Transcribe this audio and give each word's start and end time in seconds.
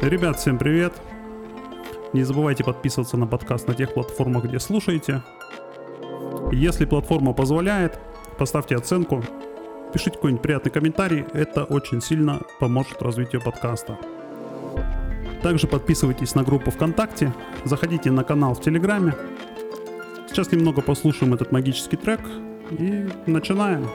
Ребят, 0.00 0.38
всем 0.38 0.56
привет! 0.56 0.94
Не 2.14 2.22
забывайте 2.22 2.64
подписываться 2.64 3.18
на 3.18 3.26
подкаст 3.26 3.68
на 3.68 3.74
тех 3.74 3.92
платформах, 3.92 4.44
где 4.44 4.58
слушаете. 4.58 5.22
Если 6.52 6.86
платформа 6.86 7.34
позволяет, 7.34 7.98
поставьте 8.38 8.76
оценку, 8.76 9.22
пишите 9.92 10.12
какой-нибудь 10.12 10.42
приятный 10.42 10.72
комментарий, 10.72 11.26
это 11.34 11.64
очень 11.64 12.00
сильно 12.00 12.40
поможет 12.58 13.02
развитию 13.02 13.42
подкаста. 13.42 13.98
Также 15.42 15.66
подписывайтесь 15.66 16.34
на 16.34 16.44
группу 16.44 16.70
ВКонтакте, 16.70 17.34
заходите 17.64 18.10
на 18.10 18.24
канал 18.24 18.54
в 18.54 18.62
Телеграме. 18.62 19.14
Сейчас 20.28 20.50
немного 20.50 20.80
послушаем 20.80 21.34
этот 21.34 21.52
магический 21.52 21.98
трек 21.98 22.20
и 22.70 23.06
начинаем. 23.26 23.86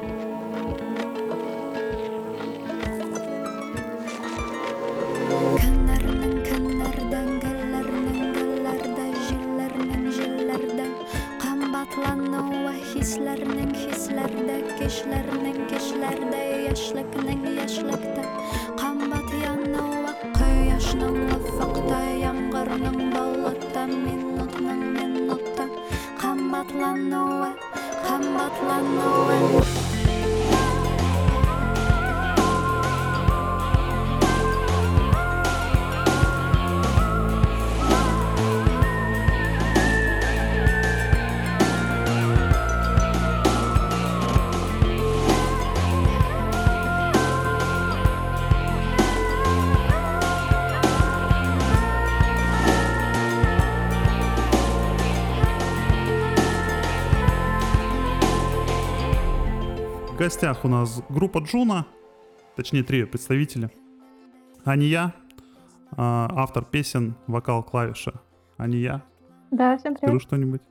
Гостях 60.26 60.66
у 60.66 60.68
нас 60.68 61.04
группа 61.08 61.38
Джуна, 61.38 61.86
точнее 62.56 62.82
три 62.82 63.06
представителя. 63.06 63.70
А, 64.66 66.28
автор 66.32 66.66
песен, 66.66 67.14
вокал, 67.28 67.62
клавиши. 67.62 68.12
Ания, 68.58 69.04
Да, 69.52 69.78
всем 69.78 69.96
привет. 69.96 70.20
что-нибудь. 70.24 70.62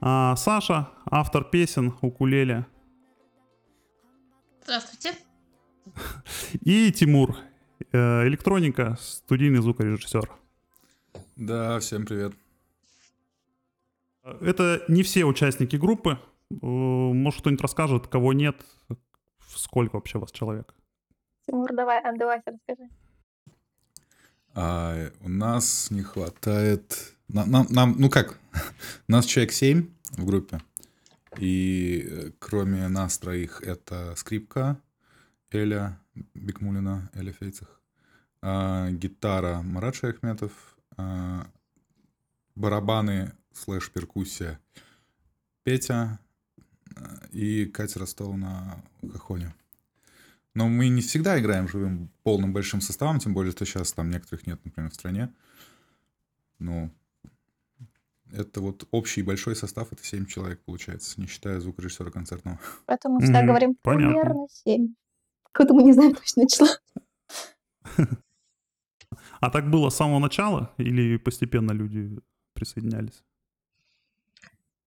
А, 0.00 0.34
Саша, 0.34 0.88
автор 1.08 1.44
песен, 1.44 1.94
укулеле. 2.00 2.66
Здравствуйте. 4.64 5.16
И 6.62 6.90
Тимур, 6.90 7.36
э, 7.92 8.26
электроника, 8.26 8.96
студийный 8.98 9.62
звукорежиссер. 9.62 10.28
Да, 11.36 11.78
всем 11.78 12.04
привет. 12.04 12.32
Это 14.24 14.82
не 14.88 15.04
все 15.04 15.24
участники 15.24 15.76
группы. 15.76 16.18
Э, 16.50 16.56
Может, 16.66 17.40
кто-нибудь 17.40 17.62
расскажет, 17.62 18.06
кого 18.06 18.32
нет, 18.32 18.56
сколько 19.46 19.96
вообще 19.96 20.18
у 20.18 20.20
вас 20.22 20.32
человек? 20.32 20.74
Тимур, 21.46 21.72
давай, 21.74 22.00
отдавайся, 22.00 22.52
расскажи. 22.52 22.90
А, 24.54 25.10
у 25.20 25.28
нас 25.28 25.90
не 25.90 26.02
хватает... 26.02 27.14
на- 27.28 27.46
Нам, 27.46 27.66
нам, 27.70 27.94
ну 27.98 28.10
как, 28.10 28.38
нас 29.08 29.26
человек 29.26 29.52
7 29.52 29.88
в 30.12 30.24
группе. 30.24 30.60
И 31.38 32.06
э, 32.10 32.30
кроме 32.38 32.88
нас 32.88 33.18
троих 33.18 33.62
это 33.62 34.14
скрипка 34.16 34.80
Эля 35.52 36.00
Бекмулина, 36.34 37.10
Эля 37.14 37.32
Фейцех, 37.32 37.80
а, 38.42 38.90
гитара 38.90 39.60
Марат 39.62 39.94
Шаяхметов, 39.94 40.76
а, 40.96 41.46
барабаны 42.54 43.32
слэш 43.52 43.90
перкуссия 43.92 44.58
Петя 45.64 45.94
а, 45.94 46.18
и 47.32 47.66
Катя 47.66 48.00
Ростова 48.00 48.36
на 48.36 48.82
кахоне. 49.12 49.54
Но 50.54 50.68
мы 50.68 50.88
не 50.88 51.02
всегда 51.02 51.38
играем 51.38 51.68
живым 51.68 52.10
полным 52.22 52.52
большим 52.52 52.80
составом, 52.80 53.18
тем 53.18 53.34
более, 53.34 53.52
что 53.52 53.64
сейчас 53.64 53.92
там 53.92 54.10
некоторых 54.10 54.46
нет, 54.46 54.60
например, 54.64 54.90
в 54.90 54.94
стране. 54.94 55.32
Ну, 56.58 56.90
это 58.32 58.60
вот 58.60 58.88
общий 58.90 59.22
большой 59.22 59.56
состав, 59.56 59.92
это 59.92 60.04
7 60.04 60.26
человек 60.26 60.60
получается, 60.64 61.20
не 61.20 61.26
считая 61.26 61.60
звукорежиссера 61.60 62.10
концертного. 62.10 62.58
Поэтому 62.86 63.16
мы 63.16 63.20
всегда 63.22 63.44
говорим 63.44 63.76
понятно. 63.82 64.08
примерно 64.08 64.46
7. 64.50 64.94
Откуда 65.44 65.74
мы 65.74 65.82
не 65.82 65.92
знаем 65.92 66.14
точно 66.14 66.48
числа. 66.48 66.68
А 69.40 69.50
так 69.50 69.70
было 69.70 69.88
с 69.88 69.96
самого 69.96 70.18
начала 70.18 70.74
или 70.78 71.16
постепенно 71.16 71.70
люди 71.70 72.18
присоединялись? 72.54 73.22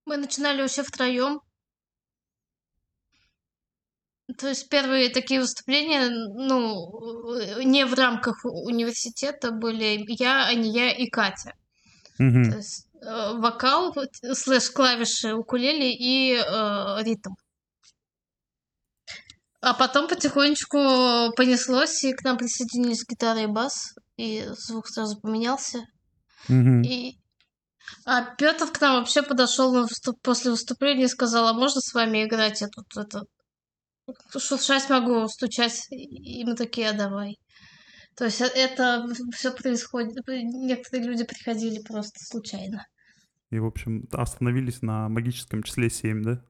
Мы 0.04 0.18
начинали 0.18 0.60
вообще 0.60 0.82
втроем. 0.82 1.40
То 4.38 4.48
есть 4.48 4.68
первые 4.68 5.10
такие 5.10 5.40
выступления, 5.40 6.08
ну, 6.08 7.62
не 7.64 7.84
в 7.84 7.94
рамках 7.94 8.44
университета 8.44 9.50
были 9.50 10.04
я, 10.08 10.46
Ания 10.46 10.90
и 10.90 11.08
Катя. 11.08 11.54
Мгм. 12.18 12.50
То 12.50 12.56
есть 12.58 12.86
э, 13.00 13.32
вокал, 13.38 13.94
слэш 14.32 14.70
клавиши 14.70 15.34
укулеле 15.34 15.92
и 15.92 16.34
э, 16.34 17.02
ритм. 17.02 17.32
А 19.60 19.74
потом 19.74 20.08
потихонечку 20.08 21.32
понеслось, 21.36 22.02
и 22.02 22.12
к 22.12 22.24
нам 22.24 22.36
присоединились 22.36 23.06
гитара 23.08 23.42
и 23.42 23.46
бас, 23.46 23.94
и 24.16 24.44
звук 24.56 24.88
сразу 24.88 25.20
поменялся. 25.20 25.86
Мгм. 26.48 26.82
И... 26.82 27.18
А 28.04 28.34
Петр 28.34 28.66
к 28.70 28.80
нам 28.80 28.98
вообще 28.98 29.22
подошел 29.22 29.72
на 29.72 29.82
выступ- 29.82 30.20
после 30.22 30.50
выступления 30.50 31.04
и 31.04 31.08
сказал, 31.08 31.46
а 31.46 31.52
можно 31.52 31.80
с 31.80 31.94
вами 31.94 32.24
играть? 32.24 32.60
Я 32.60 32.68
тут 32.68 32.86
это... 32.96 33.22
Шуршать 34.36 34.88
могу, 34.90 35.28
стучать. 35.28 35.86
И 35.90 36.44
мы 36.44 36.56
такие, 36.56 36.90
а 36.90 36.92
давай. 36.92 37.38
То 38.16 38.24
есть 38.24 38.40
э- 38.40 38.50
это 38.54 39.06
все 39.34 39.52
происходит. 39.52 40.16
Некоторые 40.26 41.08
люди 41.08 41.24
приходили 41.24 41.82
просто 41.82 42.18
случайно. 42.24 42.86
И, 43.50 43.58
в 43.58 43.66
общем, 43.66 44.08
остановились 44.12 44.82
на 44.82 45.08
магическом 45.08 45.62
числе 45.62 45.90
7, 45.90 46.22
да? 46.22 46.44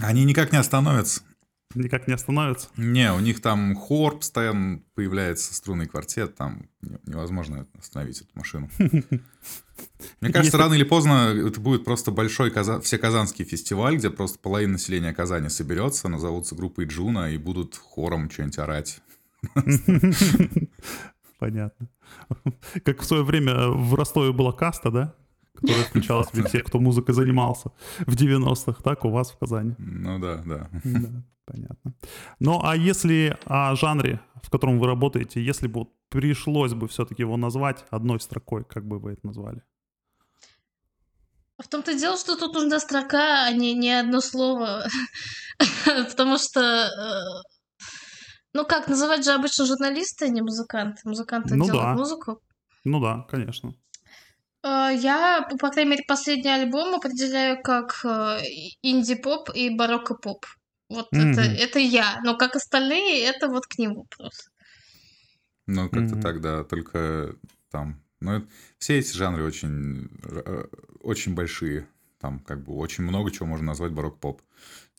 Они 0.00 0.24
никак 0.24 0.52
не 0.52 0.58
остановятся. 0.58 1.22
Никак 1.74 2.08
не 2.08 2.14
остановятся? 2.14 2.68
Не, 2.76 3.12
у 3.12 3.20
них 3.20 3.40
там 3.40 3.76
хор 3.76 4.18
постоянно 4.18 4.82
появляется, 4.94 5.54
струнный 5.54 5.86
квартет, 5.86 6.34
там 6.34 6.68
не- 6.82 6.98
невозможно 7.06 7.66
остановить 7.78 8.20
эту 8.20 8.30
машину. 8.34 8.68
Мне 10.20 10.32
кажется, 10.32 10.58
рано 10.58 10.74
или 10.74 10.82
поздно 10.82 11.32
это 11.32 11.60
будет 11.60 11.84
просто 11.84 12.10
большой 12.10 12.50
каза... 12.50 12.80
всеказанский 12.80 13.44
фестиваль, 13.44 13.96
где 13.96 14.10
просто 14.10 14.38
половина 14.40 14.72
населения 14.72 15.14
Казани 15.14 15.48
соберется, 15.48 16.08
назовутся 16.08 16.56
группой 16.56 16.86
Джуна 16.86 17.30
и 17.30 17.38
будут 17.38 17.76
хором 17.76 18.28
что-нибудь 18.30 18.58
орать. 18.58 19.00
Понятно. 21.38 21.88
Как 22.84 23.00
в 23.00 23.04
свое 23.04 23.22
время 23.22 23.68
в 23.68 23.94
Ростове 23.94 24.32
была 24.32 24.52
каста, 24.52 24.90
да? 24.90 25.14
Которая 25.60 25.84
включала 25.84 26.24
в 26.24 26.30
себя 26.30 26.44
всех, 26.44 26.64
кто 26.64 26.78
музыкой 26.78 27.14
занимался 27.14 27.70
в 28.00 28.14
90-х, 28.14 28.82
так 28.82 29.04
у 29.04 29.10
вас 29.10 29.30
в 29.30 29.38
Казани. 29.38 29.74
Ну 29.78 30.18
да, 30.18 30.36
да. 30.46 30.70
Да, 30.84 31.22
понятно. 31.44 31.94
Ну, 32.38 32.60
а 32.62 32.76
если 32.76 33.36
о 33.44 33.74
жанре, 33.74 34.20
в 34.42 34.50
котором 34.50 34.78
вы 34.78 34.86
работаете, 34.86 35.42
если 35.44 35.68
бы 35.68 35.86
пришлось 36.08 36.74
бы 36.74 36.88
все-таки 36.88 37.22
его 37.22 37.36
назвать 37.36 37.84
одной 37.90 38.20
строкой, 38.20 38.64
как 38.64 38.86
бы 38.86 38.98
вы 38.98 39.12
это 39.12 39.26
назвали? 39.26 39.62
А 41.56 41.62
В 41.62 41.68
том-то 41.68 41.92
и 41.92 41.98
дело, 41.98 42.16
что 42.16 42.36
тут 42.36 42.54
нужна 42.54 42.80
строка, 42.80 43.44
а 43.46 43.52
не, 43.52 43.74
не 43.74 43.92
одно 44.00 44.20
слово. 44.20 44.86
Потому 45.84 46.38
что... 46.38 46.60
э, 46.60 47.42
Ну 48.54 48.64
как, 48.64 48.88
называть 48.88 49.24
же 49.24 49.32
обычно 49.32 49.66
журналисты, 49.66 50.24
а 50.24 50.28
не 50.28 50.40
музыканты. 50.40 51.02
Музыканты 51.04 51.54
Ну 51.56 51.66
делают 51.66 51.84
да. 51.84 51.94
музыку. 51.94 52.40
Ну 52.84 53.00
да, 53.00 53.26
конечно. 53.28 53.74
Э, 54.62 54.90
Я, 54.94 55.46
по 55.58 55.70
крайней 55.70 55.90
мере, 55.92 56.04
последний 56.06 56.50
альбом 56.50 56.94
определяю 56.94 57.62
как 57.62 58.00
э, 58.04 58.40
инди-поп 58.82 59.50
и 59.54 59.70
барокко-поп. 59.70 60.46
Вот 60.88 61.08
это, 61.12 61.40
Мгм. 61.40 61.40
это 61.40 61.78
я. 61.78 62.18
Но 62.24 62.36
как 62.36 62.56
остальные, 62.56 63.24
это 63.24 63.48
вот 63.48 63.66
к 63.66 63.78
нему 63.78 64.06
просто. 64.16 64.50
Ну, 65.66 65.88
как-то 65.88 66.14
Мгм. 66.14 66.20
так, 66.20 66.40
да, 66.40 66.64
только 66.64 67.36
там... 67.70 68.00
Ну, 68.20 68.32
это- 68.32 68.46
все 68.78 68.98
эти 68.98 69.16
жанры 69.16 69.44
очень, 69.44 70.08
э, 70.24 70.64
очень 71.00 71.34
большие. 71.34 71.86
Там 72.18 72.38
как 72.40 72.62
бы 72.64 72.74
очень 72.74 73.04
много 73.04 73.30
чего 73.30 73.46
можно 73.46 73.66
назвать 73.66 73.92
барок-поп 73.92 74.42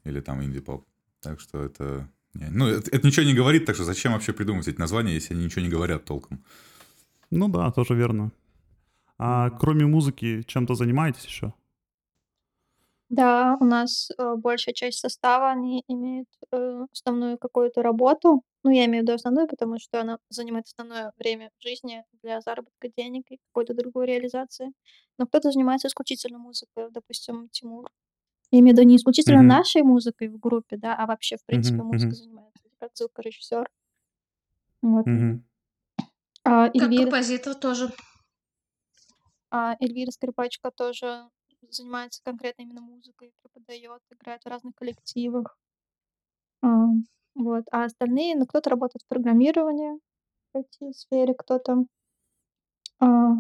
или 0.06 0.22
там 0.22 0.44
инди-поп. 0.44 0.86
Так 1.22 1.40
что 1.40 1.64
это 1.64 2.08
Ну, 2.34 2.68
это, 2.68 2.90
это 2.92 3.06
ничего 3.06 3.26
не 3.26 3.34
говорит, 3.36 3.66
так 3.66 3.76
что 3.76 3.84
зачем 3.86 4.14
вообще 4.14 4.34
придумывать 4.34 4.68
эти 4.70 4.80
названия, 4.80 5.14
если 5.14 5.34
они 5.36 5.46
ничего 5.46 5.62
не 5.64 5.70
говорят 5.70 6.06
толком? 6.06 6.44
Ну 7.32 7.50
да, 7.50 7.72
тоже 7.72 7.96
верно. 7.96 8.32
А 9.24 9.52
кроме 9.52 9.86
музыки, 9.86 10.42
чем-то 10.48 10.74
занимаетесь 10.74 11.26
еще? 11.26 11.54
Да, 13.10 13.56
у 13.60 13.66
нас 13.66 14.10
э, 14.18 14.36
большая 14.36 14.74
часть 14.74 14.98
состава, 14.98 15.52
они 15.52 15.84
имеют 15.88 16.28
э, 16.52 16.86
основную 16.92 17.38
какую-то 17.38 17.84
работу. 17.84 18.42
Ну, 18.64 18.72
я 18.72 18.86
имею 18.86 19.04
в 19.04 19.06
виду 19.06 19.14
основную, 19.14 19.48
потому 19.48 19.78
что 19.78 20.02
она 20.02 20.18
занимает 20.30 20.66
основное 20.66 21.12
время 21.20 21.52
жизни 21.60 22.04
для 22.24 22.42
заработка 22.42 22.90
денег 22.98 23.26
и 23.30 23.38
какой-то 23.50 23.76
другой 23.76 24.08
реализации. 24.08 24.72
Но 25.20 25.28
кто-то 25.28 25.52
занимается 25.52 25.88
исключительно 25.88 26.40
музыкой, 26.40 26.90
допустим, 26.90 27.50
Тимур. 27.50 27.88
Я 28.50 28.60
имею 28.62 28.76
в 28.76 28.80
виду 28.80 28.88
не 28.90 28.96
исключительно 28.96 29.42
Мгм. 29.42 29.48
нашей 29.50 29.84
музыкой 29.84 30.30
в 30.30 30.40
группе, 30.40 30.78
да, 30.78 30.96
а 30.96 31.06
вообще, 31.06 31.38
в 31.38 31.46
принципе, 31.46 31.78
Мгм, 31.78 31.88
музыкой 31.90 32.16
занимается, 32.16 32.64
как 32.80 32.90
звукорежиссер. 32.96 33.70
Вот. 34.82 35.06
Мгм. 35.06 35.44
А 36.44 36.70
Как 36.70 36.76
Эльвира, 36.76 37.04
композитор 37.04 37.54
тоже. 37.54 37.92
А 39.52 39.76
Эльвира 39.80 40.12
Скрипачка 40.12 40.72
тоже 40.72 41.30
занимается 41.70 42.22
конкретно 42.24 42.64
именно 42.64 42.82
музыкой, 42.82 43.34
преподает, 43.42 44.02
играет 44.12 44.44
в 44.44 44.50
разных 44.50 44.76
коллективах. 44.76 45.58
А, 46.64 46.68
вот. 47.36 47.66
А 47.72 47.84
остальные, 47.86 48.36
ну, 48.36 48.46
кто-то 48.48 48.70
работает 48.72 49.04
в 49.04 49.08
программировании 49.08 50.00
в 50.54 50.58
IT-сфере, 50.60 51.34
кто-то... 51.36 51.86
а, 53.00 53.34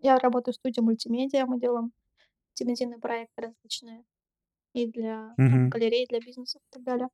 я 0.00 0.18
работаю 0.18 0.52
в 0.52 0.56
студии 0.56 0.80
мультимедиа, 0.80 1.46
мы 1.46 1.58
делаем 1.60 1.92
мультимедийные 2.50 2.98
проекты 3.00 3.42
различные 3.42 4.04
и 4.74 4.86
для 4.88 5.36
там, 5.38 5.46
Мгм. 5.46 5.70
галерей, 5.70 6.06
для 6.08 6.20
бизнесов 6.20 6.62
и 6.62 6.74
так 6.74 6.84
далее. 6.84 7.08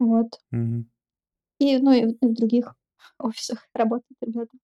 Вот. 0.00 0.40
Мгм. 0.50 0.84
И, 1.58 1.78
ну, 1.78 1.90
и 1.92 2.04
в 2.04 2.10
и 2.22 2.26
в 2.28 2.34
других 2.34 2.74
офисах 3.18 3.66
работают 3.74 4.16
ребята. 4.20 4.56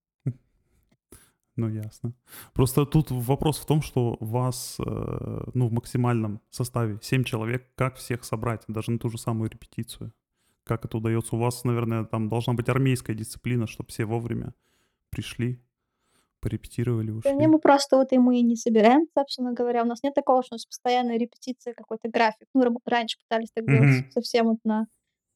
Ну, 1.60 1.68
ясно. 1.68 2.14
Просто 2.54 2.86
тут 2.86 3.10
вопрос 3.10 3.58
в 3.58 3.66
том, 3.66 3.82
что 3.82 4.16
вас, 4.20 4.76
э, 4.78 5.50
ну, 5.52 5.68
в 5.68 5.72
максимальном 5.72 6.40
составе 6.48 6.98
7 7.02 7.22
человек, 7.22 7.66
как 7.74 7.96
всех 7.96 8.24
собрать, 8.24 8.62
даже 8.66 8.90
на 8.92 8.98
ту 8.98 9.10
же 9.10 9.18
самую 9.18 9.50
репетицию? 9.50 10.12
Как 10.64 10.86
это 10.86 10.96
удается? 10.96 11.36
У 11.36 11.38
вас, 11.38 11.64
наверное, 11.64 12.04
там 12.04 12.30
должна 12.30 12.54
быть 12.54 12.70
армейская 12.70 13.14
дисциплина, 13.14 13.66
чтобы 13.66 13.90
все 13.90 14.06
вовремя 14.06 14.54
пришли, 15.10 15.60
порепетировали, 16.40 17.10
Да 17.24 17.32
не, 17.32 17.36
ушли. 17.36 17.46
мы 17.46 17.58
просто 17.58 17.96
вот 17.96 18.12
и 18.12 18.18
мы 18.18 18.38
и 18.38 18.42
не 18.42 18.56
собираем, 18.56 19.02
собственно 19.14 19.52
говоря. 19.52 19.82
У 19.82 19.86
нас 19.86 20.02
нет 20.02 20.14
такого, 20.14 20.42
что 20.42 20.54
у 20.54 20.56
нас 20.56 20.64
постоянная 20.64 21.18
репетиция, 21.18 21.74
какой-то 21.74 22.08
график. 22.08 22.48
Ну, 22.54 22.62
раньше 22.86 23.18
пытались 23.18 23.50
так 23.54 23.66
делать 23.66 23.90
Мгм. 23.90 24.10
совсем 24.12 24.46
вот 24.46 24.58
на 24.64 24.86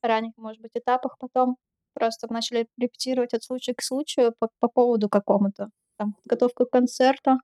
ранних, 0.02 0.32
может 0.38 0.62
быть, 0.62 0.72
этапах, 0.74 1.16
потом 1.18 1.56
просто 1.94 2.26
начали 2.32 2.66
репетировать 2.76 3.34
от 3.34 3.42
случая 3.42 3.74
к 3.74 3.82
случаю 3.82 4.32
по, 4.38 4.48
по 4.60 4.68
поводу 4.68 5.08
какому-то. 5.08 5.68
Там, 5.96 6.14
подготовка 6.14 6.64
к 6.66 6.70
концерту, 6.70 7.38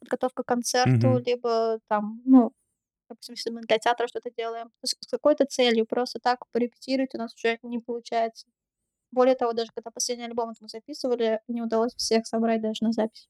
подготовка 0.00 0.42
к 0.42 0.46
концерту, 0.46 1.08
Мгм. 1.08 1.22
либо 1.24 1.78
там, 1.88 2.22
ну, 2.24 2.52
допустим, 3.08 3.34
если 3.34 3.50
мы 3.50 3.62
для 3.62 3.78
театра 3.78 4.08
что-то 4.08 4.30
делаем, 4.36 4.68
то 4.68 4.84
есть 4.84 4.96
с 5.00 5.08
какой-то 5.10 5.46
целью, 5.46 5.86
просто 5.86 6.18
так 6.20 6.40
порепетировать 6.52 7.14
у 7.14 7.18
нас 7.18 7.34
уже 7.34 7.58
не 7.62 7.78
получается. 7.78 8.46
Более 9.12 9.36
того, 9.36 9.52
даже 9.52 9.70
когда 9.74 9.90
последний 9.90 10.24
альбом 10.26 10.48
вот 10.48 10.56
мы 10.60 10.68
записывали, 10.68 11.40
не 11.48 11.62
удалось 11.62 11.94
всех 11.96 12.26
собрать 12.26 12.60
даже 12.62 12.84
на 12.84 12.92
запись. 12.92 13.28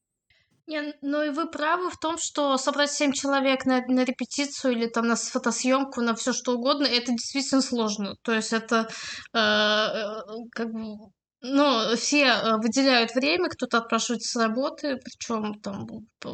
Не, 0.66 0.94
ну 1.00 1.22
и 1.22 1.28
вы 1.28 1.48
правы 1.48 1.90
в 1.90 1.96
том, 1.98 2.16
что 2.18 2.56
собрать 2.58 2.90
7 2.90 3.12
человек 3.12 3.66
на, 3.66 3.82
на 3.86 4.04
репетицию 4.04 4.72
или 4.72 4.86
там 4.88 5.06
на 5.06 5.14
с- 5.14 5.28
фотосъемку, 5.28 6.00
на 6.00 6.16
все 6.16 6.32
что 6.32 6.54
угодно, 6.56 6.86
это 6.86 7.12
действительно 7.12 7.62
сложно. 7.62 8.16
То 8.22 8.32
есть 8.32 8.52
это 8.52 8.88
э, 9.32 9.38
э, 9.38 10.20
как 10.50 10.72
бы, 10.72 11.12
ну, 11.40 11.96
все 11.96 12.24
э, 12.24 12.56
выделяют 12.56 13.14
время, 13.14 13.48
кто-то 13.48 13.78
отпрашивается 13.78 14.30
с 14.30 14.42
работы, 14.42 14.96
причем 14.96 15.60
там 15.60 15.86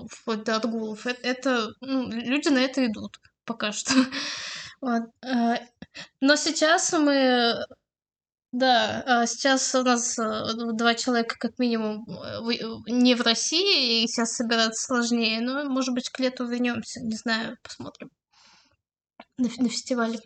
вплоть 0.08 0.44
до 0.44 0.56
отгулов. 0.56 1.06
Это, 1.06 1.20
это, 1.26 1.68
ну, 1.80 2.08
люди 2.08 2.48
на 2.48 2.58
это 2.58 2.86
идут 2.86 3.18
пока 3.44 3.72
что. 3.72 3.92
Вот. 4.80 5.04
э, 5.24 5.58
Но 6.20 6.34
сейчас 6.34 6.92
мы 6.92 7.54
да, 8.52 9.02
а 9.06 9.26
сейчас 9.26 9.74
у 9.74 9.82
нас 9.82 10.18
э, 10.18 10.54
два 10.74 10.94
человека 10.94 11.36
как 11.38 11.58
минимум 11.58 12.04
не 12.86 13.14
в 13.14 13.22
России, 13.22 14.02
и 14.02 14.06
сейчас 14.06 14.34
собираться 14.34 14.88
сложнее, 14.88 15.40
но, 15.40 15.64
может 15.64 15.94
быть, 15.94 16.10
к 16.10 16.20
лету 16.20 16.46
вернемся, 16.46 17.00
не 17.00 17.16
знаю, 17.16 17.56
посмотрим 17.62 18.10
на, 19.38 19.48
на 19.56 19.68
фестивале. 19.70 20.18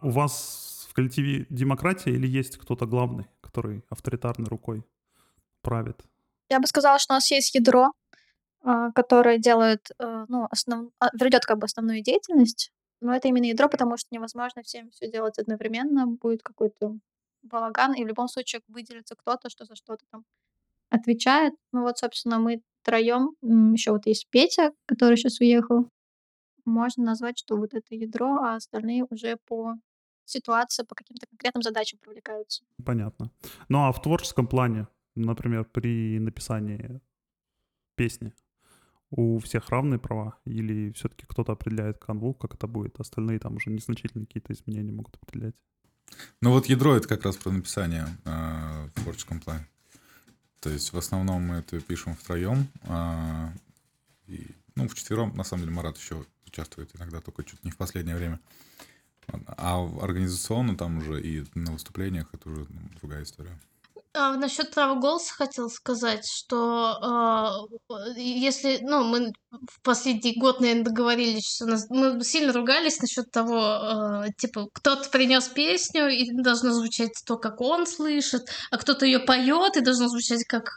У 0.00 0.10
вас 0.10 0.86
в 0.88 0.94
коллективе 0.94 1.46
демократия 1.50 2.12
или 2.12 2.26
есть 2.26 2.56
кто-то 2.56 2.86
главный, 2.86 3.26
который 3.50 3.84
авторитарной 3.88 4.48
рукой 4.48 4.84
правит? 5.60 6.00
Я 6.48 6.60
бы 6.60 6.66
сказала, 6.66 6.98
что 6.98 7.14
у 7.14 7.16
нас 7.16 7.30
есть 7.30 7.54
ядро, 7.54 7.92
а, 8.62 8.92
которое 8.92 9.38
делает, 9.38 9.90
э, 9.98 10.24
ну, 10.28 10.46
основ... 10.50 10.90
а, 11.00 11.08
ведет 11.12 11.44
как 11.44 11.58
бы 11.58 11.64
основную 11.64 12.02
деятельность, 12.02 12.72
но 13.00 13.14
это 13.14 13.28
именно 13.28 13.46
ядро, 13.46 13.68
потому 13.68 13.96
что 13.96 14.08
невозможно 14.12 14.62
всем 14.62 14.90
все 14.90 15.10
делать 15.10 15.38
одновременно, 15.38 16.06
будет 16.06 16.42
какой-то 16.42 16.96
балаган, 17.42 17.94
и 17.94 18.04
в 18.04 18.06
любом 18.06 18.28
случае 18.28 18.62
выделится 18.68 19.16
кто-то, 19.16 19.50
что 19.50 19.64
за 19.64 19.74
что-то 19.74 20.04
там 20.10 20.24
отвечает. 20.90 21.54
Ну 21.72 21.82
вот, 21.82 21.98
собственно, 21.98 22.38
мы 22.38 22.62
троем, 22.82 23.34
еще 23.72 23.92
вот 23.92 24.06
есть 24.06 24.28
Петя, 24.30 24.72
который 24.86 25.16
сейчас 25.16 25.40
уехал. 25.40 25.88
Можно 26.64 27.04
назвать, 27.04 27.38
что 27.38 27.56
вот 27.56 27.74
это 27.74 27.94
ядро, 27.94 28.36
а 28.42 28.56
остальные 28.56 29.06
уже 29.10 29.38
по 29.46 29.74
ситуации, 30.30 30.84
по 30.84 30.94
каким-то 30.94 31.26
конкретным 31.26 31.62
задачам 31.62 31.98
привлекаются. 31.98 32.62
Понятно. 32.84 33.30
Ну 33.68 33.84
а 33.84 33.92
в 33.92 34.00
творческом 34.00 34.46
плане, 34.46 34.86
например, 35.14 35.64
при 35.64 36.18
написании 36.18 37.00
песни, 37.96 38.32
у 39.10 39.38
всех 39.38 39.68
равные 39.70 39.98
права? 39.98 40.38
Или 40.44 40.92
все-таки 40.92 41.26
кто-то 41.26 41.52
определяет 41.52 41.98
канву, 41.98 42.32
как 42.32 42.54
это 42.54 42.66
будет? 42.66 43.00
Остальные 43.00 43.40
там 43.40 43.56
уже 43.56 43.70
незначительные 43.70 44.26
какие-то 44.26 44.52
изменения 44.52 44.92
могут 44.92 45.16
определять. 45.20 45.54
Ну 46.40 46.50
вот 46.50 46.66
ядро 46.66 46.96
это 46.96 47.08
как 47.08 47.24
раз 47.24 47.36
про 47.36 47.50
написание 47.50 48.06
э, 48.24 48.88
в 48.94 49.02
творческом 49.02 49.40
плане. 49.40 49.66
То 50.60 50.70
есть 50.70 50.92
в 50.92 50.98
основном 50.98 51.42
мы 51.42 51.56
это 51.56 51.80
пишем 51.80 52.14
втроем. 52.14 52.68
э, 52.84 53.48
и, 54.26 54.46
ну, 54.76 54.88
вчетвером, 54.88 55.36
на 55.36 55.44
самом 55.44 55.64
деле, 55.64 55.74
Марат 55.74 55.98
еще 55.98 56.24
участвует 56.46 56.94
иногда, 56.94 57.20
только 57.20 57.42
чуть 57.42 57.64
не 57.64 57.70
в 57.70 57.76
последнее 57.76 58.16
время. 58.16 58.40
А 59.46 59.82
организационно 60.00 60.76
там 60.76 60.98
уже 60.98 61.20
и 61.20 61.44
на 61.54 61.72
выступлениях 61.72 62.28
это 62.32 62.48
уже 62.48 62.66
ну, 62.68 62.80
другая 63.00 63.22
история. 63.22 63.58
А, 64.12 64.34
насчет 64.36 64.72
права 64.72 64.98
голоса 64.98 65.32
хотел 65.34 65.70
сказать, 65.70 66.26
что 66.26 67.68
э, 67.88 68.20
если, 68.20 68.78
ну, 68.82 69.04
мы 69.04 69.32
в 69.50 69.80
последний 69.82 70.34
год, 70.36 70.60
наверное, 70.60 70.82
договорились, 70.82 71.54
что 71.54 71.66
нас, 71.66 71.86
мы 71.90 72.20
сильно 72.24 72.52
ругались 72.52 73.00
насчет 73.00 73.30
того, 73.30 73.60
а, 73.60 74.26
типа, 74.36 74.68
кто-то 74.72 75.08
принес 75.10 75.46
песню, 75.48 76.08
и 76.08 76.28
должно 76.32 76.72
звучать 76.72 77.12
то, 77.24 77.36
как 77.36 77.60
он 77.60 77.86
слышит, 77.86 78.42
а 78.72 78.78
кто-то 78.78 79.06
ее 79.06 79.20
поет, 79.20 79.76
и 79.76 79.80
должно 79.80 80.08
звучать, 80.08 80.44
как 80.44 80.76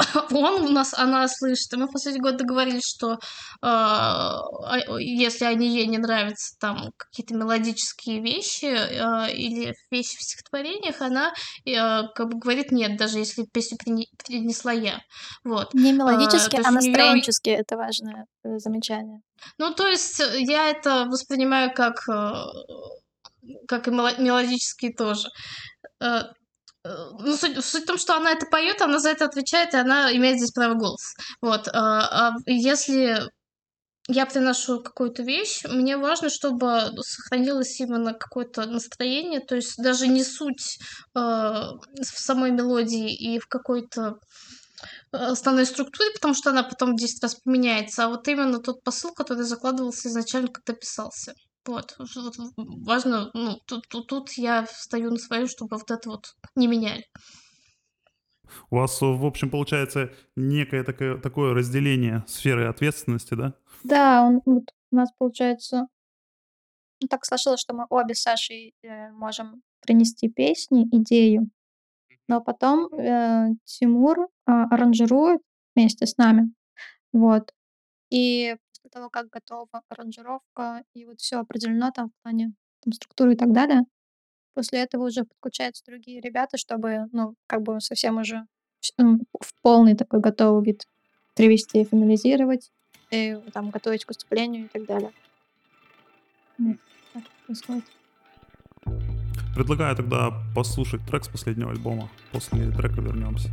он 0.30 0.62
у 0.62 0.68
нас, 0.68 0.94
она 0.94 1.26
слышит. 1.28 1.72
И 1.72 1.76
мы 1.76 1.86
в 1.86 1.92
последний 1.92 2.20
год 2.20 2.36
договорились, 2.36 2.86
что 2.86 3.18
а, 3.60 4.40
а, 4.64 4.78
если 4.98 5.44
они 5.44 5.68
ей 5.68 5.86
не 5.86 5.98
нравятся 5.98 6.56
там 6.58 6.90
какие-то 6.96 7.34
мелодические 7.34 8.20
вещи 8.20 8.66
а, 8.66 9.28
или 9.28 9.74
вещи 9.90 10.16
в 10.16 10.22
стихотворениях, 10.22 11.00
она 11.00 11.32
э, 11.64 12.02
как 12.14 12.28
бы 12.28 12.38
говорит 12.38 12.72
нет, 12.72 12.96
даже 12.96 13.18
если 13.18 13.44
песню 13.44 13.78
прине- 13.78 14.08
принесла 14.24 14.72
я. 14.72 15.00
Вот. 15.44 15.74
Не 15.74 15.90
А, 15.90 15.92
мелодически, 15.92 16.56
то 16.56 16.68
а 16.68 16.70
настроенчески. 16.70 17.50
Это 17.50 17.76
важное 17.76 18.26
э, 18.44 18.58
замечание. 18.58 19.20
Ну, 19.58 19.74
то 19.74 19.86
есть 19.86 20.20
э, 20.20 20.40
я 20.40 20.70
это 20.70 21.06
воспринимаю 21.06 21.72
как, 21.74 22.08
э, 22.08 22.32
как 23.68 23.88
и 23.88 23.90
мело- 23.90 24.20
мелодические 24.20 24.92
тоже. 24.94 25.28
Э, 26.84 26.88
э, 26.88 27.10
Ну, 27.18 27.36
суть, 27.36 27.64
суть 27.64 27.84
в 27.84 27.86
том, 27.86 27.98
что 27.98 28.16
она 28.16 28.32
это 28.32 28.46
поет, 28.46 28.80
она 28.82 28.98
за 28.98 29.10
это 29.10 29.26
отвечает, 29.26 29.74
и 29.74 29.76
она 29.76 30.14
имеет 30.16 30.38
здесь 30.38 30.52
право 30.52 30.74
голоса. 30.74 31.14
Вот. 31.42 31.68
А, 31.68 32.30
а 32.30 32.36
если 32.46 33.28
я 34.08 34.26
приношу 34.26 34.82
какую-то 34.82 35.22
вещь, 35.22 35.64
мне 35.64 35.96
важно, 35.96 36.30
чтобы 36.30 36.90
сохранилось 37.02 37.80
именно 37.80 38.14
какое-то 38.14 38.66
настроение, 38.66 39.40
то 39.40 39.56
есть 39.56 39.76
даже 39.78 40.08
не 40.08 40.24
суть 40.24 40.78
э, 41.14 41.18
в 41.20 41.78
самой 42.04 42.50
мелодии 42.50 43.14
и 43.14 43.38
в 43.38 43.46
какой-то 43.46 44.18
э, 45.12 45.16
основной 45.16 45.66
структуре, 45.66 46.10
потому 46.14 46.34
что 46.34 46.50
она 46.50 46.62
потом 46.64 46.96
10 46.96 47.22
раз 47.22 47.36
поменяется, 47.36 48.04
а 48.04 48.08
вот 48.08 48.26
именно 48.28 48.58
тот 48.60 48.82
посыл, 48.82 49.12
который 49.14 49.44
закладывался 49.44 50.08
изначально, 50.08 50.48
когда 50.48 50.74
писался. 50.74 51.34
Вот, 51.66 51.94
вот 51.98 52.34
важно, 52.56 53.30
ну, 53.34 53.58
тут, 53.66 53.86
тут, 53.88 54.06
тут 54.08 54.32
я 54.32 54.64
встаю 54.64 55.10
на 55.10 55.18
свою, 55.18 55.46
чтобы 55.46 55.76
вот 55.76 55.90
это 55.90 56.08
вот 56.08 56.34
не 56.56 56.66
меняли. 56.66 57.06
У 58.70 58.76
вас, 58.76 59.00
в 59.00 59.24
общем, 59.24 59.50
получается 59.50 60.10
некое 60.36 60.82
такое, 60.84 61.18
такое 61.18 61.54
разделение 61.54 62.24
сферы 62.26 62.66
ответственности, 62.66 63.34
да? 63.34 63.54
Да, 63.84 64.22
он, 64.24 64.40
вот 64.44 64.64
у 64.90 64.96
нас 64.96 65.10
получается 65.18 65.86
Ну, 67.00 67.08
так 67.08 67.24
сложилось, 67.24 67.60
что 67.60 67.74
мы 67.74 67.86
обе 67.88 68.14
с 68.14 68.22
Сашей, 68.22 68.74
э, 68.82 69.10
можем 69.12 69.62
принести 69.80 70.28
песни, 70.28 70.84
идею. 70.92 71.48
Но 72.28 72.40
потом, 72.40 72.86
э, 72.94 73.48
Тимур, 73.64 74.28
а, 74.46 74.64
аранжирует 74.64 75.40
вместе 75.74 76.06
с 76.06 76.16
нами. 76.18 76.52
Вот. 77.12 77.52
И 78.10 78.56
после 78.90 79.00
того, 79.00 79.10
как 79.10 79.30
готова 79.30 79.82
аранжировка 79.88 80.82
и 80.94 81.04
вот 81.04 81.20
всё 81.20 81.40
определено 81.40 81.90
там 81.90 82.08
в 82.08 82.22
плане 82.22 82.52
там 82.82 82.92
структуры 82.92 83.34
и 83.34 83.36
так 83.36 83.52
далее, 83.52 83.82
после 84.54 84.80
этого 84.80 85.06
уже 85.06 85.24
подключаются 85.24 85.84
другие 85.86 86.20
ребята, 86.20 86.56
чтобы, 86.56 87.06
ну, 87.12 87.34
как 87.46 87.62
бы 87.62 87.80
совсем 87.80 88.18
уже 88.18 88.44
в 88.98 89.54
полный 89.62 89.94
такой 89.94 90.20
готовый 90.20 90.64
вид 90.64 90.86
привести, 91.36 91.84
финализировать, 91.84 92.70
и 93.10 93.38
там 93.52 93.70
готовить 93.70 94.04
к 94.04 94.08
выступлению 94.08 94.64
и 94.64 94.68
так 94.68 94.86
далее. 94.86 95.12
Вот 96.58 96.76
так 97.12 97.22
происходит. 97.46 97.84
Предлагаю 99.54 99.96
тогда 99.96 100.30
послушать 100.54 101.00
трек 101.06 101.24
с 101.24 101.28
последнего 101.28 101.70
альбома. 101.70 102.08
После 102.32 102.70
трека 102.70 103.00
вернемся. 103.00 103.50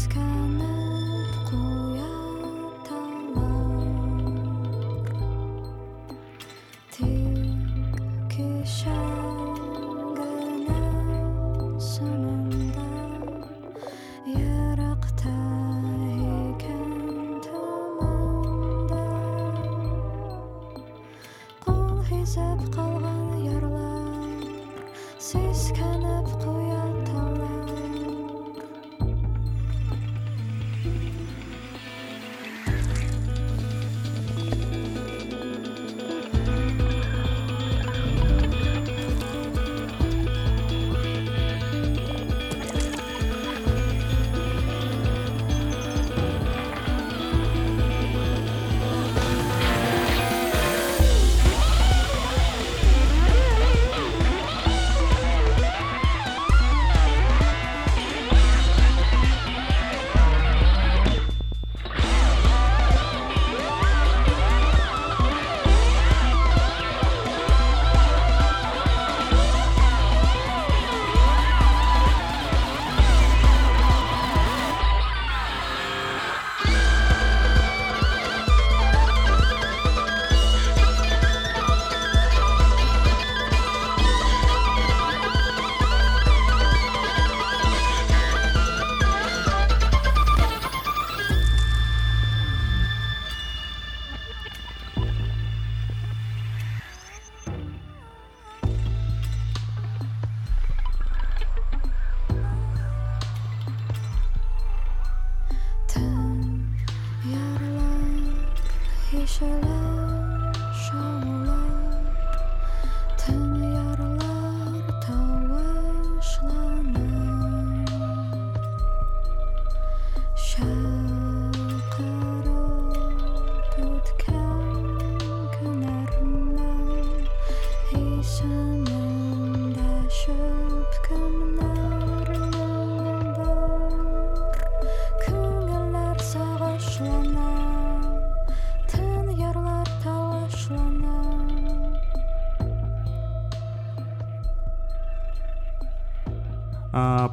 sky. 0.00 0.29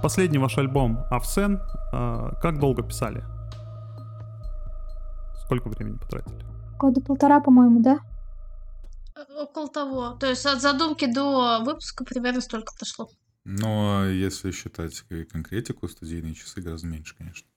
Последний 0.07 0.37
ваш 0.37 0.57
альбом 0.57 0.99
Авсен. 1.11 1.59
а, 1.91 2.33
как 2.41 2.59
долго 2.59 2.81
писали? 2.81 3.25
Сколько 5.43 5.67
времени 5.67 5.97
потратили? 5.97 6.45
Года 6.79 7.01
полтора, 7.01 7.41
по-моему, 7.41 7.81
да? 7.81 7.99
Э, 9.17 9.41
Около 9.43 9.67
того. 9.67 10.11
То 10.11 10.27
есть 10.27 10.45
от 10.45 10.61
задумки 10.61 11.13
до 11.13 11.59
выпуска 11.61 12.05
примерно 12.05 12.39
столько 12.39 12.71
дошло. 12.79 13.09
Но 13.43 14.05
если 14.05 14.51
считать 14.51 15.03
конкретику, 15.29 15.89
студийные 15.89 16.35
часы 16.35 16.61
гораздо 16.61 16.87
меньше, 16.87 17.13
конечно. 17.17 17.49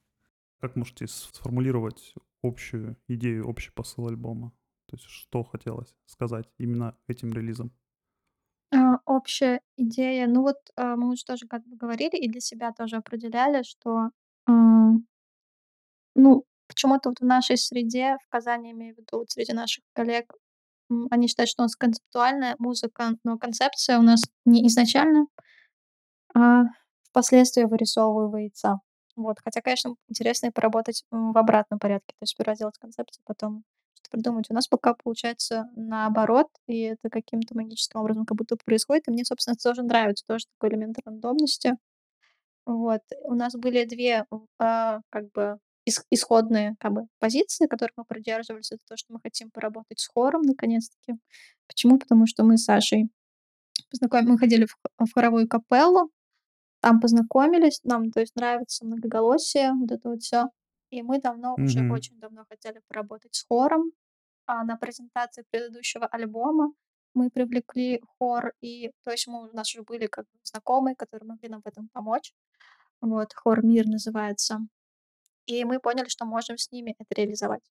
Как 0.60 0.74
можете 0.74 1.06
сформулировать 1.06 2.14
общую 2.42 2.96
идею, 3.06 3.46
общий 3.48 3.70
посыл 3.70 4.08
альбома? 4.08 4.50
То 4.86 4.96
есть 4.96 5.06
что 5.08 5.44
хотелось 5.44 5.94
сказать 6.04 6.48
именно 6.58 6.96
этим 7.06 7.32
релизом? 7.32 7.70
А, 8.72 8.98
общая 9.06 9.60
идея. 9.76 10.26
Ну 10.26 10.42
вот, 10.42 10.56
а, 10.76 10.96
мы 10.96 11.08
уже 11.10 11.24
тоже 11.24 11.46
как 11.48 11.64
бы 11.66 11.76
говорили 11.76 12.16
и 12.16 12.28
для 12.28 12.40
себя 12.40 12.72
тоже 12.72 12.96
определяли, 12.96 13.62
что, 13.64 14.10
м, 14.48 15.06
ну, 16.14 16.44
почему-то 16.68 17.10
вот 17.10 17.20
в 17.20 17.24
нашей 17.24 17.56
среде, 17.56 18.16
в 18.24 18.28
Казани, 18.28 18.72
имею 18.72 18.94
в 18.94 18.98
виду, 18.98 19.18
вот 19.18 19.30
среди 19.30 19.52
наших 19.52 19.84
коллег, 19.92 20.32
они 21.10 21.28
считают, 21.28 21.50
что 21.50 21.62
у 21.62 21.66
нас 21.66 21.76
концептуальная 21.76 22.56
музыка, 22.58 23.12
но 23.24 23.38
концепция 23.38 23.98
у 23.98 24.02
нас 24.02 24.22
не 24.44 24.66
изначально, 24.68 25.26
а 26.34 26.64
впоследствии 27.10 27.64
вырисовывается. 27.64 28.80
Вот. 29.16 29.38
Хотя, 29.44 29.60
конечно, 29.60 29.94
интересно 30.08 30.46
и 30.46 30.50
поработать, 30.50 31.04
в 31.10 31.36
обратном 31.36 31.78
порядке. 31.78 32.14
То 32.18 32.22
есть 32.22 32.32
сперва 32.32 32.54
сделать 32.54 32.78
концепцию, 32.78 33.22
потом 33.26 33.64
придумать. 34.10 34.46
У 34.50 34.54
нас 34.54 34.68
пока 34.68 34.94
получается 34.94 35.70
наоборот, 35.76 36.48
и 36.68 36.80
это 36.82 37.10
каким-то 37.10 37.56
магическим 37.56 38.00
образом 38.00 38.26
как 38.26 38.36
будто 38.38 38.56
происходит. 38.64 39.08
И 39.08 39.12
мне, 39.12 39.24
собственно, 39.24 39.54
это 39.54 39.64
тоже 39.64 39.82
нравится, 39.82 40.24
тоже 40.26 40.46
такой 40.58 40.70
элемент 40.76 40.98
рандомности. 41.06 41.76
Вот. 42.66 43.02
У 43.24 43.34
нас 43.34 43.54
были 43.56 43.84
2, 43.86 44.26
м, 44.32 44.46
а, 44.60 45.00
как 45.10 45.30
бы 45.32 45.58
ис 45.86 46.04
исходные 46.10 46.76
как 46.80 46.92
бы 46.92 47.06
позиции, 47.20 47.66
которых 47.68 47.92
мы 47.98 48.04
придерживались. 48.06 48.72
Это 48.72 48.82
то, 48.88 48.96
что 48.96 49.12
мы 49.14 49.20
хотим 49.22 49.50
поработать 49.52 50.00
с 50.00 50.08
хором 50.08 50.42
наконец-таки. 50.42 51.18
Почему? 51.68 51.98
Потому 51.98 52.26
что 52.26 52.44
мы 52.44 52.58
с 52.58 52.64
Сашей 52.64 53.10
познаком 53.90 54.26
мы 54.26 54.38
ходили 54.38 54.66
в 54.66 54.76
в 54.98 55.12
хоровую 55.14 55.48
капеллу, 55.48 56.10
там 56.82 57.00
познакомились. 57.00 57.80
Нам, 57.84 58.10
то 58.12 58.20
есть, 58.20 58.36
нравится 58.36 58.86
многоголосие, 58.86 59.72
вот 59.74 59.92
это 59.92 60.10
вот 60.10 60.22
всё. 60.22 60.50
И 60.90 61.02
мы 61.02 61.20
давно, 61.20 61.58
уже 61.62 61.82
Мгм. 61.82 61.88
очень 61.88 62.18
давно 62.20 62.44
хотели 62.50 62.80
поработать 62.88 63.34
с 63.36 63.46
хором. 63.48 63.92
А, 64.50 64.64
на 64.64 64.76
презентации 64.76 65.44
предыдущего 65.50 66.06
альбома 66.06 66.72
мы 67.14 67.30
привлекли 67.30 68.02
хор, 68.18 68.52
и 68.60 68.90
то 69.04 69.12
есть 69.12 69.28
мы, 69.28 69.48
у 69.48 69.56
нас 69.56 69.72
уже 69.72 69.84
были 69.84 70.06
как 70.06 70.26
знакомые, 70.42 70.96
которые 70.96 71.28
могли 71.28 71.48
нам 71.48 71.62
в 71.62 71.68
этом 71.68 71.88
помочь. 71.92 72.32
Вот, 73.00 73.32
хор 73.32 73.64
«Мир» 73.64 73.86
называется. 73.86 74.58
И 75.46 75.64
мы 75.64 75.78
поняли, 75.78 76.08
что 76.08 76.24
можем 76.24 76.58
с 76.58 76.72
ними 76.72 76.96
это 76.98 77.14
реализовать. 77.14 77.62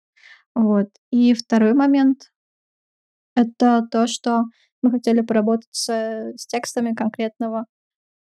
Вот. 0.55 0.87
И 1.11 1.33
второй 1.33 1.73
момент 1.73 2.31
это 3.35 3.85
то, 3.91 4.07
что 4.07 4.45
мы 4.81 4.91
хотели 4.91 5.19
поработать 5.19 5.69
с, 5.71 5.89
с 6.37 6.47
текстами 6.47 6.93
конкретного 6.93 7.65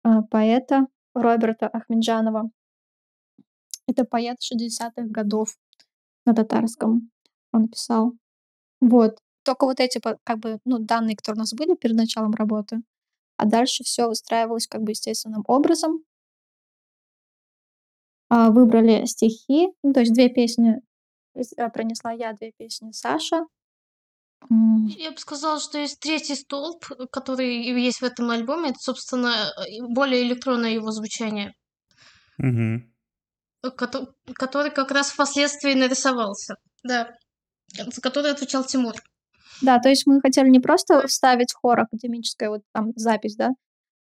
а, 0.03 0.23
поэта 0.23 0.87
Роберта 1.13 1.67
Ахмеджанова. 1.67 2.49
Это 3.87 4.05
поэт 4.05 4.37
60-х 4.41 5.03
годов 5.09 5.55
на 6.25 6.33
татарском 6.33 7.11
он 7.51 7.67
писал. 7.67 8.13
Вот. 8.81 9.17
Только 9.43 9.65
вот 9.65 9.79
эти 9.79 9.99
по- 9.99 10.17
как 10.23 10.39
бы 10.39 10.59
ну, 10.65 10.79
данные, 10.79 11.15
которые 11.15 11.39
у 11.39 11.41
нас 11.43 11.53
были 11.53 11.75
перед 11.75 11.95
началом 11.95 12.33
работы, 12.33 12.81
а 13.37 13.45
дальше 13.45 13.83
все 13.83 14.07
выстраивалось 14.07 14.67
как 14.67 14.81
бы 14.83 14.91
естественным 14.91 15.43
образом. 15.47 16.03
А, 18.29 18.51
Выбрали 18.51 19.05
стихи, 19.05 19.69
ну, 19.83 19.93
то 19.93 20.01
есть 20.01 20.13
две 20.13 20.29
песни 20.29 20.81
с- 21.35 21.53
а, 21.57 21.69
пронесла 21.69 22.11
я, 22.11 22.33
две 22.33 22.51
песни 22.51 22.91
Саша. 22.91 23.45
М, 24.51 24.87
Я 24.87 25.11
бы 25.11 25.17
сказала, 25.17 25.59
что 25.59 25.77
есть 25.79 25.99
третий 25.99 26.35
столб, 26.35 26.85
э, 26.91 27.05
который 27.11 27.55
и 27.63 27.81
есть 27.81 28.01
в 28.01 28.03
этом 28.03 28.29
альбоме. 28.29 28.69
Это, 28.69 28.79
собственно, 28.79 29.51
э, 29.67 29.81
более 29.89 30.21
электронное 30.23 30.71
его 30.71 30.91
звучание, 30.91 31.53
Мгм. 32.37 32.93
э, 33.63 33.69
кото- 33.71 34.13
который 34.33 34.71
как 34.71 34.91
раз 34.91 35.09
впоследствии 35.11 35.73
нарисовался. 35.73 36.55
Да, 36.83 37.11
за 37.73 38.01
который 38.01 38.31
отвечал 38.31 38.63
Тимур. 38.63 38.95
Да, 39.61 39.79
то 39.79 39.89
есть 39.89 40.07
мы 40.07 40.21
хотели 40.21 40.47
не 40.49 40.59
просто 40.59 41.05
вставить 41.07 41.53
хор 41.53 41.81
академическая 41.81 42.49
вот 42.49 42.61
там 42.71 42.93
запись, 42.95 43.35
да, 43.35 43.51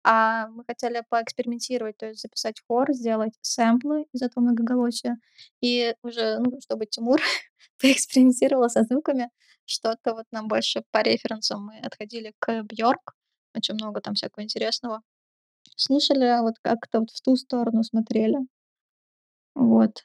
а 0.04 0.48
мы 0.48 0.64
хотели 0.66 1.02
поэкспериментировать, 1.08 1.96
то 1.96 2.06
есть 2.06 2.20
записать 2.20 2.60
хор, 2.66 2.92
сделать 2.92 3.32
сэмплы 3.40 4.04
из 4.12 4.20
этого 4.20 4.44
многоголосия, 4.44 5.16
и 5.62 5.94
уже, 6.02 6.38
ну, 6.40 6.60
чтобы 6.60 6.86
Тимур 6.86 7.20
поэкспериментировал 7.80 8.68
со 8.68 8.82
звуками, 8.82 9.30
что-то 9.64 10.12
вот 10.14 10.26
нам 10.30 10.46
больше 10.46 10.82
по 10.90 11.02
референсам 11.02 11.66
мы 11.66 11.78
отходили 11.78 12.34
к 12.38 12.62
Бьорк, 12.64 13.14
очень 13.54 13.74
много 13.74 14.00
там 14.00 14.14
всякого 14.14 14.42
интересного. 14.44 15.00
Слушали, 15.76 16.24
а 16.24 16.42
вот 16.42 16.56
как-то 16.60 17.00
вот 17.00 17.10
в 17.10 17.22
ту 17.22 17.36
сторону 17.36 17.82
смотрели. 17.82 18.36
Вот. 19.54 20.04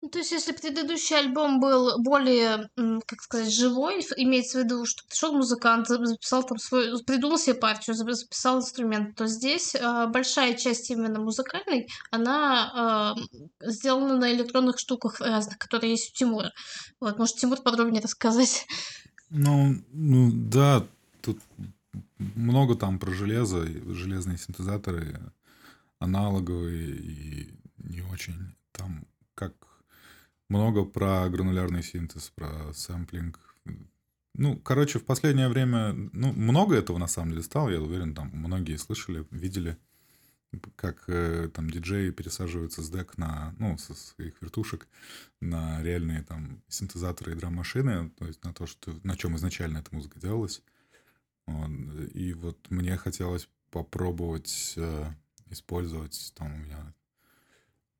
Ну, 0.00 0.08
то 0.10 0.18
есть, 0.18 0.30
если 0.30 0.52
предыдущий 0.52 1.18
альбом 1.18 1.58
был 1.58 2.00
более, 2.00 2.70
как 2.76 3.20
сказать, 3.20 3.52
живой, 3.52 4.00
имеется 4.16 4.60
в 4.60 4.64
виду, 4.64 4.84
что 4.86 5.04
пришел 5.08 5.32
музыкант, 5.32 5.88
за- 5.88 6.04
записал 6.06 6.44
там 6.44 6.56
свой, 6.58 7.02
придумал 7.04 7.36
себе 7.36 7.54
партию, 7.54 7.96
за- 7.96 8.04
записал 8.12 8.58
инструмент, 8.58 9.16
то 9.16 9.26
здесь 9.26 9.74
а, 9.74 10.06
большая 10.06 10.54
часть 10.54 10.88
именно 10.90 11.18
музыкальной, 11.18 11.88
она 12.12 13.14
м, 13.18 13.50
сделана 13.60 14.16
на 14.16 14.32
электронных 14.32 14.78
штуках 14.78 15.20
разных, 15.20 15.58
которые 15.58 15.90
есть 15.90 16.12
у 16.12 16.14
Тимура. 16.16 16.52
Вот, 17.00 17.18
может, 17.18 17.36
Тимур 17.36 17.60
подробнее 17.60 18.00
рассказать. 18.00 18.66
Ну, 19.30 19.82
ну 19.92 20.30
да, 20.32 20.86
тут 21.22 21.40
много 22.18 22.76
там 22.76 23.00
про 23.00 23.10
железо, 23.12 23.66
железные 23.94 24.38
синтезаторы, 24.38 25.20
аналоговые 25.98 26.88
и 26.96 27.54
не 27.78 28.02
очень. 28.02 28.54
Там 28.72 29.04
как 29.34 29.54
много 30.48 30.84
про 30.84 31.28
гранулярный 31.28 31.82
синтез, 31.82 32.30
про 32.34 32.72
сэмплинг. 32.72 33.38
Ну, 34.34 34.56
короче, 34.56 34.98
в 34.98 35.04
последнее 35.04 35.48
время, 35.48 35.92
ну, 35.92 36.32
много 36.32 36.76
этого 36.76 36.98
на 36.98 37.08
самом 37.08 37.30
деле 37.30 37.42
стало, 37.42 37.70
я 37.70 37.80
уверен, 37.80 38.14
там 38.14 38.30
многие 38.32 38.76
слышали, 38.76 39.26
видели, 39.30 39.76
как 40.76 41.04
э, 41.08 41.50
там 41.52 41.68
диджеи 41.68 42.10
пересаживаются 42.10 42.82
с 42.82 42.88
дек 42.88 43.18
на, 43.18 43.54
ну, 43.58 43.76
со 43.78 43.94
своих 43.94 44.40
вертушек 44.40 44.86
на 45.40 45.82
реальные 45.82 46.22
там 46.22 46.62
синтезаторы 46.68 47.32
и 47.32 47.34
драм-машины, 47.34 48.10
то 48.10 48.26
есть 48.26 48.42
на 48.44 48.54
то, 48.54 48.66
что, 48.66 48.98
на 49.02 49.16
чем 49.16 49.36
изначально 49.36 49.78
эта 49.78 49.94
музыка 49.94 50.18
делалась. 50.18 50.62
И 52.14 52.34
вот 52.34 52.70
мне 52.70 52.96
хотелось 52.96 53.48
попробовать 53.70 54.74
э, 54.76 55.12
использовать 55.50 56.32
там 56.36 56.54
у 56.54 56.58
меня, 56.58 56.94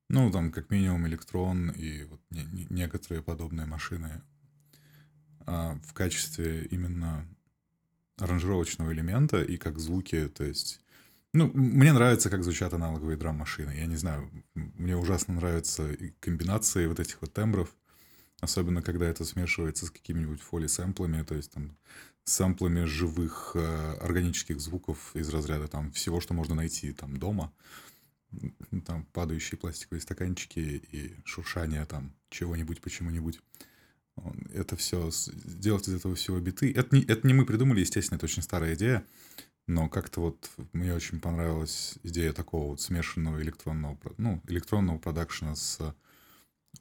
ну, 0.09 0.31
там 0.31 0.51
как 0.51 0.69
минимум 0.69 1.07
электрон 1.07 1.69
и 1.71 2.03
вот 2.03 2.19
не- 2.31 2.43
не- 2.45 2.67
некоторые 2.69 3.23
подобные 3.23 3.65
машины 3.67 4.21
а, 5.45 5.79
в 5.83 5.93
качестве 5.93 6.65
именно 6.65 7.25
аранжировочного 8.17 8.91
элемента 8.91 9.41
и 9.41 9.57
как 9.57 9.79
звуки, 9.79 10.27
то 10.27 10.43
есть... 10.43 10.81
Ну, 11.31 11.51
мне 11.53 11.93
нравится, 11.93 12.31
как 12.31 12.43
звучат 12.43 12.73
аналоговые 12.73 13.15
драм-машины. 13.15 13.71
Я 13.71 13.85
не 13.85 13.97
знаю, 13.97 14.31
мне 14.55 14.97
ужасно 14.97 15.35
нравятся 15.35 15.95
комбинации 16.19 16.87
вот 16.87 16.99
этих 16.99 17.21
вот 17.21 17.31
тембров, 17.33 17.75
особенно 18.41 18.81
когда 18.81 19.05
это 19.05 19.23
смешивается 19.25 19.85
с 19.85 19.91
какими-нибудь 19.91 20.41
фоли-сэмплами, 20.41 21.21
то 21.21 21.35
есть 21.35 21.51
там 21.51 21.77
сэмплами 22.23 22.85
живых 22.85 23.51
э, 23.53 23.93
органических 24.01 24.59
звуков 24.59 25.15
из 25.15 25.29
разряда 25.29 25.67
там 25.67 25.91
всего, 25.91 26.19
что 26.19 26.33
можно 26.33 26.55
найти 26.55 26.93
там 26.93 27.17
дома. 27.17 27.43
М, 27.43 27.53
Там 28.85 29.05
падающие 29.13 29.57
пластиковые 29.57 30.01
стаканчики 30.01 30.59
и 30.59 31.15
шуршание 31.25 31.85
там 31.85 32.13
чего-нибудь 32.29 32.81
почему-нибудь. 32.81 33.39
Это 34.53 34.75
все, 34.75 35.09
сделать 35.11 35.87
из 35.87 35.95
этого 35.95 36.15
всего 36.15 36.39
биты. 36.39 36.71
Это 36.71 36.95
не, 36.95 37.03
это 37.03 37.25
не 37.25 37.33
мы 37.33 37.45
придумали, 37.45 37.79
естественно, 37.79 38.17
это 38.17 38.25
очень 38.25 38.43
старая 38.43 38.75
идея. 38.75 39.05
Но 39.67 39.87
как-то 39.87 40.21
вот 40.21 40.49
мне 40.73 40.93
очень 40.93 41.19
понравилась 41.19 41.99
идея 42.03 42.33
такого 42.33 42.71
вот 42.71 42.81
смешанного 42.81 43.41
электронного, 43.41 43.97
ну, 44.17 44.41
электронного 44.47 44.97
продакшена 44.97 45.55
с 45.55 45.95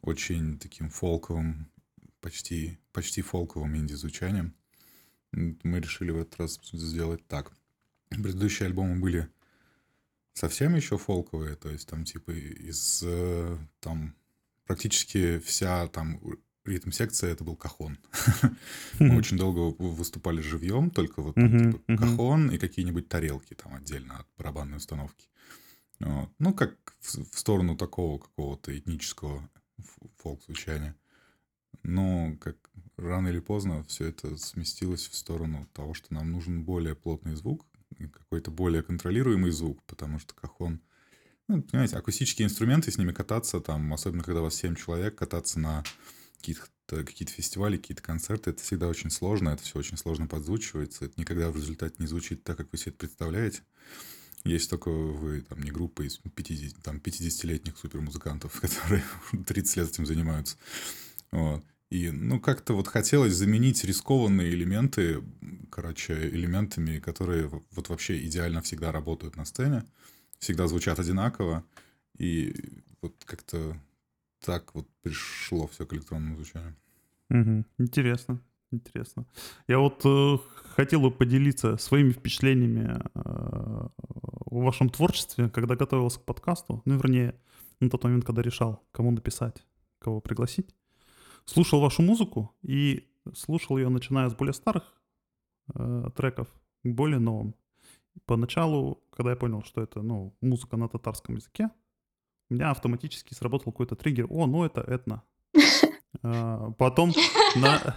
очень 0.00 0.58
таким 0.58 0.88
фолковым, 0.90 1.70
почти, 2.20 2.78
почти 2.92 3.22
фолковым 3.22 3.76
инди-звучанием. 3.76 4.54
Мы 5.32 5.80
решили 5.80 6.10
в 6.10 6.18
этот 6.18 6.40
раз 6.40 6.58
сделать 6.72 7.26
так. 7.26 7.52
Предыдущие 8.08 8.66
альбомы 8.66 8.98
были 8.98 9.28
совсем 10.38 10.74
еще 10.76 10.96
фолковые, 10.98 11.56
то 11.56 11.68
есть 11.68 11.88
там 11.88 12.04
типа 12.04 12.30
из 12.30 13.02
э, 13.04 13.58
там 13.80 14.14
практически 14.66 15.38
вся 15.40 15.88
там 15.88 16.20
ритм-секция 16.64 17.32
это 17.32 17.44
был 17.44 17.56
кахон. 17.56 17.98
Мы 18.98 19.16
очень 19.16 19.36
долго 19.36 19.74
выступали 19.82 20.40
живьем, 20.40 20.90
только 20.90 21.22
вот 21.22 21.34
типа, 21.34 21.96
кахон 21.96 22.50
и 22.50 22.58
какие-нибудь 22.58 23.08
тарелки 23.08 23.54
там 23.54 23.74
отдельно 23.74 24.18
от 24.18 24.26
барабанной 24.36 24.76
установки. 24.76 25.28
Вот. 26.00 26.30
Ну, 26.38 26.54
как 26.54 26.76
в, 27.00 27.34
в 27.34 27.38
сторону 27.38 27.76
такого 27.76 28.18
какого-то 28.18 28.76
этнического 28.78 29.48
фолк-звучания. 30.18 30.94
Но 31.82 32.36
как 32.40 32.56
рано 32.96 33.28
или 33.28 33.40
поздно 33.40 33.82
все 33.84 34.06
это 34.06 34.36
сместилось 34.36 35.08
в 35.08 35.14
сторону 35.14 35.66
того, 35.72 35.94
что 35.94 36.14
нам 36.14 36.30
нужен 36.30 36.62
более 36.62 36.94
плотный 36.94 37.34
звук, 37.34 37.64
какой-то 38.06 38.50
более 38.50 38.82
контролируемый 38.82 39.50
звук, 39.50 39.82
потому 39.84 40.18
что 40.18 40.34
кахон... 40.34 40.80
Ну, 41.48 41.62
понимаете, 41.62 41.96
акустические 41.96 42.46
инструменты, 42.46 42.90
с 42.90 42.98
ними 42.98 43.12
кататься, 43.12 43.60
там, 43.60 43.92
особенно 43.92 44.22
когда 44.22 44.40
у 44.40 44.44
вас 44.44 44.54
7 44.54 44.74
человек, 44.74 45.16
кататься 45.16 45.58
на 45.58 45.82
какие-то 46.36 46.62
какие-то 46.86 47.32
фестивали, 47.32 47.76
какие-то 47.76 48.02
концерты, 48.02 48.50
это 48.50 48.62
всегда 48.62 48.88
очень 48.88 49.10
сложно, 49.10 49.50
это 49.50 49.62
все 49.62 49.78
очень 49.78 49.98
сложно 49.98 50.26
подзвучивается, 50.26 51.04
это 51.04 51.20
никогда 51.20 51.50
в 51.50 51.56
результате 51.56 51.96
не 51.98 52.06
звучит 52.06 52.44
так, 52.44 52.56
как 52.56 52.72
вы 52.72 52.78
себе 52.78 52.90
это 52.90 52.98
представляете. 52.98 53.62
Есть 54.44 54.70
только 54.70 54.88
вы, 54.90 55.42
там, 55.42 55.60
не 55.60 55.70
группа 55.70 56.02
из 56.02 56.18
50, 56.18 56.82
там, 56.82 56.96
50-летних 56.96 57.76
супермузыкантов, 57.76 58.52
которые 58.60 59.04
30 59.46 59.76
лет 59.76 59.88
этим 59.88 60.06
занимаются. 60.06 60.56
Вот. 61.30 61.62
И, 61.90 62.10
ну, 62.10 62.38
как-то 62.38 62.74
вот 62.74 62.86
хотелось 62.86 63.34
заменить 63.34 63.84
рискованные 63.84 64.50
элементы, 64.50 65.22
короче, 65.70 66.28
элементами, 66.28 66.98
которые 66.98 67.48
вот 67.48 67.88
вообще 67.88 68.24
идеально 68.26 68.60
всегда 68.60 68.92
работают 68.92 69.36
на 69.36 69.44
сцене, 69.44 69.84
всегда 70.38 70.68
звучат 70.68 70.98
одинаково, 70.98 71.64
и 72.18 72.54
вот 73.00 73.14
как-то 73.24 73.76
так 74.44 74.74
вот 74.74 74.86
пришло 75.02 75.66
все 75.66 75.86
к 75.86 75.94
электронному 75.94 76.36
звучанию. 76.36 76.76
Мгм. 77.30 77.66
Интересно, 77.78 78.40
интересно. 78.70 79.26
Я 79.66 79.78
вот 79.78 80.02
э, 80.04 80.38
хотел 80.76 81.00
бы 81.00 81.10
поделиться 81.10 81.78
своими 81.78 82.12
впечатлениями 82.12 83.02
э, 83.14 83.88
вашем 84.68 84.90
творчестве, 84.90 85.48
когда 85.48 85.76
готовился 85.76 86.20
к 86.20 86.24
подкасту. 86.24 86.82
Ну, 86.84 86.96
вернее, 86.96 87.34
на 87.80 87.90
тот 87.90 88.04
момент, 88.04 88.24
когда 88.24 88.42
решал, 88.42 88.82
кому 88.92 89.10
написать, 89.10 89.64
кого 89.98 90.20
пригласить. 90.20 90.74
Слушал 91.48 91.80
вашу 91.80 92.02
музыку 92.02 92.54
и 92.60 93.08
слушал 93.34 93.78
ее, 93.78 93.88
начиная 93.88 94.28
с 94.28 94.34
более 94.34 94.52
старых 94.52 94.82
э, 95.74 96.10
треков 96.14 96.48
к 96.84 96.88
более 96.88 97.18
новым. 97.18 97.54
Поначалу, 98.26 99.02
когда 99.10 99.30
я 99.30 99.36
понял, 99.36 99.62
что 99.62 99.80
это 99.80 100.02
ну, 100.02 100.36
музыка 100.42 100.76
на 100.76 100.88
татарском 100.88 101.36
языке, 101.36 101.70
у 102.50 102.54
меня 102.54 102.70
автоматически 102.70 103.32
сработал 103.32 103.72
какой-то 103.72 103.96
триггер. 103.96 104.26
О, 104.28 104.46
ну 104.46 104.64
это 104.64 104.82
этно. 104.82 105.22
А, 106.22 106.72
Потом, 106.72 107.12
на- 107.56 107.94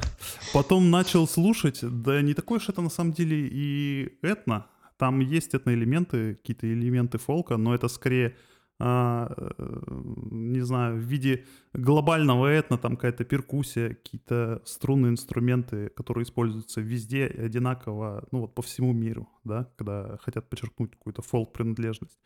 потом 0.54 0.92
начал 0.92 1.28
слушать, 1.28 1.80
да 1.82 2.22
не 2.22 2.34
такой 2.34 2.58
уж 2.58 2.70
это 2.70 2.82
на 2.82 2.90
самом 2.90 3.14
деле 3.14 3.50
и 3.52 4.20
этно. 4.22 4.68
Там 4.98 5.20
есть 5.20 5.54
этно-элементы, 5.56 6.36
какие-то 6.36 6.72
элементы 6.72 7.18
фолка, 7.18 7.58
но 7.58 7.74
это 7.74 7.88
скорее, 7.88 8.38
не 8.84 10.62
знаю, 10.62 10.96
в 10.96 11.02
виде 11.02 11.46
глобального 11.74 12.48
этно, 12.48 12.78
там 12.78 12.96
какая-то 12.96 13.24
перкуссия, 13.26 13.90
какие-то 13.90 14.62
струнные 14.66 15.12
инструменты, 15.12 15.90
которые 15.90 16.24
используются 16.24 16.82
везде 16.82 17.26
одинаково, 17.26 18.28
ну 18.32 18.42
вот 18.42 18.56
по 18.56 18.62
всему 18.62 18.94
миру, 18.94 19.30
да, 19.44 19.70
когда 19.78 20.18
хотят 20.18 20.50
подчеркнуть 20.50 20.92
какую-то 20.92 21.22
фолк-принадлежность. 21.22 22.20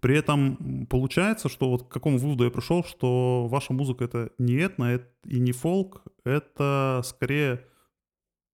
При 0.00 0.16
этом 0.16 0.86
получается, 0.90 1.48
что 1.48 1.70
вот 1.70 1.84
к 1.84 1.88
какому 1.88 2.18
выводу 2.18 2.44
я 2.44 2.50
пришел, 2.50 2.84
что 2.84 3.46
ваша 3.48 3.72
музыка 3.72 4.04
это 4.04 4.30
не 4.38 4.54
этно 4.56 4.96
эт- 4.96 5.08
и 5.24 5.38
не 5.38 5.52
фолк, 5.52 6.02
это 6.24 7.00
скорее 7.04 7.64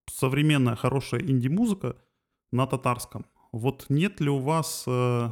современная 0.08 0.76
хорошая 0.76 1.22
инди-музыка 1.22 1.96
на 2.52 2.66
татарском. 2.66 3.26
Вот 3.50 3.86
нет 3.88 4.20
ли 4.20 4.30
у 4.30 4.38
вас 4.38 4.84
э, 4.86 5.30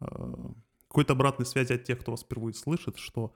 э, 0.00 0.34
какой-то 0.96 1.12
обратной 1.12 1.44
связи 1.44 1.74
от 1.74 1.84
тех, 1.84 2.00
кто 2.00 2.12
вас 2.12 2.22
впервые 2.22 2.54
слышит, 2.54 2.96
что 2.96 3.34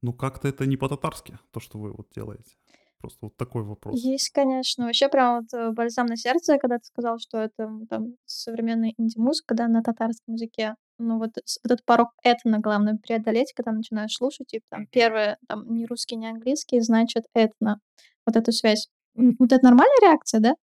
ну 0.00 0.14
как-то 0.14 0.48
это 0.48 0.64
не 0.64 0.78
по-татарски, 0.78 1.38
то, 1.50 1.60
что 1.60 1.78
вы 1.78 1.92
вот 1.92 2.08
делаете? 2.14 2.56
Просто 2.96 3.18
вот 3.26 3.36
такой 3.36 3.64
вопрос. 3.64 4.00
Есть, 4.00 4.30
конечно. 4.30 4.86
Вообще 4.86 5.10
прям 5.10 5.40
вот 5.40 5.52
э, 5.52 5.72
бальзам 5.72 6.06
на 6.06 6.16
сердце, 6.16 6.56
когда 6.56 6.78
ты 6.78 6.86
сказал, 6.86 7.18
что 7.18 7.36
это 7.36 7.68
там 7.90 8.14
современная 8.24 8.94
инди-музыка, 8.96 9.54
да, 9.54 9.68
на 9.68 9.82
татарском 9.82 10.36
языке. 10.36 10.74
Ну 10.98 11.18
вот 11.18 11.32
этот 11.62 11.84
порог 11.84 12.12
этно 12.22 12.60
главное 12.60 12.96
преодолеть, 12.96 13.52
когда 13.52 13.72
начинаешь 13.72 14.14
слушать, 14.14 14.54
и 14.54 14.62
там 14.70 14.86
первое, 14.86 15.36
там 15.48 15.70
не 15.70 15.84
русский, 15.84 16.16
не 16.16 16.30
английский, 16.30 16.80
значит 16.80 17.24
этно. 17.34 17.78
Вот 18.24 18.36
эту 18.36 18.52
связь. 18.52 18.88
Вот 19.14 19.52
это 19.52 19.62
нормальная 19.62 20.00
реакция, 20.00 20.40
да? 20.40 20.54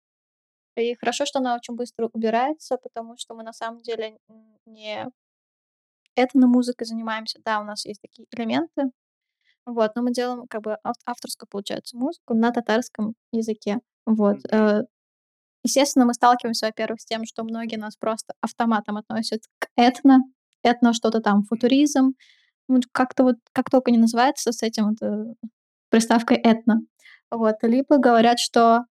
И 0.78 0.96
хорошо, 0.96 1.28
что 1.28 1.38
она 1.38 1.56
очень 1.56 1.76
быстро 1.76 2.10
убирается, 2.12 2.78
потому 2.78 3.18
что 3.18 3.36
мы 3.36 3.44
на 3.44 3.54
самом 3.54 3.82
деле 3.82 4.18
этно-музыкой 6.15 6.88
занимаемся. 6.88 7.39
Да, 7.43 7.60
у 7.62 7.63
нас 7.63 7.86
есть 7.86 8.02
такие 8.02 8.28
элементы, 8.36 8.91
вот, 9.65 9.91
но 9.95 10.02
мы 10.02 10.12
делаем 10.12 10.48
как 10.48 10.62
бы 10.62 10.78
ав- 10.84 10.95
авторскую, 11.06 11.48
получается, 11.50 11.98
музыку 11.98 12.34
на 12.34 12.52
татарском 12.52 13.13
языке. 13.32 13.80
Вот. 14.06 14.38
э, 14.52 14.84
Естественно, 15.63 16.06
мы 16.06 16.13
сталкиваемся, 16.13 16.67
во-первых, 16.67 17.02
с 17.02 17.06
тем, 17.06 17.26
что 17.26 17.43
многие 17.43 17.76
нас 17.76 17.95
просто 17.98 18.34
автоматом 18.41 18.98
относят 18.98 19.41
к 19.60 19.67
этно, 19.76 20.19
этно 20.63 20.93
что-то 20.93 21.19
там, 21.19 21.43
футуризм, 21.43 22.13
как-то 22.91 23.24
вот, 23.24 23.36
как 23.52 23.69
только 23.69 23.91
не 23.91 23.98
называется 23.98 24.52
с 24.52 24.63
этим 24.63 24.89
вот, 24.89 25.02
э, 25.02 25.34
приставкой 25.89 26.38
этно. 26.38 26.82
Вот. 27.30 27.56
Либо 27.63 27.98
говорят, 27.98 28.39
что 28.39 28.86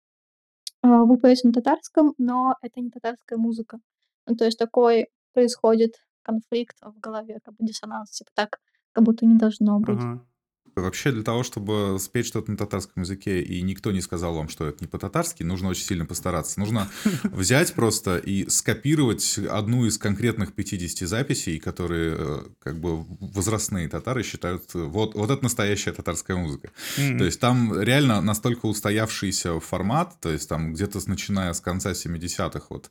э, 0.82 0.88
вы 0.88 1.18
поете 1.18 1.48
на 1.48 1.54
татарском, 1.54 2.14
но 2.18 2.54
это 2.62 2.80
не 2.80 2.90
татарская 2.90 3.38
музыка. 3.38 3.78
Ну, 4.26 4.36
то 4.36 4.44
есть 4.44 4.58
такой 4.58 5.08
происходит 5.32 5.94
конфликт 6.28 6.76
в 6.82 7.00
голове, 7.00 7.38
как 7.44 7.54
бы 7.56 7.64
диссонанс, 7.66 8.10
типа 8.10 8.30
так, 8.34 8.60
как 8.92 9.04
будто 9.04 9.24
не 9.26 9.36
должно 9.38 9.80
быть. 9.80 9.98
Ага. 10.00 10.24
Вообще 10.80 11.12
для 11.12 11.22
того, 11.22 11.42
чтобы 11.42 11.98
спеть 12.00 12.26
что-то 12.26 12.50
на 12.50 12.56
татарском 12.56 13.02
языке, 13.02 13.42
и 13.42 13.62
никто 13.62 13.92
не 13.92 14.00
сказал 14.00 14.34
вам, 14.34 14.48
что 14.48 14.66
это 14.66 14.78
не 14.80 14.86
по-татарски, 14.86 15.42
нужно 15.42 15.68
очень 15.68 15.84
сильно 15.84 16.06
постараться. 16.06 16.60
Нужно 16.60 16.90
взять 17.24 17.74
просто 17.74 18.18
и 18.18 18.48
скопировать 18.48 19.38
одну 19.38 19.86
из 19.86 19.98
конкретных 19.98 20.52
50 20.54 21.08
записей, 21.08 21.58
которые 21.58 22.16
э, 22.18 22.40
как 22.60 22.80
бы 22.80 23.04
возрастные 23.20 23.88
татары 23.88 24.22
считают, 24.22 24.64
э, 24.74 24.78
вот, 24.78 25.14
вот 25.14 25.30
это 25.30 25.42
настоящая 25.42 25.92
татарская 25.92 26.36
музыка. 26.36 26.70
М. 26.96 27.18
То 27.18 27.24
есть 27.24 27.40
там 27.40 27.80
реально 27.80 28.20
настолько 28.20 28.66
устоявшийся 28.66 29.60
формат, 29.60 30.18
то 30.20 30.30
есть 30.30 30.48
там 30.48 30.72
где-то 30.74 30.98
начиная 31.06 31.52
с 31.52 31.60
конца 31.60 31.92
70-х 31.92 32.66
вот 32.70 32.90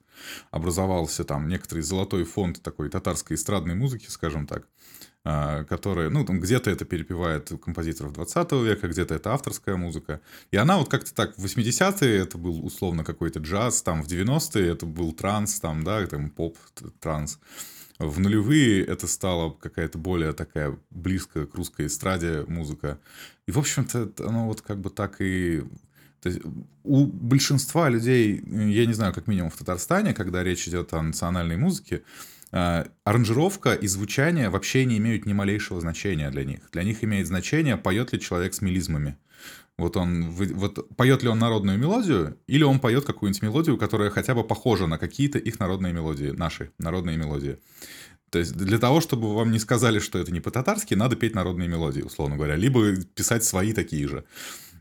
образовался 0.52 1.24
там 1.24 1.48
некоторый 1.48 1.82
золотой 1.82 2.24
фонд 2.24 2.62
такой 2.62 2.90
татарской 2.90 3.36
эстрадной 3.36 3.76
музыки, 3.76 4.08
скажем 4.10 4.48
так, 4.48 4.68
а, 5.30 5.66
которая, 5.66 6.10
ну, 6.10 6.24
там 6.24 6.40
где-то 6.40 6.70
это 6.70 6.86
перепевает 6.86 7.52
композиторов 7.62 8.14
20 8.14 8.50
века, 8.64 8.88
где-то 8.88 9.14
это 9.14 9.34
авторская 9.34 9.76
музыка. 9.76 10.22
И 10.52 10.56
она 10.56 10.78
вот 10.78 10.88
как-то 10.88 11.14
так, 11.14 11.38
в 11.38 11.44
80-е 11.44 12.18
это 12.18 12.38
был 12.38 12.66
условно 12.66 13.04
какой-то 13.04 13.40
джаз, 13.40 13.82
там 13.82 14.04
в 14.04 14.08
90-е 14.08 14.72
это 14.72 14.86
был 14.86 15.12
транс, 15.12 15.60
там, 15.60 15.84
да, 15.84 16.08
там 16.08 16.30
поп, 16.30 16.58
транс. 17.02 17.40
В 18.00 18.22
нулевые 18.22 18.86
это 18.86 19.06
стало 19.06 19.52
какая-то 19.52 19.98
более 19.98 20.32
такая 20.32 20.80
близкая 20.92 21.46
к 21.46 21.56
русской 21.56 21.88
эстраде 21.88 22.46
музыка. 22.48 22.98
И, 23.48 23.52
в 23.52 23.60
общем-то, 23.60 24.14
оно 24.20 24.48
вот 24.48 24.62
как 24.62 24.80
бы 24.80 24.90
так 24.90 25.20
и... 25.20 25.62
То 26.22 26.30
есть 26.30 26.42
у 26.86 27.06
большинства 27.06 27.90
людей, 27.90 28.42
я 28.46 28.86
не 28.86 28.94
знаю, 28.94 29.14
как 29.14 29.28
минимум 29.28 29.50
в 29.50 29.58
Татарстане, 29.58 30.14
когда 30.14 30.42
речь 30.42 30.70
идет 30.70 30.94
о 30.94 31.02
национальной 31.02 31.58
музыке, 31.58 32.04
аранжировка 32.52 33.74
и 33.74 33.88
звучание 33.88 34.50
вообще 34.50 34.86
не 34.86 34.98
имеют 34.98 35.26
ни 35.26 35.34
малейшего 35.34 35.82
значения 35.82 36.30
для 36.30 36.44
них. 36.44 36.60
Для 36.72 36.84
них 36.84 37.04
имеет 37.04 37.28
значение, 37.28 37.78
поет 37.78 38.14
ли 38.14 38.20
человек 38.20 38.54
с 38.54 38.62
мелизмами. 38.62 39.18
Вот 39.78 39.96
он, 39.96 40.32
вот 40.32 40.88
поет 40.96 41.22
ли 41.22 41.30
он 41.30 41.38
народную 41.38 41.78
мелодию, 41.78 42.38
или 42.48 42.64
он 42.64 42.80
поет 42.80 43.06
какую-нибудь 43.06 43.44
мелодию, 43.44 43.78
которая 43.78 44.10
хотя 44.10 44.34
бы 44.34 44.44
похожа 44.44 44.88
на 44.88 44.98
какие-то 44.98 45.38
их 45.38 45.60
народные 45.60 45.94
мелодии, 45.94 46.32
наши 46.32 46.72
народные 46.80 47.16
мелодии. 47.18 47.60
То 48.30 48.40
есть 48.40 48.58
для 48.58 48.80
того, 48.80 49.02
чтобы 49.02 49.34
вам 49.36 49.52
не 49.52 49.60
сказали, 49.60 50.00
что 50.00 50.20
это 50.20 50.32
не 50.32 50.42
по-татарски, 50.42 50.96
надо 50.96 51.16
петь 51.16 51.36
народные 51.36 51.70
мелодии, 51.70 52.02
условно 52.02 52.36
говоря, 52.36 52.56
либо 52.56 52.96
писать 53.16 53.44
свои 53.44 53.72
такие 53.72 54.08
же. 54.08 54.26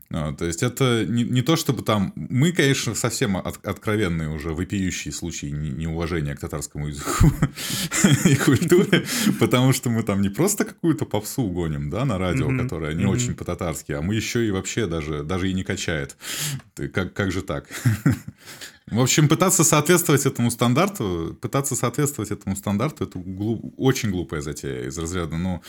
А, 0.09 0.33
То 0.33 0.45
есть 0.45 0.63
это 0.63 1.05
не, 1.05 1.23
не 1.23 1.41
то, 1.41 1.55
чтобы 1.57 1.83
там... 1.83 2.13
Мы, 2.15 2.53
конечно, 2.53 2.95
совсем 2.95 3.35
от- 3.35 3.65
откровенные 3.65 4.29
уже 4.29 4.53
вопиющие 4.53 5.11
случаи 5.13 5.47
не- 5.47 5.69
неуважения 5.71 6.33
к 6.35 6.39
татарскому 6.39 6.87
языку 6.87 7.29
и 8.25 8.35
культуре, 8.35 9.05
потому 9.39 9.73
что 9.73 9.89
мы 9.89 10.03
там 10.03 10.21
не 10.21 10.29
просто 10.29 10.63
какую-то 10.63 11.05
попсу 11.05 11.43
гоним, 11.49 11.89
да, 11.89 12.05
на 12.05 12.17
радио, 12.17 12.47
Мгм, 12.49 12.63
которая 12.63 12.93
не 12.93 13.05
очень 13.05 13.35
по-татарски, 13.35 13.91
а 13.91 14.01
мы 14.01 14.15
еще 14.15 14.47
и 14.47 14.51
вообще 14.51 14.87
даже, 14.87 15.23
даже 15.23 15.49
и 15.49 15.53
не 15.53 15.63
качает. 15.63 16.15
Как, 16.93 17.13
как 17.13 17.31
же 17.31 17.41
так? 17.41 17.65
В 18.89 19.01
общем, 19.01 19.27
пытаться 19.27 19.65
соответствовать 19.65 20.25
этому 20.25 20.49
стандарту, 20.49 21.37
пытаться 21.41 21.75
соответствовать 21.75 22.31
этому 22.31 22.55
стандарту, 22.55 23.03
это 23.03 23.19
глуп- 23.19 23.73
очень 23.75 24.11
глупая 24.11 24.39
затея 24.39 24.85
из 24.87 24.97
разряда, 24.97 25.35
ну, 25.35 25.61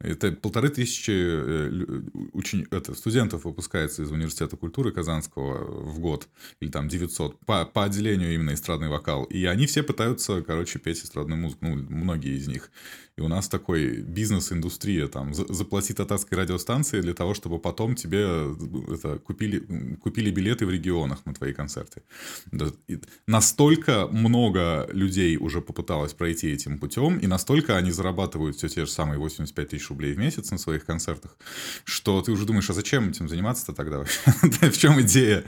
это 0.00 0.32
полторы 0.32 0.70
тысячи 0.70 1.10
э, 1.10 2.02
учени- 2.32 2.66
это, 2.70 2.94
студентов 2.94 3.44
выпускается 3.44 4.02
из 4.02 4.10
Университета 4.10 4.56
культуры 4.56 4.90
Казанского 4.90 5.82
в 5.82 5.98
год, 5.98 6.28
или 6.60 6.70
там 6.70 6.88
900, 6.88 7.38
по, 7.44 7.66
по 7.66 7.84
отделению 7.84 8.32
именно 8.32 8.54
эстрадный 8.54 8.88
вокал, 8.88 9.24
и 9.24 9.44
они 9.44 9.66
все 9.66 9.82
пытаются, 9.82 10.40
короче, 10.40 10.78
петь 10.78 11.04
эстрадную 11.04 11.38
музыку, 11.38 11.66
ну, 11.66 11.74
многие 11.74 12.38
из 12.38 12.48
них. 12.48 12.70
И 13.18 13.20
у 13.20 13.28
нас 13.28 13.48
такой 13.48 13.96
бизнес-индустрия, 14.02 15.06
там, 15.06 15.34
за- 15.34 15.52
заплати 15.52 15.92
татарской 15.92 16.38
радиостанции 16.38 17.02
для 17.02 17.12
того, 17.12 17.34
чтобы 17.34 17.58
потом 17.58 17.94
тебе 17.94 18.20
э, 18.24 18.54
это, 18.94 19.18
купили, 19.18 19.96
купили 19.96 20.30
билеты 20.30 20.64
в 20.64 20.70
регионах 20.70 21.26
на 21.26 21.34
твои 21.34 21.52
концерты. 21.52 22.02
И 22.88 22.98
Настолько 23.26 24.08
много 24.08 24.88
людей 24.92 25.36
уже 25.36 25.60
попыталось 25.60 26.14
пройти 26.14 26.48
этим 26.52 26.78
путем, 26.78 27.18
и 27.18 27.26
настолько 27.26 27.76
они 27.76 27.90
зарабатывают 27.92 28.56
все 28.56 28.68
те 28.68 28.86
же 28.86 28.90
самые 28.90 29.18
85 29.18 29.68
тысяч 29.68 29.88
рублей 29.90 30.14
в 30.14 30.18
месяц 30.18 30.50
на 30.50 30.58
своих 30.58 30.86
концертах, 30.86 31.36
что 31.84 32.22
ты 32.22 32.32
уже 32.32 32.46
думаешь, 32.46 32.70
а 32.70 32.72
зачем 32.74 33.10
этим 33.10 33.28
заниматься-то 33.28 33.72
тогда 33.74 33.98
вообще? 33.98 34.20
В 34.70 34.78
чем 34.78 35.00
идея? 35.02 35.44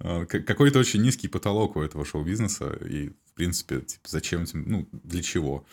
А, 0.00 0.26
Какой-то 0.26 0.78
очень 0.80 1.00
низкий 1.02 1.28
потолок 1.28 1.76
у 1.76 1.80
этого 1.80 2.04
шоу-бизнеса, 2.04 2.78
и, 2.88 3.08
в 3.08 3.32
принципе, 3.34 3.80
типа, 3.80 4.06
зачем 4.06 4.42
этим, 4.42 4.64
ну, 4.66 4.88
для 4.92 5.22
чего? 5.22 5.64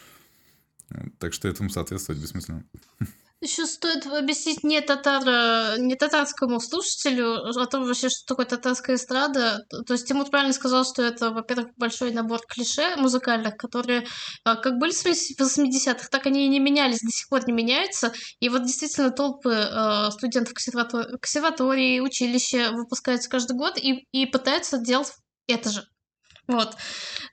Так 1.19 1.33
что 1.33 1.47
этому 1.47 1.69
соответствовать 1.69 2.21
бессмысленно. 2.21 2.63
Еще 3.43 3.65
стоит 3.65 4.05
объяснить 4.05 4.63
не, 4.63 4.79
татар, 4.79 5.77
не 5.77 5.95
татарскому 5.95 6.61
слушателю 6.61 7.43
о 7.43 7.65
том 7.65 7.83
вообще, 7.83 8.07
что 8.07 8.25
такое 8.25 8.45
татарская 8.45 8.95
эстрада. 8.95 9.65
То 9.85 9.93
есть 9.93 10.07
Тимур 10.07 10.29
правильно 10.29 10.53
сказал, 10.53 10.85
что 10.85 11.01
это, 11.01 11.29
во-первых, 11.31 11.75
большой 11.75 12.13
набор 12.13 12.39
клише 12.47 12.95
музыкальных, 12.95 13.57
которые 13.57 14.07
а, 14.45 14.55
как 14.55 14.77
были 14.77 14.93
в 14.93 15.05
80-х, 15.05 16.07
так 16.09 16.25
они 16.25 16.45
и 16.45 16.49
не 16.49 16.61
менялись, 16.61 17.01
до 17.01 17.11
сих 17.11 17.27
пор 17.27 17.45
не 17.45 17.51
меняются. 17.51 18.13
И 18.39 18.47
вот 18.47 18.63
действительно 18.63 19.11
толпы 19.11 19.53
а, 19.53 20.09
студентов 20.11 20.53
консерватор- 20.53 21.17
консерватории, 21.19 21.99
училища 21.99 22.71
выпускаются 22.71 23.29
каждый 23.29 23.57
год 23.57 23.77
и, 23.77 24.07
и 24.13 24.25
пытаются 24.25 24.77
делать 24.77 25.11
это 25.47 25.69
же. 25.69 25.83
Вот. 26.47 26.75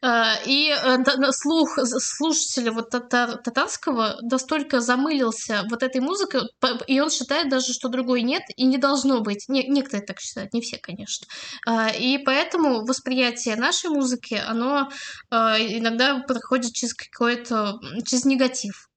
А, 0.03 0.37
И 0.47 0.71
э, 0.71 1.33
слух 1.33 1.79
слушателя 1.85 2.71
вот 2.71 2.95
татар- 2.95 3.39
татарского 3.43 4.17
настолько 4.23 4.81
замылился 4.81 5.65
вот 5.69 5.83
этой 5.83 6.01
музыкой, 6.01 6.43
и 6.87 7.01
он 7.01 7.11
считает 7.11 7.49
даже, 7.49 7.73
что 7.73 7.89
другой 7.89 8.23
нет 8.23 8.43
и 8.57 8.65
не 8.65 8.79
должно 8.79 9.21
быть. 9.21 9.49
Не- 9.49 9.67
некоторые 9.67 10.07
так 10.07 10.21
считают, 10.21 10.53
не 10.53 10.61
все, 10.61 10.79
конечно. 10.79 11.27
А, 11.67 11.89
И 11.89 12.19
поэтому 12.19 12.85
восприятие 12.87 13.57
нашей 13.57 13.91
музыки, 13.91 14.35
оно 14.35 14.91
а, 15.31 15.59
иногда 15.59 16.21
проходит 16.21 16.73
через 16.73 16.95
какой-то, 16.95 17.81
через 18.07 18.25
негатив. 18.25 18.89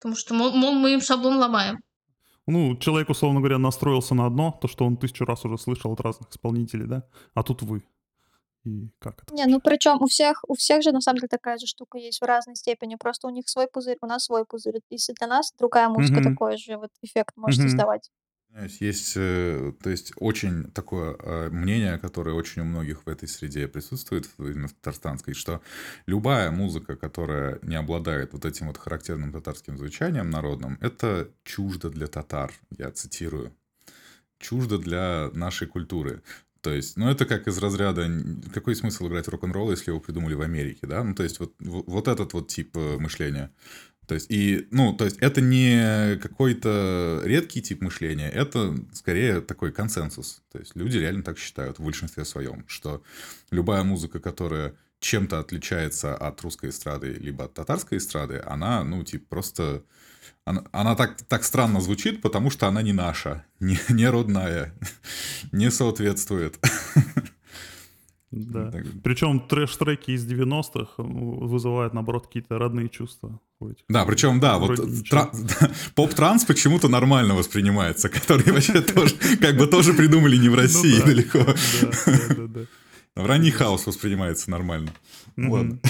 Потому 0.00 0.16
что, 0.16 0.34
мол, 0.34 0.52
мы 0.52 0.94
им 0.94 1.00
шаблон 1.00 1.38
ломаем. 1.38 1.78
Ну, 2.46 2.76
человек, 2.76 3.10
условно 3.10 3.40
говоря, 3.40 3.58
настроился 3.58 4.14
на 4.14 4.26
одно, 4.26 4.58
то, 4.60 4.68
что 4.68 4.84
он 4.84 4.96
тысячу 4.96 5.24
раз 5.24 5.44
уже 5.44 5.58
слышал 5.58 5.92
от 5.92 6.00
разных 6.00 6.30
исполнителей, 6.30 6.86
да? 6.86 7.04
А 7.34 7.42
тут 7.42 7.62
вы. 7.62 7.84
И 8.68 8.90
как 8.98 9.22
это? 9.22 9.32
Не, 9.32 9.46
ну 9.46 9.60
причем 9.60 10.00
у 10.02 10.06
всех, 10.06 10.44
у 10.48 10.54
всех 10.54 10.82
же 10.82 10.90
на 10.92 11.00
самом 11.00 11.18
деле 11.18 11.28
такая 11.28 11.58
же 11.58 11.66
штука 11.66 11.98
есть 11.98 12.20
в 12.20 12.24
разной 12.24 12.56
степени. 12.56 12.96
Просто 12.96 13.26
у 13.26 13.30
них 13.30 13.48
свой 13.48 13.68
пузырь, 13.68 13.98
у 14.00 14.06
нас 14.06 14.24
свой 14.24 14.44
пузырь. 14.46 14.80
Если 14.90 15.12
для 15.12 15.26
нас 15.26 15.52
другая 15.58 15.88
музыка 15.88 16.20
Мгм. 16.20 16.22
такой 16.22 16.56
же 16.56 16.76
вот 16.78 16.90
эффект 17.02 17.36
может 17.36 17.60
Мгм. 17.60 17.62
создавать. 17.62 18.10
Есть, 18.80 19.14
э, 19.16 19.72
то 19.82 19.90
есть, 19.90 20.12
очень 20.16 20.72
такое 20.72 21.16
э, 21.18 21.50
мнение, 21.50 21.98
которое 21.98 22.34
очень 22.34 22.62
у 22.62 22.64
многих 22.66 23.06
в 23.06 23.08
этой 23.08 23.28
среде 23.28 23.68
присутствует, 23.68 24.28
именно 24.38 24.68
в 24.68 24.74
татарстанской, 24.74 25.34
что 25.34 25.62
любая 26.06 26.50
музыка, 26.50 26.96
которая 26.96 27.60
не 27.62 27.76
обладает 27.76 28.32
вот 28.34 28.44
этим 28.46 28.68
вот 28.68 28.78
характерным 28.78 29.32
татарским 29.32 29.78
звучанием 29.78 30.30
народным, 30.30 30.78
это 30.80 31.30
чуждо 31.44 31.90
для 31.90 32.08
татар, 32.08 32.52
я 32.78 32.90
цитирую. 32.92 33.54
Чуждо 34.38 34.78
для 34.78 35.30
нашей 35.32 35.66
культуры. 35.68 36.22
То 36.60 36.72
есть, 36.72 36.96
ну, 36.96 37.08
это 37.08 37.24
как 37.24 37.46
из 37.46 37.58
разряда, 37.58 38.10
какой 38.52 38.74
смысл 38.74 39.06
играть 39.06 39.28
рок-н-ролл, 39.28 39.70
если 39.70 39.90
его 39.90 40.00
придумали 40.00 40.34
в 40.34 40.40
Америке, 40.40 40.86
да? 40.86 41.04
Ну, 41.04 41.14
то 41.14 41.22
есть, 41.22 41.38
вот, 41.38 41.54
вот 41.60 42.08
этот 42.08 42.32
вот 42.32 42.48
тип 42.48 42.76
э, 42.76 42.98
мышления. 42.98 43.52
То 44.08 44.14
есть, 44.14 44.26
и, 44.30 44.66
ну, 44.70 44.92
то 44.94 45.04
есть, 45.04 45.18
это 45.18 45.40
не 45.40 46.16
какой-то 46.16 47.20
редкий 47.24 47.62
тип 47.62 47.82
мышления, 47.82 48.28
это 48.28 48.74
скорее 48.92 49.40
такой 49.40 49.70
консенсус. 49.70 50.42
То 50.50 50.58
есть, 50.58 50.74
люди 50.74 50.98
реально 50.98 51.22
так 51.22 51.38
считают 51.38 51.78
в 51.78 51.84
большинстве 51.84 52.24
своем, 52.24 52.64
что 52.66 53.02
любая 53.50 53.84
музыка, 53.84 54.18
которая 54.18 54.74
чем-то 54.98 55.38
отличается 55.38 56.16
от 56.16 56.40
русской 56.42 56.70
эстрады 56.70 57.12
либо 57.12 57.44
от 57.44 57.54
татарской 57.54 57.98
эстрады, 57.98 58.42
она, 58.44 58.82
ну, 58.82 59.04
типа, 59.04 59.26
просто... 59.28 59.84
Она, 60.44 60.64
она 60.72 60.94
так, 60.94 61.16
так 61.22 61.44
странно 61.44 61.80
звучит, 61.80 62.22
потому 62.22 62.50
что 62.50 62.66
она 62.68 62.82
не 62.82 62.92
наша, 62.92 63.44
не, 63.60 63.78
не 63.88 64.08
родная, 64.08 64.72
не 65.52 65.70
соответствует. 65.70 66.58
Да. 68.30 68.70
Так, 68.70 68.84
Причем 69.02 69.40
трэш-треки 69.40 70.10
из 70.10 70.30
90-х 70.30 70.94
вызывают, 70.98 71.94
наоборот, 71.94 72.26
какие-то 72.26 72.58
родные 72.58 72.90
чувства. 72.90 73.40
Да, 73.88 74.04
причем, 74.04 74.38
да, 74.38 74.58
вот 74.58 74.78
Вроде 74.78 75.02
тра- 75.02 75.30
поп-транс 75.94 76.44
почему-то 76.44 76.88
нормально 76.88 77.34
воспринимается, 77.34 78.08
который 78.10 78.52
вообще 78.52 78.82
тоже, 78.82 79.14
как 79.40 79.56
бы 79.56 79.66
тоже 79.66 79.94
придумали 79.94 80.36
не 80.36 80.50
в 80.50 80.54
России 80.54 80.98
Ну 80.98 81.00
да. 81.00 81.06
далеко. 81.06 81.38
Да, 81.38 81.54
да, 82.06 82.34
да, 82.34 82.46
да. 82.46 82.60
В 83.16 83.26
ранний 83.26 83.50
хаос 83.50 83.86
воспринимается 83.86 84.50
нормально. 84.50 84.92
Ладно. 85.36 85.80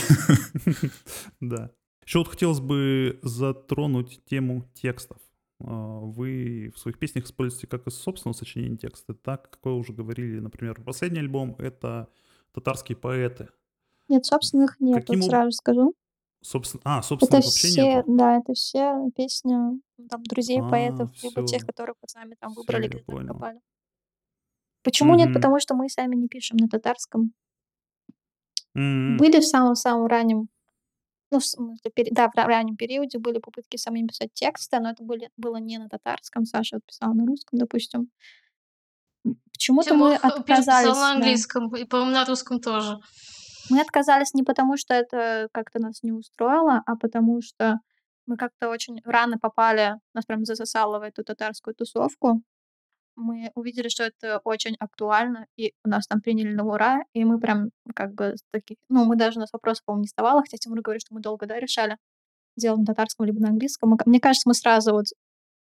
Да. 1.41 1.71
Еще 2.09 2.21
вот 2.21 2.29
хотелось 2.29 2.61
бы 2.61 3.19
затронуть 3.23 4.25
тему 4.25 4.65
текстов. 4.73 5.19
А, 5.61 5.99
Вы 6.01 6.73
в 6.75 6.79
своих 6.79 6.99
песнях 6.99 7.27
используете 7.27 7.67
как 7.67 7.87
из 7.87 7.97
собственного 7.99 8.35
сочинения 8.35 8.79
тексты, 8.79 9.13
так, 9.13 9.51
как 9.51 9.59
вы 9.67 9.77
уже 9.77 9.93
говорили, 9.93 10.41
например, 10.41 10.81
последний 10.83 11.19
альбом— 11.19 11.55
это 11.59 12.09
татарские 12.55 12.97
поэты. 12.97 13.51
Нет, 14.09 14.25
собственных 14.25 14.81
нет, 14.81 15.03
Каким 15.05 15.21
вот 15.21 15.29
сразу 15.29 15.51
скажу. 15.53 15.95
Собственно, 16.41 16.81
а, 16.87 16.99
Это 17.01 17.07
собственных 17.09 17.45
вообще 17.45 17.69
все, 17.69 17.83
нету. 17.97 18.17
да, 18.17 18.39
это 18.39 18.55
все 18.55 19.11
песни 19.15 19.55
там, 20.09 20.23
друзей 20.23 20.61
А, 20.63 20.67
поэтов, 20.71 21.11
либо 21.23 21.47
тех, 21.47 21.59
всё. 21.59 21.67
которые 21.67 21.95
вот 22.01 22.09
сами 22.09 22.37
там 22.41 22.55
выбрали, 22.55 22.89
где-то 22.89 23.05
понял. 23.05 23.33
откопали. 23.33 23.61
Почему 24.83 25.15
нет? 25.15 25.27
Мгм. 25.27 25.35
Потому 25.35 25.61
что 25.61 25.75
мы 25.75 25.91
сами 25.91 26.17
не 26.17 26.29
пишем 26.29 26.57
на 26.57 26.69
татарском. 26.69 27.35
М, 28.75 29.19
Были 29.19 29.41
в 29.41 29.45
самом-самом 29.47 30.07
раннем, 30.07 30.49
ну, 31.31 31.41
в 31.41 31.45
да, 32.13 32.29
в 32.29 32.35
ра- 32.35 32.47
раннем 32.47 32.77
периоде 32.77 33.19
были 33.19 33.39
попытки 33.39 33.77
самим 33.77 34.09
писать 34.09 34.33
тексты, 34.33 34.81
но 34.81 34.91
это 34.91 35.03
были, 35.03 35.31
было 35.37 35.57
не 35.57 35.79
на 35.79 35.89
татарском. 35.89 36.45
Саша 36.45 36.77
вот 36.77 36.87
писала 36.87 37.13
на 37.13 37.27
русском, 37.27 37.59
допустим. 37.59 38.11
Почему-то 39.53 39.95
мы 39.95 40.17
Тимур 40.17 40.33
отказались. 40.39 40.89
писал 40.89 40.95
на 40.95 41.11
да. 41.11 41.13
английском, 41.15 41.77
и, 41.77 41.85
по-моему, 41.85 42.13
на 42.13 42.25
русском 42.25 42.61
тоже. 42.61 42.99
Мы 43.71 43.81
отказались 43.81 44.33
не 44.33 44.43
потому, 44.43 44.77
что 44.77 44.95
это 44.95 45.49
как-то 45.53 45.81
нас 45.81 46.03
не 46.03 46.13
устроило, 46.13 46.83
а 46.87 46.97
потому 46.97 47.43
что 47.43 47.79
мы 48.27 48.37
как-то 48.37 48.69
очень 48.69 49.01
рано 49.05 49.39
попали, 49.39 49.97
нас 50.15 50.25
прям 50.25 50.45
засосало 50.45 50.99
в 50.99 51.03
эту 51.03 51.25
татарскую 51.25 51.75
тусовку. 51.75 52.43
Мы 53.19 53.51
увидели, 53.57 53.89
что 53.89 54.05
это 54.05 54.41
очень 54.45 54.77
актуально, 54.79 55.47
и 55.57 55.73
нас 55.85 56.07
там 56.07 56.21
приняли 56.21 56.55
на 56.55 56.65
ура, 56.65 57.03
и 57.13 57.25
мы 57.25 57.41
прям 57.41 57.71
как 57.95 58.15
бы 58.15 58.37
с 58.37 58.43
таких... 58.53 58.77
Ну, 58.89 59.05
мы 59.07 59.17
даже 59.17 59.39
у 59.39 59.41
нас 59.41 59.53
вопросов, 59.53 59.85
по-моему, 59.85 60.03
не 60.03 60.07
вставало, 60.07 60.43
хотя 60.43 60.57
Тимур 60.57 60.81
говорит, 60.81 61.03
что 61.03 61.15
мы 61.15 61.21
долго, 61.21 61.47
да, 61.47 61.59
решали, 61.59 61.97
делать 62.57 62.81
на 62.81 62.87
татарском 62.87 63.27
либо 63.27 63.41
на 63.41 63.49
английском. 63.49 63.99
Мне 64.07 64.21
кажется, 64.21 64.49
мы 64.49 64.55
сразу 64.55 64.93
вот, 64.93 65.07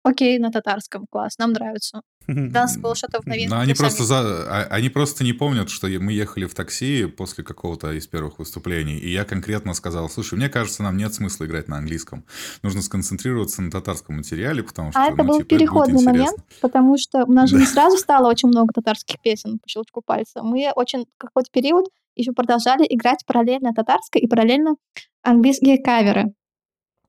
окей, 0.03 0.39
на 0.39 0.51
татарском, 0.51 1.07
класс, 1.11 1.39
нам 1.39 1.53
нравится. 1.53 2.03
Нас 2.27 2.77
было 2.77 2.95
что-то 2.95 3.21
в 3.21 3.27
новинку. 3.27 3.55
Но 3.55 3.61
они 3.61 3.75
просто, 3.75 4.05
за... 4.05 4.21
а- 4.21 4.67
они 4.71 4.89
просто 4.89 5.25
не 5.25 5.33
помнят, 5.33 5.71
что 5.71 5.89
мы 5.89 6.13
ехали 6.13 6.45
в 6.45 6.55
такси 6.55 7.07
после 7.07 7.43
какого-то 7.45 7.93
из 7.93 8.07
первых 8.07 8.39
выступлений, 8.39 8.97
и 8.97 9.11
я 9.11 9.25
конкретно 9.25 9.75
сказал, 9.75 10.09
слушай, 10.09 10.35
мне 10.35 10.49
кажется, 10.49 10.83
нам 10.83 10.97
нет 10.97 11.13
смысла 11.15 11.47
играть 11.47 11.69
на 11.69 11.79
английском. 11.79 12.25
Нужно 12.63 12.83
сконцентрироваться 12.83 13.63
на 13.63 13.71
татарском 13.71 14.17
материале, 14.17 14.63
потому 14.63 14.93
что, 14.93 15.01
А 15.03 15.09
это 15.09 15.23
ну, 15.23 15.25
был 15.25 15.39
типа, 15.39 15.47
это 15.47 15.57
переходный 15.57 16.01
интересно. 16.01 16.13
момент, 16.13 16.37
потому 16.61 16.97
что 16.97 17.25
у 17.25 17.33
нас 17.33 17.51
же 17.51 17.57
не 17.57 17.67
сразу 17.67 17.97
стало 17.97 18.29
очень 18.29 18.49
много 18.49 18.73
татарских 18.73 19.21
песен 19.21 19.59
по 19.59 19.69
щелчку 19.69 20.03
пальца. 20.05 20.43
Мы 20.43 20.71
очень 20.75 21.07
какой-то 21.19 21.51
период 21.51 21.87
еще 22.15 22.33
продолжали 22.33 22.85
играть 22.89 23.25
параллельно 23.27 23.73
татарское 23.75 24.23
и 24.23 24.27
параллельно 24.27 24.77
английские 25.23 25.83
каверы. 25.83 26.35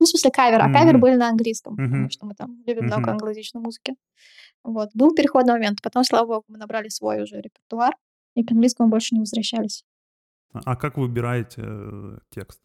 Ну, 0.00 0.06
в 0.06 0.08
смысле 0.08 0.30
кавер, 0.30 0.60
а 0.62 0.68
Мгм. 0.68 1.00
были 1.00 1.14
на 1.16 1.28
английском, 1.28 1.76
потому 1.76 1.96
Мгм. 2.02 2.10
что 2.10 2.26
мы 2.26 2.34
там 2.34 2.62
любим 2.66 2.84
много 2.86 3.00
Мгм. 3.02 3.10
англоязычной 3.12 3.60
музыки. 3.62 3.94
Вот. 4.64 4.90
Был 4.94 5.14
переходный 5.14 5.54
момент. 5.54 5.80
Потом, 5.82 6.04
слава 6.04 6.26
богу, 6.26 6.44
мы 6.48 6.58
набрали 6.58 6.88
свой 6.88 7.22
уже 7.22 7.40
репертуар, 7.40 7.94
и 8.36 8.44
к 8.44 8.50
английскому 8.52 8.90
больше 8.90 9.14
не 9.14 9.20
возвращались. 9.20 9.84
А 10.52 10.60
а 10.72 10.76
как 10.76 10.96
вы 10.96 11.06
выбираете 11.08 11.62
э, 11.64 12.18
текст 12.30 12.60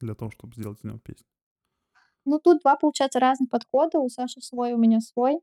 для 0.00 0.14
того, 0.14 0.30
чтобы 0.30 0.54
сделать 0.54 0.78
из 0.80 0.84
него 0.84 0.98
песню? 0.98 1.26
Ну, 2.24 2.38
тут 2.38 2.60
два, 2.62 2.76
получается, 2.76 3.20
разных 3.20 3.50
подхода. 3.50 3.98
У 3.98 4.08
Саши 4.08 4.40
свой, 4.40 4.72
у 4.72 4.78
меня 4.78 5.00
свой. 5.00 5.38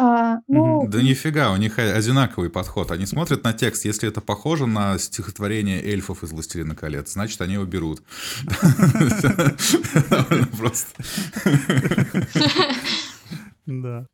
А, 0.00 0.38
ну, 0.46 0.86
Да 0.86 1.02
нифига, 1.02 1.50
у 1.52 1.56
них 1.56 1.78
одинаковый 1.78 2.50
подход. 2.50 2.92
Они 2.92 3.04
смотрят 3.04 3.42
на 3.42 3.52
текст, 3.52 3.84
если 3.84 4.08
это 4.08 4.20
похоже 4.20 4.66
на 4.66 4.96
стихотворение 4.96 5.82
эльфов 5.82 6.22
из 6.22 6.30
«Властелина 6.30 6.76
колец», 6.76 7.12
значит, 7.12 7.40
они 7.40 7.54
его 7.54 7.64
берут. 7.64 8.02
Просто. 10.56 11.02
Да. 13.66 14.06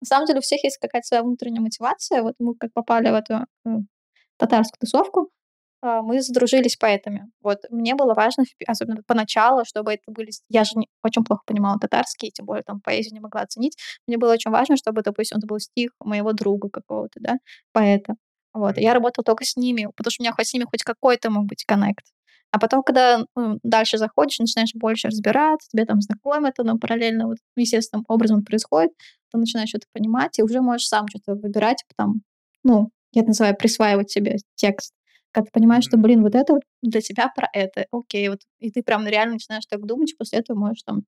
На 0.00 0.06
самом 0.06 0.26
деле 0.26 0.38
у 0.38 0.42
всех 0.42 0.64
есть 0.64 0.78
какая-то 0.78 1.06
своя 1.06 1.22
внутренняя 1.22 1.60
мотивация. 1.60 2.22
Вот 2.22 2.34
мы 2.38 2.54
как 2.54 2.72
попали 2.72 3.10
в 3.10 3.14
эту 3.14 3.46
э, 3.66 3.70
татарскую 4.38 4.80
тусовку, 4.80 5.30
а, 5.82 6.02
мы 6.02 6.20
задружились 6.20 6.76
поэтами. 6.76 7.30
Вот 7.42 7.58
мне 7.70 7.94
было 7.94 8.14
важно, 8.14 8.44
особенно 8.66 9.02
поначалу, 9.06 9.64
чтобы 9.64 9.92
это 9.92 10.02
были... 10.08 10.30
Я 10.48 10.64
же 10.64 10.72
не- 10.76 10.88
очень 11.02 11.24
плохо 11.24 11.42
понимала 11.46 11.78
татарский, 11.78 12.30
тем 12.30 12.46
более 12.46 12.62
там 12.62 12.80
поэзию 12.80 13.14
не 13.14 13.20
могла 13.20 13.42
оценить. 13.42 13.76
Мне 14.06 14.18
было 14.18 14.32
очень 14.32 14.50
важно, 14.50 14.76
чтобы, 14.76 15.02
допустим, 15.02 15.38
это 15.38 15.46
был 15.46 15.58
стих 15.58 15.90
моего 16.00 16.32
друга 16.32 16.68
какого-то, 16.70 17.20
да, 17.20 17.36
поэта. 17.72 18.14
Вот. 18.52 18.78
И 18.78 18.82
я 18.82 18.94
работала 18.94 19.24
только 19.24 19.44
с 19.44 19.56
ними, 19.56 19.88
потому 19.96 20.10
что 20.10 20.22
у 20.22 20.24
меня 20.24 20.32
хоть 20.32 20.48
с 20.48 20.54
ними 20.54 20.64
хоть 20.64 20.82
какой-то 20.82 21.30
мог 21.30 21.46
быть 21.46 21.64
коннект. 21.64 22.04
А 22.52 22.58
потом, 22.58 22.82
когда 22.82 23.24
ну, 23.36 23.58
дальше 23.62 23.96
заходишь, 23.96 24.40
начинаешь 24.40 24.74
больше 24.74 25.08
разбираться, 25.08 25.68
тебе 25.70 25.84
там 25.84 26.00
знакомят, 26.00 26.58
оно 26.58 26.78
параллельно 26.78 27.28
вот 27.28 27.38
естественным 27.56 28.04
образом 28.08 28.44
происходит, 28.44 28.90
ты 29.30 29.38
начинаешь 29.38 29.68
что-то 29.68 29.86
понимать, 29.92 30.38
и 30.38 30.42
уже 30.42 30.60
можешь 30.60 30.88
сам 30.88 31.06
что-то 31.08 31.36
выбирать, 31.36 31.84
потом, 31.88 32.22
ну, 32.64 32.90
я 33.12 33.22
это 33.22 33.28
называю 33.28 33.56
присваивать 33.56 34.10
себе 34.10 34.38
текст. 34.56 34.92
Когда 35.32 35.46
ты 35.46 35.52
понимаешь, 35.52 35.84
что, 35.84 35.96
блин, 35.96 36.22
вот 36.22 36.34
это 36.34 36.54
вот 36.54 36.62
для 36.82 37.00
тебя 37.00 37.28
про 37.34 37.48
это, 37.52 37.86
окей, 37.92 38.28
вот, 38.28 38.40
и 38.58 38.70
ты 38.70 38.82
прям 38.82 39.06
реально 39.06 39.34
начинаешь 39.34 39.66
так 39.66 39.84
думать, 39.86 40.12
и 40.12 40.16
после 40.16 40.40
этого 40.40 40.58
можешь 40.58 40.82
там 40.82 41.02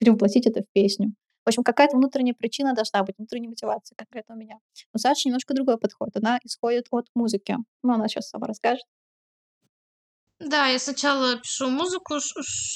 перевоплотить 0.00 0.46
это 0.46 0.62
в 0.62 0.66
песню. 0.72 1.14
В 1.44 1.48
общем, 1.48 1.62
какая-то 1.62 1.96
внутренняя 1.96 2.34
причина 2.34 2.74
должна 2.74 3.02
быть, 3.04 3.14
внутренняя 3.16 3.48
мотивация 3.50 3.96
конкретно 3.96 4.34
у 4.34 4.38
меня. 4.38 4.56
У 4.92 4.98
Саши 4.98 5.28
немножко 5.28 5.54
другой 5.54 5.78
подход. 5.78 6.10
Она 6.14 6.38
исходит 6.44 6.86
от 6.90 7.06
музыки. 7.14 7.56
Ну, 7.82 7.94
она 7.94 8.08
сейчас 8.08 8.28
сама 8.28 8.46
расскажет. 8.46 8.84
Да, 10.48 10.66
я 10.68 10.78
сначала 10.78 11.36
пишу 11.36 11.68
музыку, 11.68 12.14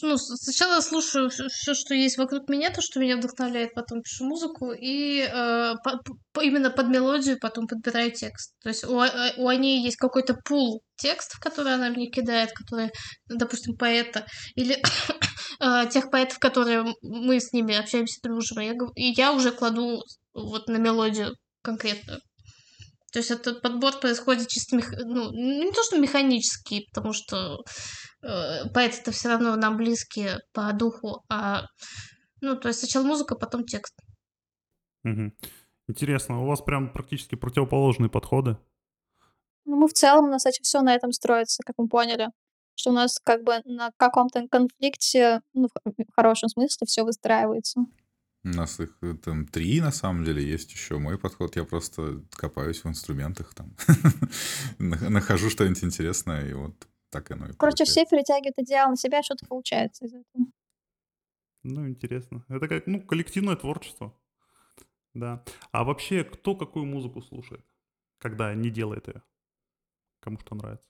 ну, 0.03 0.19
сначала 0.19 0.81
слушаю 0.81 1.31
все, 1.31 1.73
что 1.73 1.95
есть 1.95 2.19
вокруг 2.19 2.49
меня, 2.51 2.71
то, 2.71 2.83
что 2.83 3.01
меня 3.01 3.17
вдохновляет, 3.17 3.73
потом 3.73 4.03
пишу 4.03 4.27
музыку, 4.27 4.73
и 4.73 5.21
э, 5.21 5.75
по- 5.83 6.41
именно 6.43 6.71
под 6.71 6.89
мелодию 6.89 7.39
потом 7.41 7.67
подбираю 7.67 8.11
текст. 8.13 8.55
То 8.63 8.69
есть 8.69 8.85
у, 8.85 8.99
а- 8.99 9.33
у 9.39 9.49
Ани 9.49 9.83
есть 9.83 9.97
какой-то 9.97 10.35
пул 10.45 10.83
текстов, 10.97 11.41
которые 11.41 11.77
она 11.77 11.89
мне 11.89 12.11
кидает, 12.11 12.53
которые, 12.53 12.91
ну, 13.29 13.37
допустим, 13.39 13.75
поэта, 13.77 14.27
или 14.55 14.77
э, 15.61 15.89
тех 15.91 16.11
поэтов, 16.11 16.39
которые 16.41 16.85
мы 17.01 17.41
с 17.41 17.55
ними 17.55 17.75
общаемся, 17.75 18.21
дружим, 18.23 18.77
гов- 18.77 18.93
и 18.97 19.13
я 19.17 19.33
уже 19.33 19.51
кладу 19.51 20.03
вот 20.35 20.69
на 20.69 20.77
мелодию 20.77 21.37
конкретную. 21.63 22.21
То 23.13 23.19
есть 23.19 23.31
этот 23.31 23.61
подбор 23.61 23.93
происходит 24.01 24.49
чисто, 24.49 24.77
мех... 24.77 24.91
ну, 25.05 25.31
не 25.33 25.71
то, 25.71 25.83
что 25.83 25.99
механический, 25.99 26.89
потому 26.91 27.13
что 27.13 27.59
э, 28.23 28.69
поэты 28.73 29.01
это 29.03 29.13
все 29.13 29.29
равно 29.29 29.55
нам 29.57 29.77
близкие 29.77 30.39
по 30.55 30.73
духу, 30.73 31.23
а, 31.29 31.67
ну, 32.41 32.57
то 32.57 32.69
есть 32.69 32.81
сначала 32.81 33.05
музыка, 33.05 33.37
потом 33.37 33.65
текст. 33.65 33.95
Мгм. 35.03 35.35
Интересно, 35.89 36.43
у 36.43 36.47
вас 36.47 36.63
прям 36.63 36.91
практически 36.91 37.35
противоположные 37.35 38.09
подходы. 38.09 38.57
Ну, 39.67 39.77
мы 39.77 39.89
в 39.89 39.93
целом, 39.93 40.25
у 40.25 40.29
нас 40.29 40.45
все 40.45 40.81
на 40.81 40.95
этом 40.95 41.13
строится, 41.13 41.63
как 41.67 41.77
мы 41.79 41.89
поняли. 41.89 42.29
Что 42.75 42.91
у 42.91 42.95
нас 42.95 43.19
как 43.23 43.43
бы 43.45 43.61
на 43.67 43.91
каком-то 43.99 44.49
конфликте, 44.49 45.43
ну, 45.53 45.69
в 45.85 46.15
хорошем 46.17 46.49
смысле, 46.49 46.87
все 46.87 47.05
выстраивается. 47.05 47.83
У 48.45 48.49
нас 48.49 48.81
их 48.81 48.97
э, 49.03 49.15
там 49.15 49.47
три, 49.47 49.81
на 49.81 49.93
самом 49.93 50.25
деле, 50.25 50.43
есть 50.43 50.73
еще 50.73 50.99
мой 50.99 51.17
подход. 51.17 51.55
Я 51.57 51.65
просто 51.65 52.23
копаюсь 52.33 52.83
в 52.83 52.89
инструментах, 52.89 53.55
там, 53.55 53.77
нах- 54.79 55.09
нахожу 55.09 55.49
что-нибудь 55.49 55.85
интересное, 55.85 56.49
и 56.49 56.53
вот 56.53 56.75
так 57.11 57.31
оно 57.31 57.47
и 57.47 57.53
Короче, 57.53 57.85
все 57.85 58.05
перетягивают 58.05 58.59
идеал 58.59 58.91
на 58.91 58.97
себя, 58.97 59.23
что-то 59.23 59.47
получается 59.47 60.07
из 60.07 60.15
этого. 60.15 60.47
Ну, 61.63 61.89
интересно. 61.89 62.45
Это 62.49 62.67
как, 62.67 62.87
ну, 62.87 63.01
коллективное 63.01 63.55
творчество. 63.55 64.13
Да. 65.15 65.45
А 65.71 65.85
вообще, 65.85 66.25
кто 66.25 66.57
какую 66.57 66.87
музыку 66.87 67.23
слушает, 67.23 67.65
когда 68.19 68.53
не 68.55 68.71
делает 68.71 69.07
ее? 69.07 69.23
Кому 70.21 70.39
что 70.41 70.55
нравится? 70.57 70.87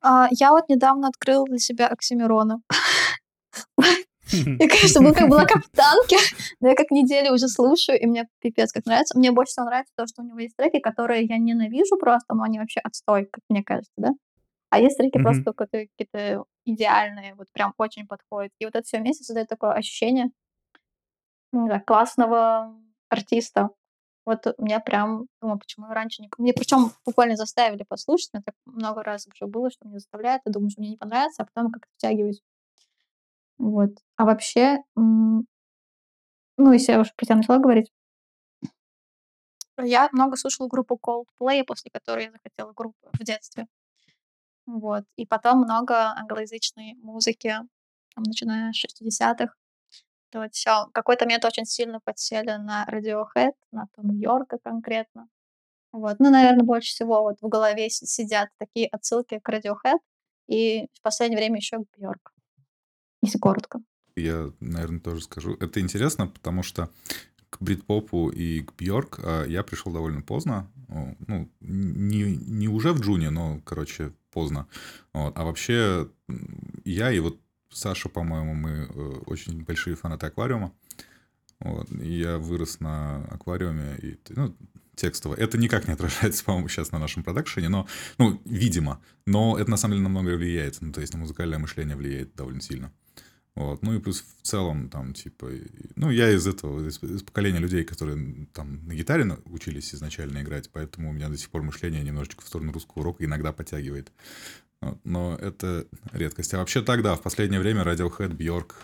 А, 0.00 0.28
я 0.30 0.52
вот 0.52 0.68
недавно 0.68 1.08
открыла 1.08 1.44
для 1.46 1.58
себя 1.58 1.88
Оксимирона. 1.88 2.62
Я, 4.32 4.68
конечно, 4.68 5.00
была 5.00 5.12
как 5.12 5.28
была 5.28 5.44
как 5.44 5.64
в 5.64 5.70
танке, 5.70 6.16
но 6.60 6.68
я 6.68 6.74
как 6.74 6.90
неделю 6.90 7.34
уже 7.34 7.48
слушаю, 7.48 8.00
и 8.00 8.06
мне 8.06 8.28
пипец 8.40 8.72
как 8.72 8.86
нравится. 8.86 9.18
Мне 9.18 9.32
больше 9.32 9.52
всего 9.52 9.66
нравится 9.66 9.92
то, 9.96 10.06
что 10.06 10.22
у 10.22 10.24
него 10.24 10.38
есть 10.38 10.56
треки, 10.56 10.78
которые 10.80 11.24
я 11.24 11.38
ненавижу 11.38 11.96
просто, 11.96 12.34
но 12.34 12.42
они 12.42 12.58
вообще 12.58 12.80
отстой, 12.80 13.26
как 13.26 13.42
мне 13.48 13.62
кажется, 13.62 13.92
да? 13.96 14.10
А 14.70 14.80
есть 14.80 14.98
треки 14.98 15.16
Мгм. 15.16 15.24
просто 15.24 15.52
какие-то 15.52 16.44
идеальные, 16.66 17.34
вот 17.34 17.48
прям 17.52 17.72
очень 17.78 18.06
подходят. 18.06 18.52
И 18.58 18.64
вот 18.64 18.74
это 18.74 18.84
все 18.84 18.98
вместе 18.98 19.24
создает 19.24 19.48
такое 19.48 19.72
ощущение, 19.72 20.30
ну, 21.52 21.62
не 21.62 21.68
знаю, 21.68 21.82
классного 21.86 22.74
артиста. 23.08 23.70
Вот 24.26 24.46
у 24.58 24.62
меня 24.62 24.78
прям, 24.80 25.26
думаю, 25.40 25.58
почему 25.58 25.86
я 25.86 25.94
раньше 25.94 26.20
не... 26.20 26.28
Мне 26.36 26.52
причем 26.52 26.92
буквально 27.06 27.36
заставили 27.36 27.84
послушать, 27.88 28.28
мне 28.34 28.42
так 28.44 28.54
много 28.66 29.02
раз 29.02 29.26
уже 29.26 29.50
было, 29.50 29.70
что 29.70 29.88
мне 29.88 29.98
заставляют, 29.98 30.42
я 30.44 30.52
думаю, 30.52 30.68
что 30.68 30.82
мне 30.82 30.90
не 30.90 30.96
понравится, 30.98 31.42
а 31.42 31.46
потом 31.46 31.72
как-то 31.72 31.88
втягиваюсь. 31.96 32.42
Вот. 33.58 33.90
А 34.16 34.24
вообще, 34.24 34.78
м, 34.96 35.46
ну, 36.58 36.72
если 36.72 36.92
я 36.92 37.00
уже 37.00 37.12
про 37.16 37.24
тебя 37.26 37.36
начала 37.36 37.58
говорить, 37.58 37.90
я 39.82 40.10
много 40.12 40.36
слушала 40.36 40.68
группу 40.68 40.98
Coldplay, 41.02 41.64
после 41.64 41.90
которой 41.90 42.24
я 42.26 42.30
захотела 42.32 42.72
группу 42.74 43.08
в 43.14 43.24
детстве. 43.24 43.66
Вот. 44.66 45.04
И 45.16 45.26
потом 45.26 45.58
много 45.60 45.94
англоязычной 46.16 46.94
музыки, 47.02 47.48
там, 48.14 48.24
начиная 48.24 48.72
с 48.72 48.76
60-х. 48.76 49.54
Это 50.30 50.42
вот 50.42 50.54
всё. 50.54 50.86
В 50.88 50.92
какой-то 50.92 51.24
момент 51.26 51.44
очень 51.46 51.66
сильно 51.66 52.00
подсели 52.04 52.52
на 52.58 52.86
Radiohead, 52.90 53.52
на 53.72 53.88
Том 53.96 54.10
Йорка 54.18 54.58
конкретно. 54.64 55.28
Вот. 55.92 56.16
Ну, 56.20 56.30
наверное, 56.30 56.64
больше 56.64 56.90
всего 56.92 57.22
вот 57.22 57.38
в 57.42 57.48
голове 57.48 57.90
си- 57.90 58.06
сидят 58.06 58.50
такие 58.58 58.88
отсылки 58.88 59.40
к 59.40 59.48
Radiohead 59.50 59.98
и 60.48 60.88
в 60.94 61.02
последнее 61.02 61.38
время 61.40 61.56
еще 61.58 61.78
к 61.80 61.98
Бьорк, 61.98 62.32
если 63.22 63.38
коротко. 63.38 63.80
Я, 64.16 64.52
наверное, 64.60 65.00
тоже 65.00 65.22
скажу. 65.22 65.56
Это 65.60 65.80
интересно, 65.80 66.26
потому 66.26 66.62
что 66.62 66.90
к 67.50 67.62
брит-попу 67.62 68.28
и 68.30 68.62
к 68.62 68.74
Бьорк 68.74 69.20
я 69.46 69.62
пришел 69.62 69.92
довольно 69.92 70.22
поздно. 70.22 70.70
Ну, 70.88 71.50
не, 71.60 72.36
не 72.36 72.68
уже 72.68 72.92
в 72.92 73.00
Джуне, 73.00 73.30
но, 73.30 73.60
короче, 73.64 74.12
поздно. 74.30 74.66
Вот. 75.12 75.38
А 75.38 75.44
вообще, 75.44 76.08
я 76.84 77.12
и 77.12 77.20
вот 77.20 77.38
Саша, 77.70 78.08
по-моему, 78.08 78.54
мы 78.54 78.70
э, 78.70 79.22
очень 79.26 79.62
большие 79.62 79.96
фанаты 79.96 80.26
аквариума. 80.26 80.72
Вот. 81.60 81.90
Я 81.90 82.38
вырос 82.38 82.80
на 82.80 83.24
аквариуме, 83.26 83.98
и, 84.02 84.18
ну, 84.30 84.56
текстово. 84.94 85.34
Это 85.34 85.58
никак 85.58 85.86
не 85.86 85.94
отражается, 85.94 86.44
по-моему, 86.46 86.68
сейчас 86.68 86.92
на 86.92 86.98
нашем 86.98 87.22
продакшене, 87.22 87.68
но, 87.68 87.86
ну, 88.18 88.40
видимо. 88.44 89.02
Но 89.26 89.58
это, 89.58 89.70
на 89.70 89.76
самом 89.76 89.94
деле, 89.94 90.04
намного 90.04 90.36
влияет. 90.36 90.80
Ну, 90.80 90.92
то 90.92 91.00
есть 91.00 91.12
на 91.12 91.18
музыкальное 91.18 91.58
мышление 91.58 91.96
влияет 91.96 92.34
довольно 92.34 92.60
сильно. 92.60 92.92
Вот. 93.58 93.82
Ну 93.82 93.92
и 93.92 93.98
плюс 93.98 94.24
в 94.40 94.46
целом 94.46 94.88
там 94.88 95.12
типа... 95.14 95.50
Ну 95.96 96.10
я 96.10 96.30
из 96.30 96.46
этого, 96.46 96.86
из, 96.86 97.02
из 97.02 97.24
поколения 97.24 97.58
людей, 97.58 97.82
которые 97.82 98.46
там 98.52 98.86
на 98.86 98.94
гитаре 98.94 99.36
учились 99.46 99.92
изначально 99.92 100.42
играть, 100.42 100.70
поэтому 100.70 101.10
у 101.10 101.12
меня 101.12 101.28
до 101.28 101.36
сих 101.36 101.50
пор 101.50 101.62
мышление 101.62 102.04
немножечко 102.04 102.44
в 102.44 102.46
сторону 102.46 102.70
русского 102.70 103.02
рока 103.02 103.24
иногда 103.24 103.52
подтягивает. 103.52 104.12
Вот. 104.80 105.00
Но 105.02 105.34
это 105.34 105.86
редкость. 106.12 106.54
А 106.54 106.58
вообще 106.58 106.82
тогда, 106.82 107.16
в 107.16 107.22
последнее 107.22 107.58
время 107.58 107.82
Radiohead, 107.82 108.36
Björk, 108.36 108.74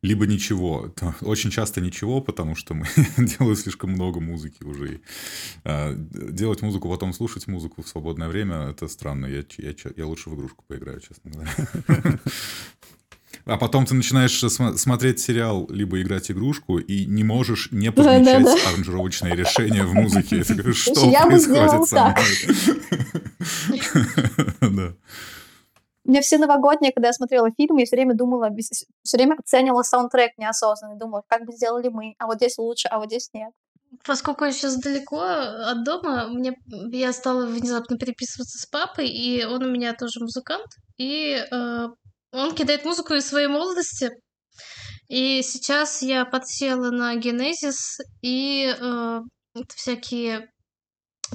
либо 0.00 0.24
ничего. 0.28 0.94
Очень 1.22 1.50
часто 1.50 1.80
ничего, 1.80 2.20
потому 2.20 2.54
что 2.54 2.74
мы 2.74 2.86
делаем 3.16 3.56
слишком 3.56 3.90
много 3.90 4.20
музыки 4.20 4.62
уже. 4.62 4.94
И, 4.94 5.00
а, 5.64 5.92
делать 5.94 6.62
музыку, 6.62 6.88
потом 6.88 7.12
слушать 7.12 7.48
музыку 7.48 7.82
в 7.82 7.88
свободное 7.88 8.28
время, 8.28 8.68
это 8.70 8.86
странно. 8.86 9.26
Я, 9.26 9.44
я, 9.58 9.74
я 9.96 10.06
лучше 10.06 10.30
в 10.30 10.36
игрушку 10.36 10.64
поиграю, 10.68 11.00
честно 11.00 11.32
говоря. 11.32 11.50
А 13.50 13.56
потом 13.56 13.84
ты 13.84 13.94
начинаешь 13.94 14.38
см- 14.38 14.78
смотреть 14.78 15.18
сериал, 15.18 15.66
либо 15.70 16.00
играть 16.00 16.30
игрушку, 16.30 16.78
и 16.78 17.04
не 17.06 17.24
можешь 17.24 17.68
не 17.72 17.90
подмечать 17.90 18.44
Да-да-да. 18.44 18.68
аранжировочные 18.70 19.34
решения 19.34 19.82
в 19.82 19.92
музыке. 19.92 20.36
Я 20.38 20.44
такой, 20.44 20.72
что 20.74 20.94
Слушай, 20.94 21.10
я 21.10 21.26
бы 21.26 21.36
сделала 21.36 21.84
происходит 21.84 21.88
со 21.88 21.96
так. 21.96 22.18
мной? 24.60 24.70
Да. 24.70 24.94
У 26.04 26.10
меня 26.12 26.22
все 26.22 26.38
новогодние, 26.38 26.92
когда 26.92 27.08
я 27.08 27.12
смотрела 27.12 27.50
фильмы, 27.56 27.80
я 27.80 27.86
все 27.86 27.96
время 27.96 28.14
думала, 28.14 28.50
все 29.02 29.16
время 29.16 29.34
оценивала 29.38 29.82
саундтрек 29.82 30.38
неосознанно. 30.38 30.96
Думала, 30.96 31.22
как 31.26 31.44
бы 31.44 31.52
сделали 31.52 31.88
мы, 31.88 32.14
а 32.18 32.26
вот 32.26 32.36
здесь 32.36 32.56
лучше, 32.56 32.88
а 32.88 32.98
вот 32.98 33.08
здесь 33.08 33.30
нет. 33.34 33.50
Поскольку 34.06 34.44
я 34.44 34.52
сейчас 34.52 34.76
далеко 34.78 35.20
от 35.20 35.84
дома, 35.84 36.28
мне 36.28 36.54
я 36.92 37.12
стала 37.12 37.46
внезапно 37.46 37.98
переписываться 37.98 38.58
с 38.58 38.66
папой, 38.66 39.08
и 39.08 39.44
он 39.44 39.64
у 39.64 39.70
меня 39.70 39.92
тоже 39.94 40.20
музыкант, 40.20 40.68
и 40.96 41.36
э, 41.50 41.86
он 42.32 42.54
кидает 42.54 42.84
музыку 42.84 43.14
из 43.14 43.26
своей 43.26 43.48
молодости. 43.48 44.10
И 45.08 45.42
сейчас 45.42 46.02
я 46.02 46.24
подсела 46.24 46.90
на 46.90 47.16
Генезис 47.16 47.98
и 48.22 48.72
э, 48.78 49.20
всякие 49.74 50.48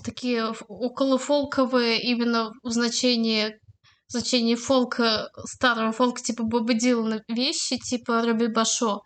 такие 0.03 0.53
околофолковые 0.67 2.01
именно 2.01 2.51
в 2.63 2.69
значении 2.71 3.59
в 4.07 4.11
значении 4.11 4.53
фолка, 4.55 5.29
старого 5.45 5.91
фолка, 5.91 6.21
типа 6.21 6.43
Боба 6.43 6.75
Дилана, 6.75 7.23
вещи, 7.27 7.77
типа 7.79 8.21
Робби 8.21 8.45
Башо. 8.47 9.01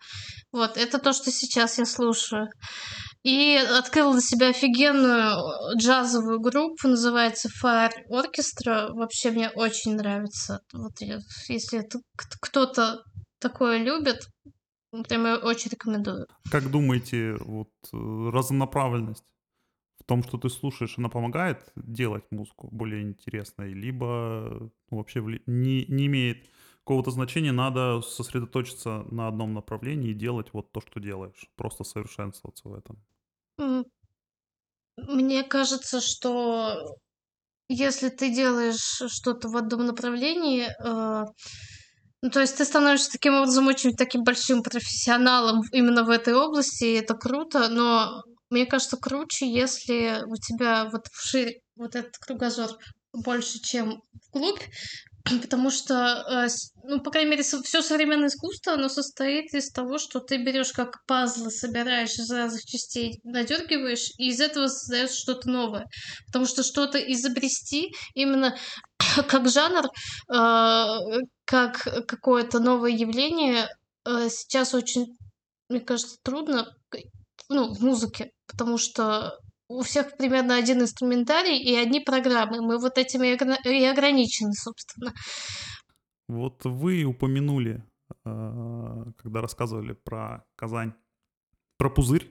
Вот, 0.52 0.76
это 0.76 0.98
то, 0.98 1.14
что 1.14 1.30
сейчас 1.30 1.78
я 1.78 1.86
слушаю. 1.86 2.48
И 3.22 3.56
открыла 3.56 4.12
для 4.12 4.20
себя 4.22 4.48
офигенную 4.48 5.36
джазовую 5.78 6.40
группу, 6.40 6.88
называется 6.88 7.48
Fire 7.62 7.92
Orchestra. 8.10 8.88
Вообще 8.92 9.30
мне 9.30 9.50
очень 9.50 9.96
нравится. 9.96 10.60
Вот 10.72 10.92
я- 11.00 11.20
если 11.48 11.86
кто-то 12.40 13.02
такое 13.38 13.78
любит, 13.78 14.26
прям 15.08 15.26
я 15.26 15.36
очень 15.36 15.70
рекомендую. 15.70 16.26
Как 16.50 16.70
думаете, 16.70 17.36
вот 17.40 17.68
э, 17.92 17.96
разнонаправленность 18.32 19.24
в 19.98 20.04
том, 20.04 20.22
что 20.22 20.38
ты 20.38 20.48
слушаешь, 20.48 20.96
она 20.98 21.10
помогает 21.10 21.72
делать 21.76 22.24
музыку 22.30 22.68
более 22.72 23.02
интересной, 23.02 23.74
либо 23.74 24.70
ну, 24.90 24.96
вообще 24.96 25.20
не, 25.46 25.84
не 25.86 26.06
имеет 26.06 26.48
какого-то 26.78 27.10
значения, 27.10 27.52
надо 27.52 28.00
сосредоточиться 28.00 29.04
на 29.10 29.28
одном 29.28 29.52
направлении 29.52 30.10
и 30.10 30.14
делать 30.14 30.48
вот 30.52 30.72
то, 30.72 30.80
что 30.80 31.00
делаешь, 31.00 31.48
просто 31.54 31.84
совершенствоваться 31.84 32.68
в 32.68 32.74
этом. 32.74 32.98
Мне 34.96 35.42
кажется, 35.42 36.00
что 36.00 36.96
если 37.68 38.08
ты 38.08 38.34
делаешь 38.34 39.02
что-то 39.08 39.48
в 39.48 39.56
одном 39.56 39.86
направлении, 39.86 40.66
э, 40.66 41.24
ну, 42.22 42.30
то 42.30 42.40
есть 42.40 42.56
ты 42.56 42.64
становишься 42.64 43.12
таким 43.12 43.34
образом 43.34 43.66
очень 43.66 43.96
таким 43.96 44.24
большим 44.24 44.62
профессионалом 44.62 45.62
именно 45.72 46.04
в 46.04 46.10
этой 46.10 46.34
области, 46.34 46.84
и 46.84 46.94
это 46.94 47.14
круто, 47.14 47.68
но 47.68 48.24
мне 48.50 48.66
кажется, 48.66 48.96
круче, 48.96 49.50
если 49.50 50.24
у 50.26 50.36
тебя 50.36 50.88
вот 50.90 51.06
вширь 51.12 51.60
вот 51.76 51.94
этот 51.94 52.18
кругозор 52.18 52.70
больше, 53.12 53.60
чем 53.60 54.02
вглубь, 54.28 54.60
потому 55.42 55.70
что, 55.70 55.94
э, 55.94 56.48
ну, 56.84 57.00
по 57.00 57.10
крайней 57.10 57.30
мере, 57.30 57.42
все 57.42 57.82
современное 57.82 58.28
искусство, 58.28 58.74
оно 58.74 58.88
состоит 58.88 59.52
из 59.54 59.70
того, 59.70 59.98
что 59.98 60.20
ты 60.20 60.36
берешь 60.38 60.72
как 60.72 61.04
пазлы, 61.06 61.50
собираешь 61.50 62.14
из 62.18 62.30
разных 62.30 62.64
частей, 62.64 63.20
надергиваешь, 63.24 64.10
и 64.18 64.28
из 64.28 64.40
этого 64.40 64.68
создаешь 64.68 65.10
что-то 65.10 65.48
новое. 65.48 65.86
Потому 66.26 66.46
что 66.46 66.62
что-то 66.62 66.98
изобрести 66.98 67.92
именно 68.14 68.56
как 69.28 69.48
жанр, 69.48 69.86
э, 70.32 71.20
как 71.44 72.06
какое-то 72.06 72.60
новое 72.60 72.90
явление, 72.90 73.68
э, 74.06 74.28
сейчас 74.30 74.74
очень, 74.74 75.16
мне 75.68 75.80
кажется, 75.80 76.16
трудно, 76.22 76.74
ну, 77.48 77.74
в 77.74 77.82
музыке, 77.82 78.30
потому 78.46 78.78
что 78.78 79.36
у 79.70 79.82
всех 79.82 80.16
примерно 80.16 80.56
один 80.56 80.80
инструментарий 80.80 81.58
и 81.62 81.76
одни 81.76 82.00
программы. 82.00 82.60
Мы 82.60 82.78
вот 82.78 82.98
этими 82.98 83.28
и 83.28 83.36
огра- 83.36 83.62
и 83.64 83.84
ограничены, 83.84 84.52
собственно. 84.52 85.12
Вот 86.28 86.64
вы 86.64 87.04
упомянули, 87.04 87.84
э, 88.24 89.04
когда 89.16 89.40
рассказывали 89.40 89.92
про 89.92 90.44
Казань, 90.56 90.92
про 91.76 91.88
пузырь, 91.88 92.28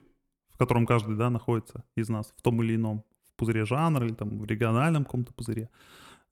в 0.50 0.58
котором 0.58 0.84
каждый, 0.84 1.16
да, 1.16 1.30
находится 1.30 1.82
из 1.96 2.10
нас 2.10 2.32
в 2.36 2.42
том 2.42 2.62
или 2.62 2.76
ином 2.76 3.04
в 3.24 3.36
пузыре 3.36 3.64
жанра 3.64 4.06
или 4.06 4.14
там 4.14 4.38
в 4.38 4.44
региональном 4.44 5.04
каком-то 5.04 5.32
пузыре. 5.32 5.70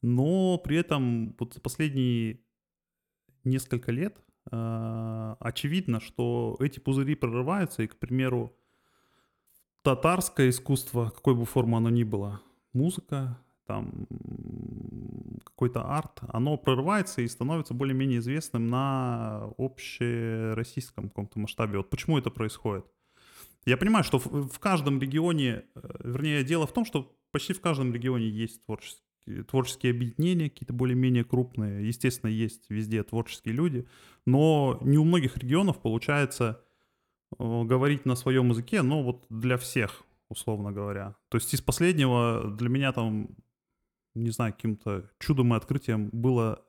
Но 0.03 0.59
при 0.59 0.77
этом 0.77 1.35
вот 1.39 1.55
за 1.55 1.61
последние 1.63 2.41
несколько 3.45 3.93
лет 3.93 4.19
э, 4.53 5.37
очевидно, 5.41 6.01
что 6.01 6.57
эти 6.61 6.81
пузыри 6.81 7.15
прорываются, 7.15 7.83
и, 7.83 7.87
к 7.87 7.99
примеру, 7.99 8.55
татарское 9.83 10.51
искусство, 10.51 11.11
какой 11.15 11.35
бы 11.35 11.45
формы 11.45 11.77
оно 11.77 11.91
ни 11.91 12.05
было, 12.05 12.41
музыка, 12.73 13.39
там 13.67 14.07
какой-то 15.45 15.83
арт, 15.83 16.21
оно 16.29 16.57
прорывается 16.57 17.21
и 17.21 17.29
становится 17.29 17.75
более-менее 17.75 18.21
известным 18.21 18.69
на 18.69 19.53
общероссийском 19.59 21.09
каком-то 21.09 21.39
масштабе. 21.39 21.79
Вот 21.79 21.91
почему 21.91 22.19
это 22.19 22.31
происходит? 22.31 22.87
Я 23.67 23.77
понимаю, 23.77 24.05
что 24.05 24.19
в, 24.19 24.59
каждом 24.61 25.01
регионе, 25.01 25.65
э, 25.75 25.81
вернее, 26.03 26.45
дело 26.45 26.67
в 26.67 26.73
том, 26.73 26.87
что 26.87 27.15
почти 27.33 27.53
в 27.53 27.61
каждом 27.61 27.93
регионе 27.93 28.29
есть 28.29 28.65
творческие, 28.65 29.45
творческие 29.45 29.91
объединения, 29.91 30.49
какие-то 30.49 30.73
более-менее 30.73 31.25
крупные. 31.25 31.87
Естественно, 31.87 32.31
есть 32.31 32.71
везде 32.71 33.03
творческие 33.03 33.55
люди, 33.55 33.87
но 34.25 34.79
не 34.81 34.97
у 34.97 35.05
многих 35.05 35.37
регионов 35.37 35.83
получается 35.83 36.65
говорить 37.39 38.07
на 38.07 38.17
своем 38.17 38.51
языке, 38.51 38.83
но 38.83 39.03
вот 39.03 39.25
для 39.29 39.57
всех, 39.57 40.05
условно 40.29 40.73
говоря. 40.73 41.15
То 41.29 41.39
есть 41.39 41.53
из 41.55 41.61
последнего 41.61 42.45
для 42.45 42.69
меня 42.69 42.93
там, 42.93 43.29
не 44.15 44.31
знаю, 44.31 44.53
каким-то 44.53 45.11
чудом 45.19 45.55
и 45.55 45.57
открытием 45.57 46.11
было 46.13 46.63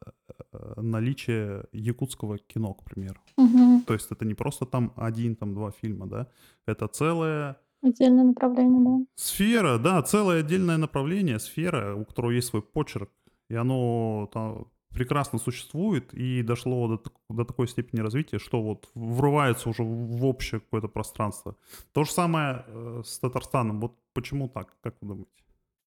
э, 0.51 0.81
наличие 0.81 1.65
якутского 1.71 2.37
кино, 2.37 2.73
к 2.73 2.83
примеру. 2.83 3.19
Мгм. 3.37 3.83
То 3.85 3.93
есть 3.93 4.11
это 4.11 4.25
не 4.25 4.33
просто 4.33 4.65
там 4.65 4.93
один, 4.95 5.35
там 5.35 5.53
два 5.53 5.71
фильма, 5.71 6.07
да, 6.07 6.27
это 6.65 6.87
целая 6.87 7.57
Отдельное 7.81 8.25
направление, 8.25 8.81
да. 8.81 9.05
сфера, 9.15 9.77
да, 9.77 10.01
целое 10.01 10.41
отдельное 10.41 10.77
направление, 10.77 11.39
сфера, 11.39 11.95
у 11.95 12.03
которого 12.03 12.31
есть 12.31 12.49
свой 12.49 12.61
почерк, 12.61 13.09
и 13.49 13.55
оно 13.55 14.29
там 14.33 14.67
прекрасно 14.93 15.39
существует 15.39 16.13
и 16.13 16.41
дошло 16.43 16.87
до, 16.87 17.03
до 17.29 17.45
такой 17.45 17.67
степени 17.67 18.01
развития, 18.01 18.39
что 18.39 18.61
вот 18.61 18.89
врывается 18.95 19.69
уже 19.69 19.83
в 19.83 20.25
общее 20.25 20.59
какое-то 20.61 20.87
пространство. 20.87 21.55
То 21.93 22.03
же 22.03 22.11
самое 22.11 22.65
э, 22.67 23.01
с 23.05 23.19
Татарстаном. 23.19 23.79
Вот 23.79 23.93
почему 24.13 24.49
так, 24.49 24.75
как 24.81 24.95
вы 25.01 25.07
думаете? 25.07 25.31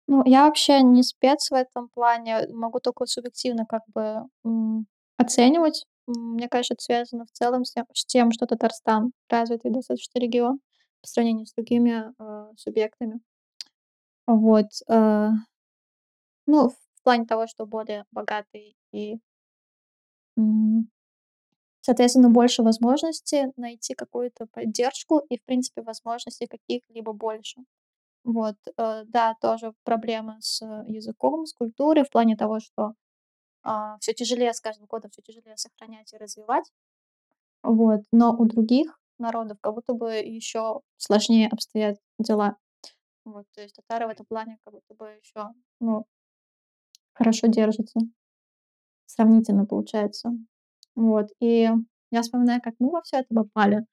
Ну, 0.08 0.22
я 0.24 0.46
вообще 0.46 0.82
не 0.82 1.02
спец 1.02 1.50
в 1.50 1.54
этом 1.54 1.88
плане, 1.88 2.46
могу 2.52 2.78
только 2.78 3.06
субъективно 3.06 3.66
как 3.66 3.82
бы 3.92 4.22
оценивать. 5.18 5.84
Мне 6.06 6.48
кажется, 6.48 6.74
это 6.74 6.82
связано 6.82 7.24
в 7.26 7.32
целом 7.32 7.64
с 7.64 7.72
тем, 7.72 7.86
с 7.92 8.04
тем, 8.06 8.30
что 8.30 8.46
Татарстан 8.46 9.12
развитый 9.28 9.72
достаточно 9.72 10.20
регион 10.20 10.60
по 11.00 11.08
сравнению 11.08 11.46
с 11.46 11.52
другими 11.54 12.12
э, 12.18 12.52
субъектами. 12.56 13.20
Вот. 14.26 14.66
э, 14.88 15.30
ну, 16.46 16.72
плане 17.06 17.24
того, 17.26 17.46
что 17.46 17.66
более 17.66 18.04
богатый 18.10 18.76
и, 18.92 19.18
соответственно, 21.80 22.30
больше 22.30 22.62
возможностей 22.62 23.46
найти 23.56 23.94
какую-то 23.94 24.46
поддержку 24.52 25.18
и, 25.18 25.38
в 25.38 25.44
принципе, 25.44 25.82
возможностей 25.82 26.46
каких-либо 26.46 27.12
больше. 27.12 27.60
Вот, 28.24 28.56
э, 28.76 29.04
да, 29.06 29.34
тоже 29.40 29.72
проблемы 29.84 30.36
с 30.40 30.60
языком, 30.88 31.46
с 31.46 31.54
культурой 31.54 32.04
в 32.04 32.10
плане 32.10 32.36
того, 32.36 32.60
что 32.60 32.94
все 34.00 34.12
тяжелее 34.14 34.52
с 34.54 34.60
каждым 34.60 34.86
годом, 34.86 35.10
все 35.10 35.22
тяжелее 35.22 35.56
сохранять 35.56 36.12
и 36.12 36.16
развивать. 36.18 36.70
Вот, 37.64 38.02
но 38.12 38.32
у 38.32 38.44
других 38.44 38.98
народов 39.18 39.58
как 39.60 39.74
будто 39.74 39.92
бы 39.94 40.12
еще 40.14 40.80
сложнее 40.98 41.48
обстоят 41.48 41.98
дела. 42.18 42.56
Вот, 43.24 43.44
то 43.54 43.62
есть 43.62 43.74
татары 43.74 44.06
в 44.06 44.10
этом 44.10 44.24
плане 44.26 44.58
как 44.64 44.74
будто 44.74 44.94
бы 44.94 45.18
еще, 45.20 45.48
ну, 45.80 46.06
хорошо 47.16 47.46
держатся, 47.48 48.00
сравнительно 49.06 49.66
получается. 49.66 50.30
Вот, 50.94 51.28
и 51.40 51.68
я 52.10 52.22
вспоминаю, 52.22 52.60
как 52.62 52.74
мы 52.78 52.90
во 52.90 53.02
все 53.02 53.18
это 53.18 53.34
попали. 53.34 53.84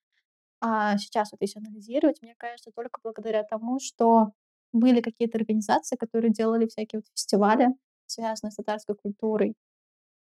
А 0.62 0.98
сейчас 0.98 1.32
вот 1.32 1.42
если 1.42 1.60
анализировать, 1.60 2.22
мне 2.22 2.36
кажется, 2.38 2.72
только 2.76 3.00
благодаря 3.04 3.44
тому, 3.44 3.80
что 3.80 4.32
были 4.72 5.02
какие-то 5.02 5.38
организации, 5.38 5.98
которые 5.98 6.32
делали 6.32 6.68
всякие 6.68 7.00
вот 7.00 7.08
фестивали, 7.14 7.70
связанные 8.06 8.52
с 8.52 8.56
татарской 8.56 8.96
культурой. 8.96 9.56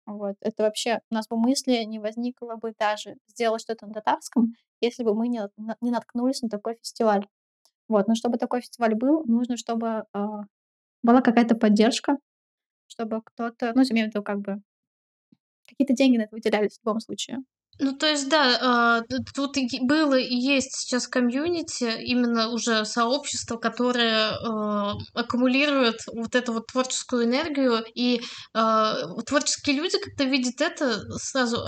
Вот. 0.07 0.35
Это 0.41 0.65
вообще 0.65 1.01
у 1.11 1.15
нас 1.15 1.29
бы 1.29 1.37
мысли 1.37 1.85
не 1.85 2.01
возникло 2.01 2.57
бы 2.57 2.75
даже 2.79 3.17
сделать 3.29 3.63
что-то 3.63 3.87
на 3.87 3.95
татарском, 3.95 4.55
если 4.81 5.05
бы 5.05 5.15
мы 5.15 5.29
не, 5.29 5.43
не 5.81 5.91
наткнулись 5.91 6.43
на 6.43 6.49
такой 6.49 6.77
фестиваль. 6.77 7.27
Вот. 7.89 8.09
Но 8.09 8.15
чтобы 8.15 8.39
такой 8.39 8.63
фестиваль 8.63 8.95
был, 8.95 9.25
нужно, 9.27 9.57
чтобы 9.57 10.05
а, 10.13 10.43
была 11.03 11.21
какая-то 11.23 11.55
поддержка, 11.55 12.19
чтобы 12.93 13.23
кто-то, 13.23 13.73
ну, 13.75 13.83
я 13.83 13.89
имею 13.93 14.09
в 14.09 14.11
виду, 14.11 14.23
как 14.25 14.41
бы, 14.41 14.63
какие-то 15.69 15.95
деньги 15.95 16.19
на 16.19 16.23
это 16.25 16.37
выделялись 16.37 16.79
в 16.79 16.87
любом 16.87 17.01
случае. 17.01 17.39
Ну, 17.83 17.97
то 17.97 18.07
есть, 18.07 18.29
да, 18.29 18.59
а, 18.63 19.03
тут 19.35 19.57
было 19.83 20.15
и 20.15 20.37
есть 20.37 20.71
сейчас 20.73 21.09
комьюнити, 21.09 22.01
именно 22.05 22.51
уже 22.51 22.85
сообщество, 22.85 23.57
которое 23.57 24.31
а, 24.31 24.95
аккумулирует 25.15 25.97
вот 26.07 26.37
эту 26.37 26.53
вот 26.53 26.69
творческую 26.69 27.25
энергию, 27.25 27.83
и 27.97 28.21
а, 28.55 28.95
творческие 29.27 29.75
люди, 29.75 29.99
когда 29.99 30.31
видят 30.31 30.61
это, 30.61 31.01
сразу, 31.19 31.59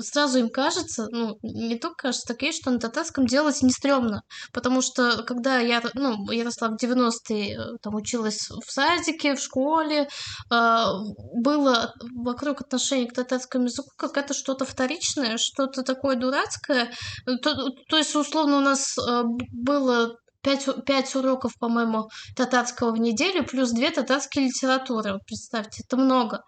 сразу 0.00 0.40
им 0.40 0.50
кажется, 0.50 1.06
ну, 1.10 1.38
не 1.42 1.78
только 1.78 1.96
кажется, 2.02 2.34
так 2.34 2.42
и 2.42 2.52
что 2.52 2.70
на 2.70 2.78
татарском 2.78 3.24
делать 3.24 3.62
не 3.62 3.70
стрёмно, 3.70 4.20
потому 4.52 4.82
что 4.82 5.22
когда 5.22 5.58
я, 5.58 5.82
ну, 5.94 6.30
я 6.30 6.44
росла 6.44 6.68
в 6.68 6.76
90-е, 6.76 7.56
э, 7.56 7.76
там 7.80 7.94
училась 7.94 8.50
в 8.50 8.70
садике, 8.70 9.36
в 9.36 9.40
школе, 9.40 10.06
было 10.50 11.94
вокруг 12.14 12.60
отношения 12.60 13.06
к 13.08 13.14
татарскому 13.14 13.64
языку 13.64 13.88
как 13.96 14.18
это 14.18 14.34
что-то 14.34 14.66
вторичное, 14.66 14.97
что-то 15.02 15.82
такое 15.82 16.16
дурацкое. 16.16 16.92
Э, 17.26 17.36
То, 17.42 17.70
то 17.88 17.96
есть, 17.98 18.14
условно, 18.14 18.58
у 18.58 18.60
нас 18.60 18.96
э, 18.98 19.22
было 19.52 20.16
пять, 20.42 20.66
у- 20.68 20.80
пять 20.82 21.14
уроков, 21.14 21.52
по-моему, 21.58 22.08
татарского 22.36 22.92
в 22.92 22.98
неделю, 22.98 23.44
плюс 23.44 23.70
две 23.70 23.90
татарские 23.90 24.46
литературы. 24.46 25.14
Вот 25.14 25.22
представьте, 25.26 25.82
это 25.86 25.96
много. 25.96 26.42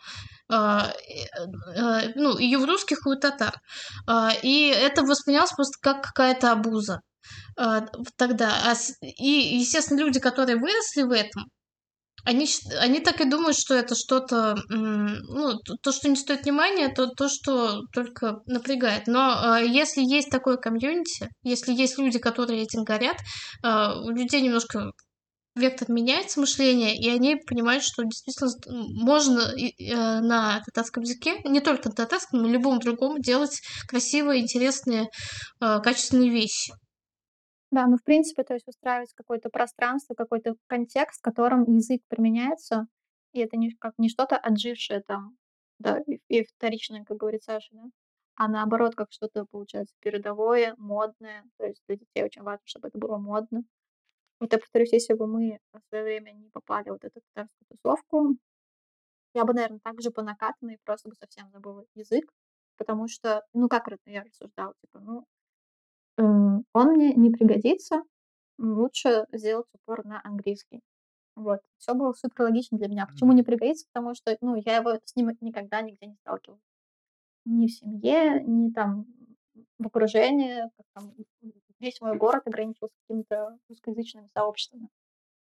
Э, 0.53 0.93
ну, 2.17 2.37
и 2.39 2.57
в 2.57 2.65
русских, 2.65 3.07
и 3.07 3.09
у 3.09 3.17
татар. 3.17 3.55
И 4.43 4.69
это 4.69 5.03
воспринялось 5.03 5.53
просто 5.53 5.79
как 5.81 6.03
какая-то 6.03 6.53
обуза 6.53 7.01
а, 7.57 7.87
тогда. 8.17 8.51
А 8.65 8.75
И, 9.03 9.59
естественно, 9.59 10.01
люди, 10.01 10.19
которые 10.19 10.57
выросли 10.57 11.03
в 11.03 11.13
этом, 11.13 11.45
они, 12.25 12.47
они 12.81 13.01
так 13.01 13.21
и 13.21 13.29
думают, 13.29 13.57
что 13.57 13.75
это 13.75 13.95
что-то, 13.95 14.57
ну, 14.69 15.59
то, 15.65 15.77
то, 15.83 15.93
что 15.93 16.09
не 16.09 16.17
стоит 16.17 16.45
внимания, 16.45 16.89
то 16.89 17.07
то, 17.07 17.29
что 17.29 17.83
только 17.93 18.41
напрягает. 18.47 19.07
Но 19.07 19.21
а, 19.21 19.61
если 19.61 20.03
есть 20.03 20.31
такое 20.31 20.57
комьюнити, 20.57 21.29
если 21.43 21.73
есть 21.73 21.99
люди, 21.99 22.19
которые 22.19 22.63
этим 22.63 22.85
горят, 22.85 23.17
а, 23.63 24.01
у 24.01 24.11
людей 24.11 24.41
немножко 24.41 24.93
вектор 25.57 25.91
меняется 25.91 26.41
мышление, 26.41 26.97
и 26.97 27.09
они 27.09 27.37
понимают, 27.37 27.83
что 27.83 28.03
действительно 28.05 28.51
можно 29.03 29.41
э, 29.41 30.21
на 30.21 30.61
татарском 30.65 31.03
языке, 31.03 31.41
не 31.45 31.61
только 31.61 31.89
на 31.89 31.95
татарском, 31.95 32.41
но 32.41 32.49
и 32.49 32.53
любом 32.53 32.79
другом 32.79 33.21
делать 33.21 33.61
красивые, 33.89 34.43
интересные, 34.43 35.09
э, 35.61 35.81
качественные 35.83 36.31
вещи. 36.31 36.73
Да, 37.73 37.87
ну, 37.87 37.97
в 37.97 38.03
принципе, 38.03 38.43
то 38.43 38.55
есть 38.55 38.67
устраивать 38.69 39.13
какое-то 39.15 39.49
пространство, 39.49 40.15
какой-то 40.15 40.57
контекст, 40.67 41.21
в 41.21 41.23
котором 41.23 41.65
язык 41.77 42.03
применяется, 42.09 42.87
и 43.33 43.41
это 43.41 43.57
не 43.57 43.71
как 43.79 43.95
не 43.99 44.09
что-то 44.09 44.37
отжившее 44.37 45.03
там, 45.07 45.37
да, 45.79 46.01
и, 46.07 46.19
и 46.29 46.45
вторичное, 46.45 47.05
как 47.05 47.17
говорит 47.17 47.45
Саша, 47.45 47.69
да, 47.73 47.85
а 48.35 48.49
наоборот, 48.49 48.95
как 48.97 49.13
что-то, 49.13 49.45
получается, 49.51 49.95
передовое, 50.01 50.75
модное. 50.79 51.45
То 51.59 51.67
есть 51.67 51.83
для 51.87 51.97
детей 51.97 52.25
очень 52.25 52.43
важно, 52.43 52.63
чтобы 52.65 52.89
это 52.89 52.99
было 52.99 53.19
модно. 53.19 53.63
Вот 54.41 54.53
я 54.53 54.59
повторюсь, 54.59 54.93
если 54.93 55.15
бы 55.15 55.27
мы 55.27 55.61
в 55.73 55.81
свое 55.91 56.05
время 56.05 56.33
не 56.33 56.51
попали 56.51 56.91
в 56.91 56.93
вот 56.95 57.05
эту 57.05 57.21
татарскую 57.35 57.67
тусовку, 57.69 58.37
я 59.35 59.45
бы, 59.45 59.53
наверное, 59.55 59.81
так 59.83 60.01
же 60.03 60.11
по 60.11 60.23
накатанной 60.23 60.79
просто 60.85 61.09
бы 61.09 61.15
совсем 61.17 61.51
забыла 61.51 61.85
язык, 61.95 62.25
потому 62.77 63.09
что, 63.09 63.45
ну, 63.55 63.69
как 63.69 63.89
это 63.89 63.99
я 64.07 64.23
рассуждала, 64.25 64.75
типа, 64.81 65.01
ну, 65.01 65.25
он 66.21 66.93
мне 66.93 67.15
не 67.15 67.31
пригодится, 67.31 68.03
лучше 68.59 69.27
сделать 69.33 69.67
упор 69.73 70.05
на 70.05 70.21
английский. 70.25 70.81
Вот. 71.37 71.61
Все 71.79 71.95
было 71.95 72.13
супер 72.13 72.45
логично 72.45 72.79
для 72.79 72.89
меня. 72.89 73.07
Почему 73.07 73.33
не 73.33 73.43
пригодится? 73.43 73.87
Потому 73.93 74.15
что, 74.15 74.37
ну, 74.41 74.57
я 74.57 74.77
его 74.77 74.99
с 75.05 75.17
ним 75.17 75.31
никогда 75.41 75.81
нигде 75.81 76.07
не 76.07 76.17
сталкивалась. 76.17 76.63
Ни 77.47 77.67
в 77.67 77.73
семье, 77.73 78.43
ни 78.47 78.71
там 78.71 79.07
в 79.79 79.87
окружении. 79.87 80.63
Как 80.77 80.87
там, 80.95 81.15
весь 81.79 82.01
мой 82.01 82.17
город 82.17 82.47
ограничивался 82.47 82.95
какими-то 83.07 83.59
русскоязычными 83.69 84.29
сообществами. 84.35 84.89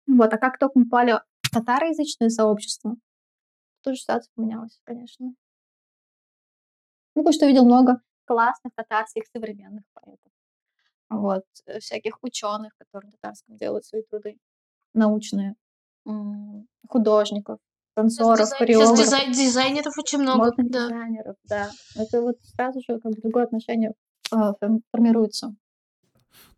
Вот. 0.06 0.32
А 0.32 0.38
как 0.38 0.58
только 0.58 0.78
мы 0.78 0.84
попали 0.86 1.20
в 1.42 1.50
татароязычное 1.50 2.28
сообщество, 2.28 2.96
тут 3.82 3.94
же 3.94 4.00
ситуация 4.00 4.30
поменялась, 4.34 4.80
конечно. 4.84 5.34
Ну, 7.14 7.22
потому 7.22 7.32
что 7.32 7.46
видел 7.46 7.64
много 7.64 8.02
классных 8.24 8.74
татарских 8.74 9.26
современных 9.28 9.84
поэтов. 9.94 10.32
Вот, 11.08 11.44
э, 11.66 11.78
всяких 11.80 12.22
ученых, 12.22 12.72
которые 12.78 13.08
на 13.10 13.12
татарском 13.12 13.56
делают 13.56 13.84
свои 13.84 14.02
труды 14.02 14.38
научные, 14.94 15.54
художников, 16.88 17.58
танцоров, 17.94 18.38
Сейчас, 18.38 18.52
хореографов, 18.52 18.98
дизай- 18.98 19.32
дизайнеров 19.32 19.98
очень 19.98 20.18
много, 20.20 20.52
да. 20.56 20.88
дизайнеров, 20.88 21.36
да. 21.44 21.70
Это 21.96 22.22
вот 22.22 22.36
сразу 22.42 22.80
же 22.80 23.00
как 23.00 23.12
бы 23.12 23.20
другое 23.20 23.44
отношение 23.44 23.92
форм- 24.30 24.82
формируется. 24.92 25.54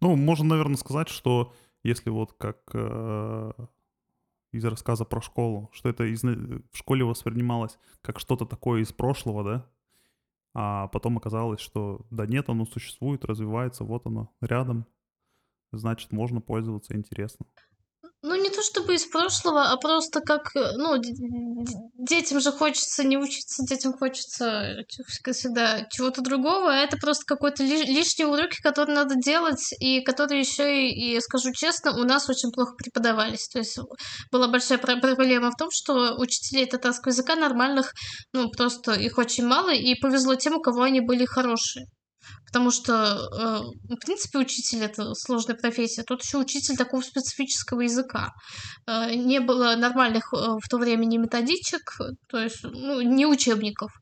Ну, 0.00 0.16
можно, 0.16 0.44
наверное, 0.44 0.76
сказать, 0.76 1.08
что 1.08 1.52
если 1.82 2.10
вот 2.10 2.32
как 2.34 2.58
э, 2.74 3.52
из 4.52 4.64
рассказа 4.64 5.04
про 5.04 5.20
школу, 5.20 5.70
что 5.72 5.88
это 5.88 6.04
из, 6.04 6.22
в 6.22 6.76
школе 6.76 7.04
воспринималось 7.04 7.78
как 8.02 8.18
что-то 8.18 8.44
такое 8.44 8.82
из 8.82 8.92
прошлого, 8.92 9.44
да? 9.44 9.66
А 10.54 10.88
потом 10.88 11.18
оказалось, 11.18 11.60
что 11.60 12.06
да 12.10 12.26
нет, 12.26 12.48
оно 12.48 12.64
существует, 12.64 13.24
развивается, 13.24 13.84
вот 13.84 14.06
оно 14.06 14.34
рядом. 14.40 14.86
Значит, 15.72 16.12
можно 16.12 16.40
пользоваться, 16.40 16.96
интересно. 16.96 17.46
То 18.58 18.64
чтобы 18.64 18.96
из 18.96 19.06
прошлого, 19.06 19.70
а 19.70 19.76
просто 19.76 20.20
как, 20.20 20.50
э, 20.56 20.72
ну, 20.76 20.96
детям 21.96 22.40
же 22.40 22.50
хочется 22.50 23.04
не 23.04 23.16
учиться, 23.16 23.62
детям 23.64 23.92
хочется, 23.92 24.74
всегда, 25.30 25.86
чего-то 25.92 26.22
другого, 26.22 26.72
а 26.72 26.78
это 26.78 26.96
просто 26.96 27.22
какой-то 27.24 27.62
ли- 27.62 27.84
лишние 27.84 28.26
уроки, 28.26 28.60
которые 28.60 28.96
надо 28.96 29.14
делать, 29.14 29.72
и 29.78 30.00
которые 30.00 30.40
еще 30.40 30.88
и, 30.88 31.14
и, 31.14 31.20
скажу 31.20 31.52
честно, 31.52 31.92
у 31.92 32.02
нас 32.02 32.28
очень 32.28 32.50
плохо 32.50 32.72
преподавались. 32.76 33.46
То 33.46 33.60
есть 33.60 33.78
была 34.32 34.48
большая 34.48 34.78
про- 34.78 34.96
проблема 34.96 35.52
в 35.52 35.56
том, 35.56 35.68
что 35.70 36.16
учителей 36.18 36.66
татарского 36.66 37.12
языка 37.12 37.36
нормальных, 37.36 37.92
ну, 38.32 38.50
просто 38.50 38.94
их 38.94 39.18
очень 39.18 39.46
мало, 39.46 39.72
и 39.72 39.94
повезло 39.94 40.34
тем, 40.34 40.56
у 40.56 40.60
кого 40.60 40.82
они 40.82 41.00
были 41.00 41.26
хорошие. 41.26 41.86
Потому 42.46 42.70
что, 42.70 42.92
э, 42.92 43.94
в 43.94 43.96
принципе, 43.96 44.38
учитель 44.38 44.82
это 44.82 45.14
сложная 45.14 45.54
профессия. 45.54 46.02
Тут 46.02 46.22
еще 46.22 46.38
учитель 46.38 46.76
такого 46.76 47.02
специфического 47.02 47.82
языка. 47.82 48.32
Э, 48.86 49.14
не 49.14 49.40
было 49.40 49.76
нормальных 49.76 50.32
э, 50.32 50.36
в 50.36 50.66
то 50.68 50.78
время 50.78 51.04
ни 51.04 51.18
методичек, 51.18 51.98
то 52.28 52.38
есть, 52.38 52.62
ну, 52.62 53.02
ни 53.02 53.26
учебников. 53.26 53.92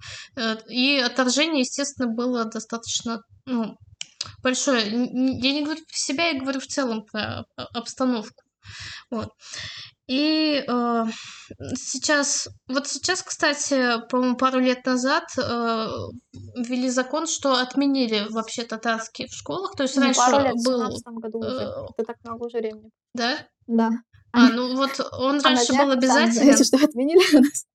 И 0.69 0.97
отторжение, 0.99 1.61
естественно, 1.61 2.09
было 2.09 2.45
достаточно, 2.45 3.23
ну, 3.47 3.77
большое. 4.43 4.87
Я 4.91 5.53
не 5.53 5.65
говорю 5.65 5.81
про 5.81 5.97
себя, 5.97 6.29
я 6.29 6.41
говорю 6.41 6.61
в 6.61 6.67
целом 6.67 7.05
про 7.05 7.45
обстановку. 7.57 8.45
Вот. 9.11 9.31
И 10.09 10.65
э, 10.67 11.05
сейчас, 11.75 12.49
вот 12.69 12.87
сейчас, 12.87 13.23
кстати, 13.23 14.01
по-моему, 14.09 14.37
пару 14.37 14.61
лет 14.61 14.85
назад 14.87 15.25
э, 15.37 15.41
ввели 16.57 16.89
закон, 16.91 17.27
что 17.27 17.55
отменили 17.61 18.27
вообще 18.31 18.63
татарский 18.65 19.27
в 19.27 19.35
школах. 19.35 19.75
То 19.77 19.83
есть 19.83 19.97
Не 19.97 20.05
раньше 20.05 20.21
пару 20.21 20.45
лет, 20.45 20.55
в 20.55 20.65
был, 20.65 20.79
17 20.79 21.03
году 21.07 21.39
уже. 21.41 21.49
э, 21.49 21.71
Это 21.99 22.07
так 22.07 22.17
много 22.25 22.45
уже 22.47 22.59
времени. 22.59 22.91
да? 23.15 23.39
Да. 23.67 23.91
А, 24.33 24.49
ну 24.51 24.77
вот 24.77 25.01
он 25.19 25.41
А 25.41 25.49
раньше 25.49 25.73
был 25.73 25.91
обязателен. 25.91 26.33
знаете, 26.35 26.65
что 26.65 26.77
отменили 26.77 27.37
у 27.37 27.41
нас. 27.41 27.67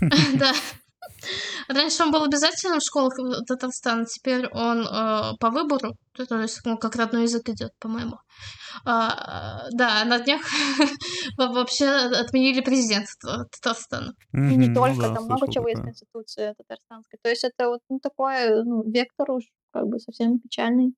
Да. 0.38 0.52
Раньше 1.68 2.02
он 2.02 2.10
был 2.10 2.24
обязательным 2.24 2.80
в 2.80 2.84
школах 2.84 3.14
Татарстана, 3.46 4.04
теперь 4.06 4.46
он 4.48 4.86
э, 4.86 5.32
по 5.38 5.50
выбору, 5.50 5.94
то 6.12 6.40
есть 6.40 6.60
ну, 6.64 6.76
как 6.78 6.96
родной 6.96 7.22
язык 7.22 7.48
идет, 7.48 7.72
по-моему. 7.78 8.16
А, 8.84 9.68
да, 9.72 10.04
на 10.04 10.18
днях 10.18 10.40
во- 11.38 11.52
вообще 11.52 11.88
отменили 11.88 12.60
президент 12.60 13.08
Татарстана. 13.22 14.12
И 14.32 14.38
не 14.56 14.68
ну 14.68 14.74
только, 14.74 15.02
да, 15.02 15.14
там 15.14 15.24
много 15.24 15.50
чего 15.52 15.66
такое. 15.68 15.82
Конституции 15.84 16.54
татарстанской. 16.56 17.18
То 17.22 17.30
есть 17.30 17.44
это 17.44 17.68
вот 17.68 17.80
ну, 17.88 17.98
такой 18.00 18.64
ну, 18.64 18.82
вектор 18.90 19.30
уж 19.30 19.44
как 19.72 19.86
бы 19.86 19.98
совсем 19.98 20.38
печальный. 20.38 20.94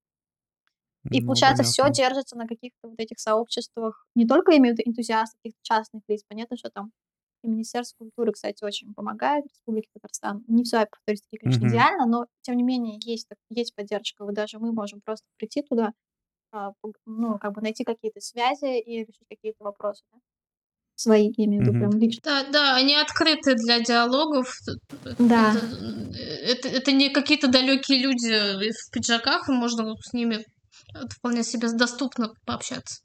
И 1.10 1.20
Ну, 1.20 1.26
получается, 1.28 1.62
все 1.62 1.82
понятно. 1.82 1.94
держится 2.02 2.36
на 2.36 2.46
каких-то 2.46 2.88
вот 2.88 2.98
этих 3.00 3.18
сообществах. 3.18 4.06
Не 4.14 4.26
только 4.26 4.56
имеют 4.58 4.78
энтузиастов, 4.84 5.38
каких-то 5.42 5.60
частных 5.62 6.02
лиц. 6.08 6.22
Понятно, 6.28 6.56
что 6.58 6.68
там 6.70 6.90
и 7.42 7.48
Министерство 7.48 7.96
культуры, 8.04 8.32
кстати, 8.32 8.62
очень 8.64 8.92
помогает 8.94 9.44
Республике 9.46 9.88
Татарстан. 9.94 10.44
Не 10.48 10.64
все 10.64 10.86
туристики, 11.06 11.36
конечно, 11.38 11.64
Мгм. 11.64 11.74
идеально, 11.74 12.06
но 12.06 12.26
тем 12.42 12.56
не 12.56 12.62
менее 12.62 12.98
есть, 13.02 13.28
есть 13.48 13.74
поддержка. 13.74 14.24
Вот 14.24 14.34
даже 14.34 14.58
мы 14.58 14.72
можем 14.72 15.00
просто 15.00 15.26
прийти 15.38 15.62
туда, 15.62 15.92
а, 16.52 16.72
ну, 17.06 17.38
как 17.38 17.52
бы 17.54 17.62
найти 17.62 17.84
какие-то 17.84 18.20
связи 18.20 18.78
и 18.80 19.00
решить 19.00 19.26
какие-то 19.28 19.64
вопросы. 19.64 20.02
да. 20.12 20.18
Свои, 20.96 21.32
я 21.38 21.46
имею 21.46 21.62
в 21.62 21.66
виду, 21.66 21.78
Мгм. 21.78 21.90
прям 21.90 22.00
лично. 22.00 22.20
Да, 22.24 22.44
да, 22.50 22.76
они 22.76 22.94
открыты 22.96 23.54
для 23.54 23.80
диалогов. 23.80 24.54
Да. 25.18 25.52
Это, 25.52 25.66
это, 26.26 26.68
это 26.68 26.92
не 26.92 27.08
какие-то 27.08 27.48
далекие 27.48 27.98
люди 28.02 28.70
в 28.70 28.90
пиджаках, 28.92 29.48
и 29.48 29.52
можно 29.52 29.94
с 30.02 30.12
ними 30.12 30.44
вполне 31.10 31.42
себе 31.42 31.72
доступно 31.72 32.34
пообщаться. 32.44 33.00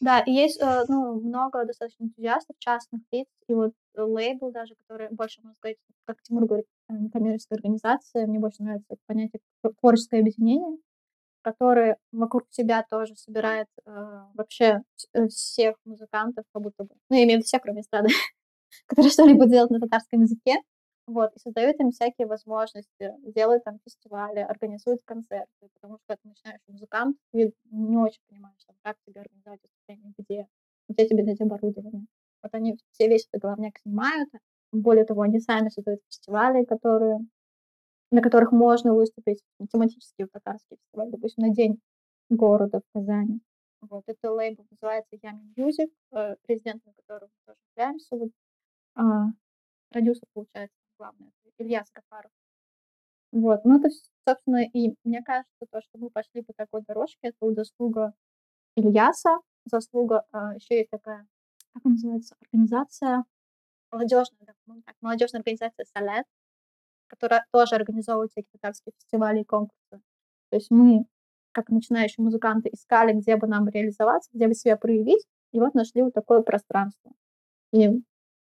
Да, 0.00 0.20
и 0.20 0.30
есть, 0.32 0.60
э, 0.60 0.84
ну, 0.88 1.20
много 1.20 1.64
достаточно 1.64 2.04
энтузиастов, 2.04 2.56
частных 2.58 3.00
лиц, 3.12 3.26
и 3.48 3.54
вот 3.54 3.72
лейбл 3.96 4.50
даже, 4.52 4.74
который 4.74 5.08
больше, 5.10 5.40
можно 5.42 5.54
сказать, 5.54 5.76
как 6.04 6.20
Тимур 6.22 6.46
говорит, 6.46 6.66
э, 6.90 6.94
некоммерческая 6.94 7.56
организация, 7.58 8.26
мне 8.26 8.38
больше 8.38 8.62
нравится 8.62 8.86
это 8.90 9.00
понятие 9.06 9.40
тво- 9.64 9.72
творческое 9.80 10.20
объединение, 10.20 10.78
которое 11.42 11.98
вокруг 12.12 12.44
себя 12.50 12.84
тоже 12.90 13.16
собирает 13.16 13.68
э, 13.86 14.22
вообще 14.34 14.82
э, 15.14 15.28
всех 15.28 15.76
музыкантов, 15.84 16.44
как 16.52 16.62
будто 16.62 16.84
бы, 16.84 16.90
ну, 17.10 17.16
я 17.16 17.24
имею 17.24 17.38
в 17.38 17.40
виду 17.40 17.46
всех, 17.46 17.62
кроме 17.62 17.82
эстрады, 17.82 18.08
которые 18.86 19.10
что-либо 19.12 19.46
делают 19.46 19.70
на 19.72 19.80
татарском 19.80 20.22
языке, 20.22 20.56
вот, 21.06 21.34
и 21.34 21.38
создают 21.38 21.78
им 21.80 21.90
всякие 21.90 22.26
возможности, 22.26 23.14
делают 23.34 23.64
там 23.64 23.78
фестивали, 23.84 24.38
организуют 24.38 25.02
концерты, 25.04 25.68
потому 25.74 25.98
что 25.98 26.04
как 26.06 26.18
начинающий 26.24 26.72
музыкант, 26.72 27.16
ты 27.32 27.52
не 27.70 27.96
очень 27.96 28.22
понимаешь, 28.28 28.64
там, 28.66 28.76
как 28.82 28.96
тебе 29.06 29.20
организовать 29.20 29.60
выступление, 29.62 30.14
где, 30.18 30.48
где 30.88 31.06
тебе 31.06 31.24
дать 31.24 31.40
оборудование. 31.40 32.06
Вот 32.42 32.54
они 32.54 32.78
все 32.92 33.08
весь 33.08 33.26
этот 33.30 33.42
головняк 33.42 33.78
снимают, 33.78 34.30
более 34.72 35.04
того, 35.04 35.22
они 35.22 35.40
сами 35.40 35.68
создают 35.68 36.00
фестивали, 36.08 36.64
которые, 36.64 37.18
на 38.10 38.22
которых 38.22 38.52
можно 38.52 38.94
выступить, 38.94 39.42
тематические 39.70 40.26
татарские 40.28 40.78
фестивали, 40.78 41.10
допустим, 41.10 41.46
на 41.46 41.54
День 41.54 41.80
города 42.30 42.80
в 42.80 42.98
Казани. 42.98 43.40
Вот, 43.82 44.04
это 44.06 44.32
лейбл 44.32 44.64
называется 44.70 45.16
Ями 45.22 45.52
Music, 45.58 45.90
э, 46.12 46.36
президентом 46.46 46.94
которого 46.94 47.28
мы 47.28 47.52
тоже 47.52 47.58
являемся. 47.76 48.16
Вот, 48.16 48.30
а, 48.94 49.26
продюсер, 49.90 50.26
получается, 50.32 50.74
главный, 51.04 51.32
это 51.44 51.64
Илья 51.64 51.84
Сагафаров. 51.84 52.30
Вот, 53.32 53.64
ну 53.64 53.78
это, 53.78 53.88
собственно, 54.26 54.64
и 54.64 54.94
мне 55.04 55.22
кажется, 55.22 55.66
то, 55.70 55.80
что 55.80 55.98
мы 55.98 56.10
пошли 56.10 56.42
по 56.42 56.52
такой 56.52 56.82
дорожке, 56.82 57.18
это 57.22 57.52
заслуга 57.52 58.14
Ильяса, 58.76 59.38
заслуга, 59.64 60.24
а, 60.30 60.54
еще 60.54 60.78
есть 60.78 60.90
такая, 60.90 61.26
как 61.72 61.84
она 61.84 61.94
называется, 61.94 62.36
организация, 62.40 63.24
молодежная, 63.90 64.38
да, 64.40 64.52
так, 64.86 64.94
молодежная 65.00 65.40
организация 65.40 65.84
Салет, 65.84 66.26
которая 67.08 67.44
тоже 67.52 67.74
организовывает 67.74 68.30
всякие 68.30 68.50
татарские 68.52 68.92
фестивали 68.98 69.40
и 69.40 69.44
конкурсы. 69.44 70.00
То 70.50 70.56
есть 70.56 70.70
мы, 70.70 71.06
как 71.52 71.70
начинающие 71.70 72.22
музыканты, 72.24 72.70
искали, 72.72 73.12
где 73.12 73.36
бы 73.36 73.48
нам 73.48 73.68
реализоваться, 73.68 74.30
где 74.32 74.46
бы 74.46 74.54
себя 74.54 74.76
проявить, 74.76 75.24
и 75.52 75.58
вот 75.58 75.74
нашли 75.74 76.02
вот 76.02 76.14
такое 76.14 76.42
пространство. 76.42 77.12
И 77.72 77.90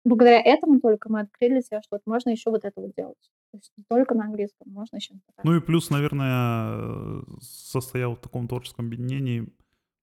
благодаря 0.03 0.41
этому 0.41 0.79
только 0.79 1.11
мы 1.11 1.21
открыли 1.21 1.61
себя, 1.61 1.81
что 1.81 1.95
вот 1.95 2.01
можно 2.05 2.29
еще 2.29 2.49
вот 2.49 2.65
это 2.65 2.81
вот 2.81 2.93
делать. 2.95 3.31
То 3.51 3.57
есть 3.57 3.71
не 3.77 3.83
только 3.83 4.15
на 4.15 4.25
английском, 4.25 4.71
можно 4.71 4.95
еще. 4.95 5.15
Ну 5.43 5.55
и 5.55 5.59
плюс, 5.59 5.89
наверное, 5.89 6.75
э, 6.75 7.21
состоя 7.41 8.07
в 8.07 8.17
таком 8.17 8.47
творческом 8.47 8.85
объединении, 8.85 9.53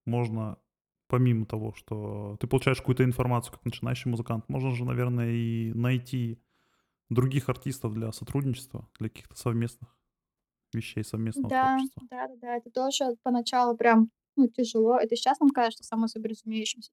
можно 0.04 0.58
помимо 1.08 1.46
того, 1.46 1.72
что 1.74 2.36
ты 2.40 2.46
получаешь 2.46 2.78
какую-то 2.78 3.04
информацию 3.04 3.52
как 3.54 3.64
начинающий 3.64 4.10
музыкант, 4.10 4.44
можно 4.48 4.70
же, 4.72 4.84
наверное, 4.84 5.30
и 5.30 5.72
найти 5.72 6.38
других 7.08 7.48
артистов 7.48 7.94
для 7.94 8.12
сотрудничества, 8.12 8.88
для 8.98 9.08
каких-то 9.08 9.34
совместных 9.34 9.96
вещей, 10.74 11.02
совместного 11.02 11.48
Да, 11.48 11.76
творчества. 11.76 12.02
да, 12.10 12.28
да, 12.28 12.34
да, 12.36 12.56
это 12.56 12.70
тоже 12.70 13.16
поначалу 13.22 13.76
прям 13.76 14.10
ну, 14.36 14.48
тяжело. 14.48 14.98
Это 14.98 15.16
сейчас 15.16 15.40
нам 15.40 15.50
кажется 15.50 15.84
само 15.84 16.06
собой 16.06 16.30
разумеющимся. 16.30 16.92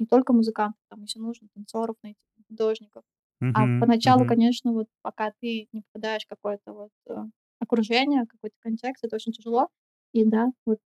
Не 0.00 0.06
только 0.06 0.32
музыкантов, 0.32 0.80
там 0.90 1.04
еще 1.04 1.20
нужно 1.20 1.48
танцоров 1.54 1.96
найти, 2.02 2.18
художников. 2.48 3.04
А 3.52 3.68
Мгм, 3.68 3.80
поначалу, 3.80 4.24
мгм. 4.24 4.28
конечно, 4.28 4.72
вот 4.72 4.88
пока 5.02 5.32
ты 5.40 5.68
не 5.72 5.82
попадаешь 5.82 6.24
в 6.24 6.28
какое-то 6.28 6.72
вот 6.72 6.90
э, 7.08 7.16
окружение, 7.60 8.26
какой-то 8.26 8.56
контекст, 8.60 9.04
это 9.04 9.16
очень 9.16 9.32
тяжело. 9.32 9.68
И 10.12 10.24
да, 10.24 10.48
вот 10.66 10.80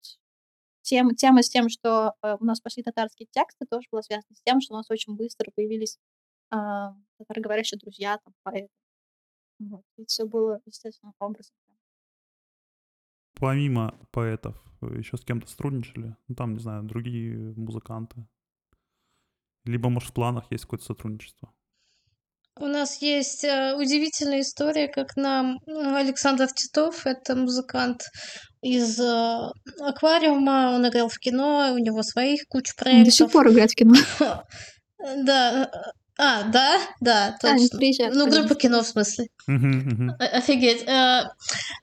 тем, 0.81 1.15
тема 1.15 1.43
с 1.43 1.49
тем, 1.49 1.69
что 1.69 2.15
э, 2.23 2.37
у 2.39 2.45
нас 2.45 2.61
пошли 2.61 2.83
татарские 2.83 3.27
тексты, 3.31 3.65
тоже 3.69 3.87
была 3.91 4.01
связана 4.03 4.35
с 4.35 4.41
тем, 4.43 4.61
что 4.61 4.73
у 4.75 4.77
нас 4.77 4.89
очень 4.91 5.15
быстро 5.15 5.51
появились 5.55 5.97
а, 6.51 6.95
татароговорящие 7.19 7.79
друзья, 7.79 8.19
там, 8.23 8.33
поэты. 8.43 8.69
Вот. 9.59 9.83
И 9.97 10.05
все 10.05 10.25
было 10.25 10.61
естественным 10.65 11.15
образом. 11.19 11.55
Помимо 13.39 13.93
поэтов, 14.11 14.55
вы 14.81 14.97
еще 14.97 15.17
с 15.17 15.21
кем-то 15.21 15.47
сотрудничали? 15.47 16.15
Ну, 16.27 16.35
там, 16.35 16.53
не 16.53 16.59
знаю, 16.59 16.83
другие 16.83 17.53
музыканты. 17.55 18.25
Либо, 19.65 19.89
может, 19.89 20.09
в 20.09 20.13
планах 20.13 20.45
есть 20.51 20.63
какое-то 20.63 20.85
сотрудничество. 20.85 21.51
У 22.59 22.67
нас 22.67 23.01
есть 23.01 23.43
э, 23.43 23.75
удивительная 23.75 24.41
история, 24.41 24.87
как 24.87 25.15
нам 25.15 25.57
э, 25.65 25.95
Александр 25.95 26.47
Титов, 26.47 27.07
это 27.07 27.35
музыкант 27.35 28.03
из 28.61 28.99
э, 28.99 29.51
аквариума, 29.79 30.71
он 30.75 30.87
играл 30.87 31.09
в 31.09 31.17
кино, 31.17 31.71
у 31.73 31.77
него 31.79 32.03
своих 32.03 32.41
куча 32.47 32.73
Он 32.85 33.03
до 33.03 33.09
сих 33.11 33.31
проектов. 33.31 33.31
пор 33.31 33.49
играет 33.51 33.71
в 33.71 33.75
кино. 33.75 33.95
Да. 35.25 35.69
А, 36.19 36.43
да, 36.43 36.79
да, 37.01 37.35
точно. 37.41 37.79
Ну, 38.13 38.29
группа 38.29 38.53
кино, 38.55 38.83
в 38.83 38.87
смысле. 38.87 39.27
Офигеть. 40.19 40.83
Э, 40.87 41.23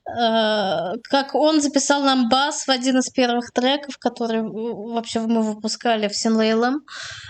э, 0.07 0.93
Как 1.03 1.35
он 1.35 1.61
записал 1.61 2.01
нам 2.03 2.29
бас 2.29 2.65
в 2.65 2.69
один 2.69 2.99
из 2.99 3.09
первых 3.09 3.51
треков, 3.51 3.97
который 3.97 4.41
вообще 4.41 5.19
мы 5.19 5.41
выпускали 5.41 6.07
в 6.07 6.15
Синлейлом. 6.15 6.85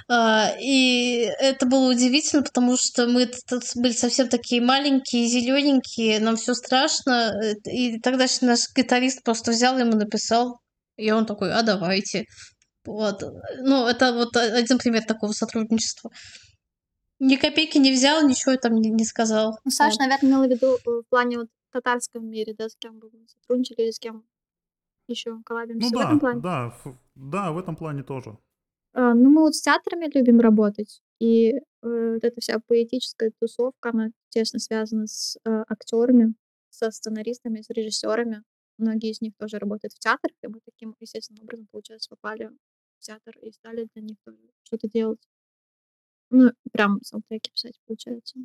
Э, 0.10 0.60
И 0.62 1.28
это 1.39 1.66
было 1.66 1.89
удивительно, 1.89 2.43
потому 2.43 2.78
что 2.78 3.08
мы 3.08 3.32
были 3.76 3.93
совсем 3.93 4.30
такие 4.30 4.62
маленькие, 4.62 5.28
зелененькие, 5.28 6.20
нам 6.20 6.36
все 6.36 6.54
страшно. 6.54 7.34
И 7.66 7.99
тогда 7.99 8.28
наш 8.41 8.60
гитарист 8.76 9.24
просто 9.24 9.52
взял 9.52 9.78
ему 9.80 9.95
написал, 9.95 10.60
и 10.97 11.10
он 11.12 11.26
такой, 11.26 11.52
а 11.52 11.64
давайте. 11.64 12.26
Вот. 12.86 13.24
Ну, 13.60 13.88
это 13.88 14.14
вот 14.14 14.36
один 14.38 14.78
пример 14.78 15.04
такого 15.04 15.32
сотрудничества. 15.32 16.12
Ни 17.22 17.36
копейки 17.36 17.78
не 17.78 17.92
взял, 17.92 18.28
ничего 18.28 18.58
там 18.58 18.76
не, 18.76 18.90
не 18.90 19.06
сказал. 19.06 19.60
Ну, 19.64 19.70
Саша, 19.72 19.98
Вот. 20.00 20.00
наверное, 20.00 20.30
имела 20.30 20.48
в 20.48 20.50
виду 20.50 20.76
э, 20.76 21.02
в 21.02 21.04
плане 21.10 21.38
вот 21.38 21.50
татарском 21.72 22.28
мире, 22.28 22.56
да, 22.58 22.68
с 22.68 22.76
кем 22.76 23.00
вы 23.00 23.12
сотрудничали 23.28 23.84
или 23.84 23.92
с 23.92 24.00
кем 24.00 24.26
еще 25.08 25.40
коллабимся 25.46 25.86
Ну 25.86 25.90
в 25.90 26.02
да, 26.02 26.06
этом 26.08 26.20
плане? 26.20 26.42
да, 26.42 26.68
ф- 26.68 26.98
да, 27.16 27.52
в 27.52 27.60
этом 27.60 27.76
плане 27.76 28.04
тоже. 28.04 28.38
А, 28.94 29.14
Ну, 29.14 29.30
мы 29.30 29.42
вот 29.42 29.56
с 29.56 29.62
театрами 29.62 30.10
любим 30.14 30.40
работать, 30.40 31.02
и 31.20 31.52
э, 31.54 31.62
вот 31.82 32.24
эта 32.24 32.42
вся 32.42 32.60
поэтическая 32.68 33.32
тусовка, 33.40 33.90
она 33.90 34.10
тесно 34.30 34.58
связана 34.60 35.06
с 35.06 35.38
э, 35.46 35.64
актерами, 35.70 36.34
со 36.72 36.90
сценаристами, 36.92 37.62
с 37.62 37.70
режиссерами. 37.70 38.44
Многие 38.80 39.12
из 39.12 39.22
них 39.22 39.34
тоже 39.38 39.60
работают 39.60 39.94
в 39.94 40.00
театрах, 40.00 40.36
и 40.42 40.48
мы 40.48 40.60
таким 40.66 40.96
естественным 41.00 41.44
образом, 41.44 41.68
получается, 41.72 42.10
попали 42.10 42.50
в 42.98 43.06
театр 43.06 43.38
и 43.44 43.52
стали 43.52 43.88
для 43.94 44.02
них 44.02 44.18
тоже 44.26 44.40
что-то 44.64 44.88
делать. 44.90 45.20
Ну, 46.32 46.52
прям 46.72 47.00
саундтреки 47.04 47.52
писать, 47.52 47.80
получается. 47.86 48.40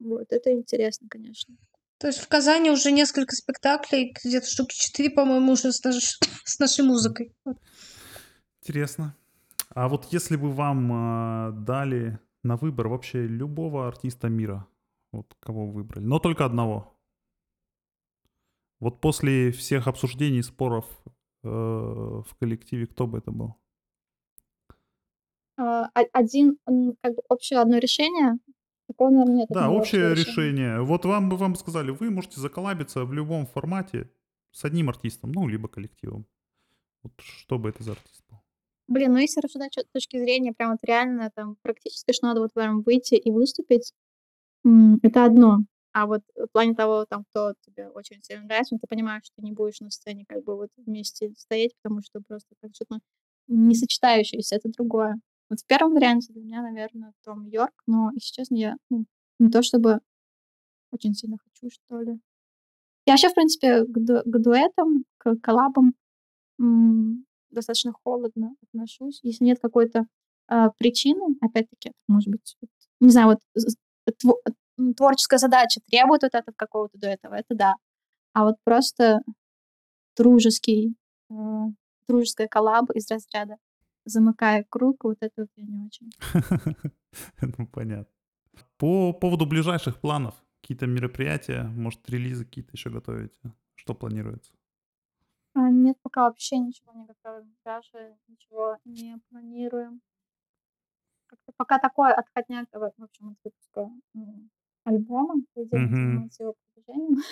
Вот, 0.00 0.26
это 0.30 0.52
интересно, 0.52 1.08
конечно. 1.08 1.56
То 1.98 2.08
есть 2.08 2.18
в 2.18 2.28
Казани 2.28 2.70
уже 2.70 2.90
несколько 2.90 3.34
спектаклей, 3.36 4.12
где-то 4.24 4.46
штуки 4.46 4.74
четыре, 4.74 5.08
по-моему, 5.08 5.52
уже 5.52 5.72
с, 5.72 5.82
наш- 5.84 6.18
с 6.44 6.58
нашей 6.58 6.84
музыкой. 6.84 7.32
Интересно. 8.60 9.16
А 9.70 9.88
вот 9.88 10.12
если 10.12 10.36
бы 10.36 10.50
вам 10.50 10.90
а, 10.92 11.50
дали 11.52 12.18
на 12.42 12.56
выбор 12.56 12.88
вообще 12.88 13.26
любого 13.26 13.86
артиста 13.86 14.28
мира, 14.28 14.66
вот 15.12 15.32
кого 15.38 15.66
вы 15.66 15.74
выбрали, 15.74 16.04
но 16.04 16.18
только 16.18 16.44
одного. 16.44 16.92
Вот 18.80 19.00
после 19.00 19.52
всех 19.52 19.86
обсуждений, 19.86 20.42
споров 20.42 20.86
э, 21.44 21.48
в 21.48 22.34
коллективе, 22.40 22.88
кто 22.88 23.06
бы 23.06 23.18
это 23.18 23.30
был? 23.30 23.61
А, 25.62 25.90
один, 26.12 26.58
как 27.02 27.14
бы 27.14 27.22
общее 27.28 27.60
одно 27.60 27.78
решение, 27.78 28.38
такого, 28.88 29.10
наверное, 29.10 29.36
нет. 29.36 29.48
Да, 29.50 29.70
общее 29.70 30.10
общего 30.10 30.28
решение. 30.28 30.80
Вот 30.82 31.04
вам 31.04 31.28
бы 31.28 31.36
вам 31.36 31.54
сказали, 31.54 31.90
вы 31.90 32.10
можете 32.10 32.40
заколлабиться 32.40 33.04
в 33.04 33.12
любом 33.12 33.46
формате 33.46 34.10
с 34.50 34.64
одним 34.64 34.88
артистом, 34.88 35.30
ну, 35.32 35.46
либо 35.46 35.68
коллективом. 35.68 36.26
Вот 37.02 37.12
что 37.18 37.58
бы 37.58 37.68
это 37.68 37.82
за 37.84 37.92
артист 37.92 38.22
был? 38.28 38.38
Блин, 38.88 39.12
ну 39.12 39.18
если 39.18 39.40
рассуждать 39.40 39.74
с 39.74 39.92
точки 39.92 40.18
зрения 40.18 40.52
прям 40.52 40.72
вот 40.72 40.80
реально 40.82 41.30
там 41.34 41.56
практически, 41.62 42.12
что 42.12 42.26
надо 42.26 42.40
вот 42.40 42.52
прям 42.52 42.82
выйти 42.82 43.14
и 43.14 43.30
выступить, 43.30 43.92
это 44.64 45.24
одно. 45.24 45.60
А 45.92 46.06
вот 46.06 46.22
в 46.34 46.46
плане 46.48 46.74
того, 46.74 47.04
там, 47.04 47.24
кто 47.24 47.54
тебе 47.60 47.88
очень 47.90 48.22
сильно 48.22 48.44
нравится, 48.44 48.74
ну, 48.74 48.80
ты 48.80 48.86
понимаешь, 48.88 49.24
что 49.24 49.36
ты 49.36 49.42
не 49.42 49.52
будешь 49.52 49.80
на 49.80 49.90
сцене 49.90 50.24
как 50.26 50.42
бы 50.42 50.56
вот 50.56 50.70
вместе 50.76 51.32
стоять, 51.36 51.72
потому 51.82 52.02
что 52.02 52.20
просто 52.26 52.54
как 52.60 52.74
что-то 52.74 52.98
не 53.46 53.74
сочетающееся, 53.74 54.56
это 54.56 54.70
другое. 54.70 55.20
Вот 55.52 55.60
в 55.60 55.66
первом 55.66 55.92
варианте 55.92 56.32
для 56.32 56.40
меня, 56.42 56.62
наверное, 56.62 57.12
Том 57.22 57.46
Йорк, 57.46 57.74
но, 57.86 58.10
если 58.14 58.32
честно, 58.32 58.54
я 58.54 58.76
ну, 58.88 59.04
не 59.38 59.50
то 59.50 59.60
чтобы 59.62 60.00
очень 60.92 61.12
сильно 61.12 61.36
хочу, 61.44 61.68
что 61.70 62.00
ли. 62.00 62.18
Я 63.04 63.12
вообще, 63.12 63.28
в 63.28 63.34
принципе, 63.34 63.84
к, 63.84 63.98
ду- 63.98 64.22
к 64.24 64.38
дуэтам, 64.38 65.04
к 65.18 65.36
коллабам 65.42 65.92
м, 66.58 67.26
достаточно 67.50 67.92
холодно 68.02 68.54
отношусь. 68.62 69.20
Если 69.22 69.44
нет 69.44 69.58
какой-то 69.60 70.06
а, 70.48 70.70
причины, 70.78 71.36
опять-таки, 71.42 71.92
может 72.08 72.30
быть, 72.30 72.56
вот, 72.62 72.70
не 73.00 73.10
знаю, 73.10 73.28
вот 73.28 73.40
м, 74.78 74.94
творческая 74.94 75.38
задача 75.38 75.82
требует 75.86 76.22
вот 76.22 76.34
этого 76.34 76.54
какого-то 76.56 76.96
дуэта, 76.98 77.28
это 77.30 77.54
да. 77.54 77.74
А 78.32 78.44
вот 78.44 78.56
просто 78.64 79.20
дружеский, 80.16 80.94
э, 81.30 81.34
дружеская 82.08 82.48
коллаба 82.48 82.94
из 82.94 83.10
разряда 83.10 83.56
замыкая 84.04 84.64
круг, 84.68 85.04
вот 85.04 85.18
это 85.20 85.42
вот 85.42 85.50
я 85.56 85.64
не 85.64 85.86
очень. 85.86 86.10
Ну, 87.40 87.66
понятно. 87.66 88.12
По 88.78 89.12
поводу 89.12 89.46
ближайших 89.46 90.00
планов, 90.00 90.34
какие-то 90.60 90.86
мероприятия, 90.86 91.64
может, 91.64 92.08
релизы 92.08 92.44
какие-то 92.44 92.70
еще 92.72 92.90
готовите? 92.90 93.38
Что 93.74 93.94
планируется? 93.94 94.52
А, 95.54 95.70
Нет, 95.70 95.98
пока 96.02 96.22
вообще 96.22 96.58
ничего 96.58 96.92
не 96.94 97.04
готовим, 97.04 97.54
даже 97.64 98.16
ничего 98.28 98.78
не 98.84 99.18
планируем. 99.28 100.00
Как-то 101.26 101.52
пока 101.56 101.78
такой 101.78 102.12
отходняк, 102.12 102.68
в 102.72 103.02
общем, 103.02 103.30
от 103.30 103.36
выпуска 103.44 103.90
альбома, 104.84 105.34
заниматься 105.54 106.44
его 106.44 106.54
продвижением. 106.74 107.22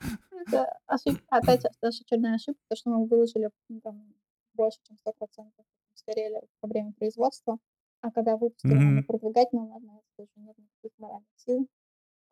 Это 0.46 0.78
ошибка, 0.86 1.24
опять 1.28 1.62
даже 1.82 2.02
очередная 2.02 2.34
ошибка, 2.36 2.62
то, 2.68 2.76
что 2.76 2.90
мы 2.90 3.06
выложили 3.06 3.50
там, 3.82 4.14
больше, 4.58 4.78
чем 4.86 4.96
100% 4.96 5.64
сгорели 5.94 6.40
во 6.60 6.68
время 6.68 6.92
производства, 6.92 7.58
а 8.00 8.10
когда 8.10 8.36
выпустили, 8.36 8.74
надо 8.74 8.90
Мгм. 8.90 9.04
продвигать, 9.04 9.52
но 9.52 9.66
ладно, 9.66 9.92
это 9.98 10.08
тоже 10.16 10.30
нет 10.36 10.56
никаких 10.58 10.98
моральных 10.98 11.28
сил, 11.36 11.68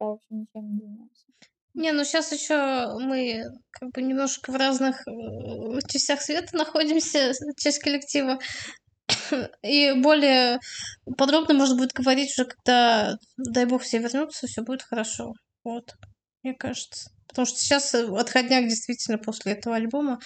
да, 0.01 0.07
в 0.07 0.12
общем, 0.12 0.41
ничем 0.41 0.74
не 0.74 0.81
занимаемся. 0.81 1.27
Не, 1.74 1.93
ну 1.93 2.05
сейчас 2.05 2.33
еще 2.33 2.99
мы 2.99 3.45
как 3.70 3.91
бы 3.91 4.01
немножко 4.03 4.51
в 4.51 4.57
разных 4.57 5.07
э, 5.07 5.79
частях 5.89 6.22
света 6.22 6.57
находимся, 6.57 7.33
часть 7.59 7.81
коллектива. 7.81 8.39
И 9.62 9.93
более 9.93 10.59
подробно 11.18 11.55
можно 11.55 11.77
будет 11.77 11.93
говорить 11.93 12.31
уже, 12.31 12.49
когда, 12.49 13.16
дай 13.37 13.66
бог, 13.66 13.83
все 13.83 13.99
вернутся, 13.99 14.47
все 14.47 14.62
будет 14.62 14.83
хорошо. 14.83 15.35
Вот, 15.64 15.95
мне 16.43 16.55
кажется. 16.55 17.11
Потому 17.29 17.45
что 17.47 17.59
сейчас 17.59 17.95
э, 17.95 18.07
отходняк 18.07 18.64
действительно 18.64 19.18
после 19.18 19.53
этого 19.53 19.77
альбома. 19.77 20.18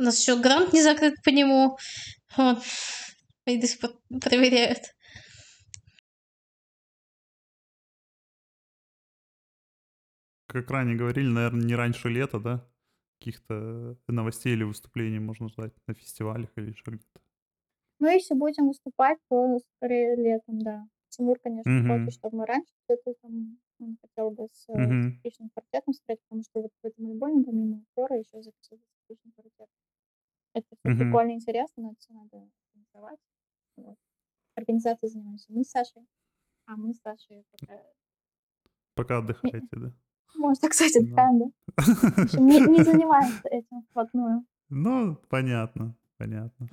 У 0.00 0.02
нас 0.02 0.18
еще 0.18 0.40
грант 0.40 0.72
не 0.72 0.80
закрыт 0.82 1.16
по 1.22 1.28
нему. 1.28 1.76
Вот. 2.34 2.62
И 3.44 3.60
до 3.60 3.66
сих 3.66 3.80
пор 3.80 3.90
проверяют. 4.18 4.78
Как 10.46 10.70
ранее 10.70 10.96
говорили, 10.96 11.28
наверное, 11.28 11.66
не 11.66 11.74
раньше 11.74 12.08
лета, 12.08 12.40
да? 12.40 12.66
Каких-то 13.18 13.98
новостей 14.08 14.54
или 14.54 14.62
выступлений 14.62 15.18
можно 15.18 15.50
ждать 15.50 15.74
на 15.86 15.92
фестивалях 15.92 16.48
или 16.56 16.70
еще 16.70 16.82
где-то. 16.86 17.20
Ну, 17.98 18.08
если 18.08 18.32
будем 18.34 18.68
выступать, 18.68 19.18
то 19.28 19.58
скорее 19.76 20.16
летом, 20.16 20.60
да. 20.60 20.86
Тимур, 21.10 21.38
конечно, 21.38 21.70
Мгм. 21.70 22.06
хочет, 22.06 22.14
чтобы 22.18 22.38
мы 22.38 22.46
раньше 22.46 22.72
что-то 22.84 23.12
там, 23.20 23.58
он 23.80 23.98
хотел 24.00 24.30
бы 24.30 24.48
с 24.50 24.66
э, 24.70 24.78
Мгм. 24.78 25.20
личным 25.22 25.50
квартетом 25.50 25.92
встретить, 25.92 26.22
потому 26.24 26.42
что 26.42 26.62
вот 26.62 26.70
в 26.82 26.86
этом 26.86 27.06
альбоме, 27.10 27.44
помимо 27.44 27.84
хора, 27.94 28.16
еще 28.16 28.40
записывать 28.40 28.80
личный 29.10 29.32
квартет. 29.32 29.68
Это 30.54 30.66
все 30.76 30.88
Мгм. 30.90 30.98
прикольно 30.98 31.32
интересно, 31.32 31.82
но 31.82 31.90
это 31.92 32.00
все 32.00 32.12
надо 32.12 32.48
организовать. 32.72 33.18
Вот. 33.76 33.96
Организацией 34.56 35.10
занимаемся 35.10 35.46
мы 35.52 35.64
с 35.64 35.70
Сашей, 35.70 36.02
а 36.66 36.76
мы 36.76 36.92
с 36.92 37.00
Сашей 37.00 37.44
пока... 37.52 37.74
Пока 38.94 39.18
отдыхаете, 39.18 39.68
да? 39.72 39.92
Можно 40.36 40.60
так 40.60 40.74
сказать, 40.74 40.94
Да. 40.94 41.00
отдыхаем, 41.00 41.38
да. 41.38 41.46
В 41.76 42.18
общем, 42.24 42.46
не, 42.46 42.60
не 42.60 42.84
занимаемся 42.84 43.48
этим 43.48 43.82
вплотную. 43.90 44.44
Ну, 44.68 45.16
понятно, 45.28 45.96
понятно. 46.18 46.68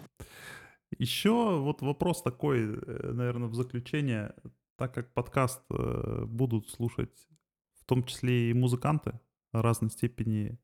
Еще 0.98 1.60
вот 1.60 1.82
вопрос 1.82 2.22
такой, 2.22 2.66
наверное, 2.66 3.48
в 3.50 3.56
заключение, 3.56 4.34
так 4.78 4.94
как 4.94 5.14
подкаст 5.14 5.62
э, 5.72 6.26
будут 6.26 6.70
слушать 6.70 7.28
в 7.74 7.86
том 7.86 8.04
числе 8.04 8.50
и 8.50 8.54
музыканты 8.54 9.20
разной 9.52 9.90
степени 9.92 10.60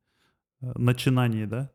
э, 0.62 0.72
начинаний, 0.76 1.46
да? 1.46 1.72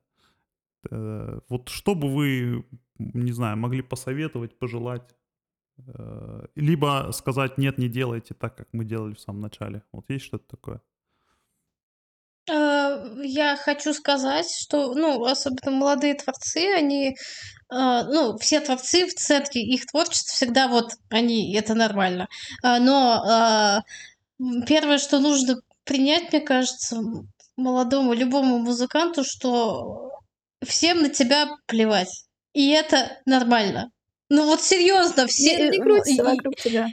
Э, 0.90 1.40
Вот 1.48 1.68
что 1.68 1.94
бы 1.94 2.08
вы, 2.08 2.64
не 2.98 3.32
знаю, 3.32 3.56
могли 3.56 3.82
посоветовать, 3.82 4.58
пожелать, 4.58 5.14
э, 5.86 6.46
либо 6.54 7.10
сказать, 7.12 7.58
нет, 7.58 7.78
не 7.78 7.88
делайте 7.88 8.34
так, 8.34 8.56
как 8.56 8.68
мы 8.72 8.84
делали 8.84 9.14
в 9.14 9.20
самом 9.20 9.40
начале. 9.40 9.82
Вот 9.92 10.10
есть 10.10 10.24
что-то 10.24 10.48
такое? 10.48 10.80
Э, 12.50 13.14
Я 13.22 13.56
хочу 13.56 13.92
сказать, 13.92 14.46
что, 14.50 14.94
ну, 14.94 15.24
особенно 15.24 15.70
молодые 15.72 16.14
творцы, 16.14 16.72
они 16.76 17.16
ну, 17.70 18.38
все 18.38 18.60
творцы 18.60 19.06
в 19.06 19.12
центре, 19.12 19.60
их 19.60 19.84
творчество 19.84 20.32
всегда 20.32 20.68
вот 20.68 20.92
они, 21.10 21.54
это 21.54 21.74
нормально. 21.74 22.28
Но 22.62 23.82
первое, 24.66 24.96
что 24.96 25.18
нужно 25.20 25.56
принять, 25.84 26.32
мне 26.32 26.40
кажется, 26.40 27.02
молодому 27.58 28.14
любому 28.14 28.58
музыканту, 28.58 29.22
что 29.22 30.07
всем 30.64 31.02
на 31.02 31.08
тебя 31.08 31.48
плевать. 31.66 32.24
И 32.52 32.70
это 32.70 33.18
нормально. 33.26 33.90
Ну 34.30 34.44
вот 34.44 34.62
серьезно, 34.62 35.26
все... 35.26 35.56
Мир 35.56 35.70
не 35.70 35.78
э, 35.78 35.80
крутится 35.80 36.22
и- 36.22 36.24
вокруг 36.24 36.54
тебя. 36.56 36.88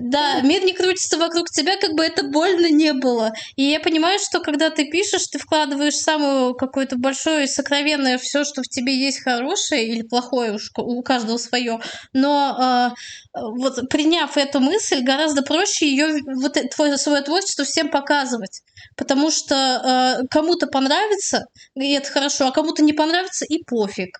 Да, 0.00 0.40
мир 0.42 0.64
не 0.64 0.72
крутится 0.72 1.18
вокруг 1.18 1.50
тебя, 1.50 1.76
как 1.76 1.94
бы 1.94 2.04
это 2.04 2.22
больно 2.22 2.70
не 2.70 2.92
было. 2.92 3.32
И 3.56 3.64
я 3.64 3.80
понимаю, 3.80 4.20
что 4.20 4.38
когда 4.38 4.70
ты 4.70 4.88
пишешь, 4.88 5.26
ты 5.26 5.38
вкладываешь 5.38 5.96
самую 5.96 6.54
какое-то 6.54 6.96
большое 6.96 7.48
сокровенное 7.48 8.16
все, 8.16 8.44
что 8.44 8.62
в 8.62 8.68
тебе 8.68 8.96
есть 8.96 9.22
хорошее 9.24 9.88
или 9.88 10.02
плохое, 10.02 10.52
уж 10.52 10.70
у 10.76 11.02
каждого 11.02 11.36
свое. 11.36 11.80
Но 12.12 12.54
а, 12.56 12.94
вот 13.34 13.88
приняв 13.88 14.36
эту 14.36 14.60
мысль, 14.60 15.02
гораздо 15.02 15.42
проще 15.42 15.88
ее 15.88 16.22
вот 16.36 16.56
э- 16.56 16.68
твое 16.68 16.96
свое 16.96 17.22
творчество 17.22 17.64
всем 17.64 17.90
показывать, 17.90 18.62
потому 18.96 19.30
что 19.30 19.54
а, 19.54 20.26
кому-то 20.30 20.66
понравится 20.66 21.46
и 21.74 21.92
это 21.92 22.10
хорошо, 22.10 22.48
а 22.48 22.52
кому-то 22.52 22.82
не 22.82 22.92
понравится 22.92 23.44
и 23.44 23.62
пофиг. 23.64 24.18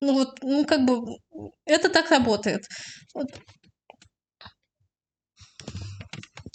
Ну 0.00 0.14
вот, 0.14 0.38
ну 0.42 0.64
как 0.64 0.84
бы 0.84 1.18
это 1.66 1.88
так 1.88 2.10
работает. 2.10 2.66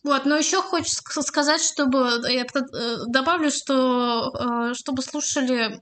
Вот, 0.03 0.25
но 0.25 0.37
еще 0.37 0.59
ск- 0.59 1.21
сказать, 1.23 1.61
чтобы 1.61 2.21
я 2.29 2.45
про- 2.45 2.61
э, 2.61 2.97
добавлю, 3.07 3.49
что 3.49 4.31
э, 4.69 4.73
чтобы 4.75 5.01
слушали 5.01 5.81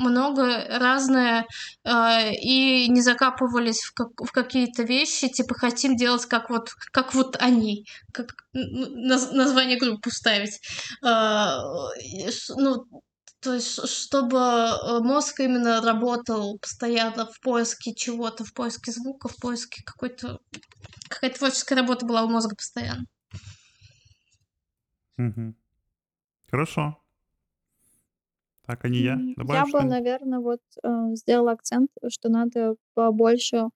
много 0.00 0.64
разное 0.78 1.46
э, 1.84 2.34
и 2.34 2.88
не 2.88 3.02
закапывались 3.02 3.80
в, 3.82 3.92
как- 3.94 4.20
в 4.20 4.32
какие-то 4.32 4.82
вещи, 4.82 5.28
типа 5.28 5.54
хотим 5.54 5.96
делать 5.96 6.26
как 6.26 6.50
вот 6.50 6.70
как 6.92 7.14
вот 7.14 7.36
они, 7.40 7.86
как 8.12 8.34
наз- 8.54 9.32
название 9.32 9.78
группы 9.78 10.10
ставить. 10.10 10.60
Э, 11.04 11.58
ну, 12.56 12.86
то 13.40 13.54
есть, 13.54 13.88
чтобы 13.88 14.38
э, 14.38 15.00
мозг 15.00 15.40
именно 15.40 15.80
работал 15.80 16.58
постоянно 16.58 17.26
в 17.26 17.40
поиске 17.40 17.94
чего-то, 17.94 18.44
в 18.44 18.52
поиске 18.52 18.92
звука, 18.92 19.28
в 19.28 19.36
поиске 19.36 19.82
какой-то 19.84 20.38
какая-то 21.08 21.38
творческая 21.38 21.76
работа 21.76 22.06
была 22.06 22.22
у 22.22 22.28
мозга 22.28 22.54
постоянно. 22.54 23.04
Хорошо. 26.50 26.99
Так, 28.70 28.84
а 28.84 28.88
не 28.88 29.02
я. 29.02 29.22
М, 29.22 29.36
Я 29.50 29.66
Добавишь 29.66 29.68
бы, 29.68 29.84
что-нибудь? 29.84 29.84
наверное, 29.84 30.40
вот 30.40 30.60
э, 30.82 30.88
сделала 31.14 31.52
акцент, 31.52 31.90
что 32.08 32.28
надо 32.28 32.76
побольше 32.94 33.68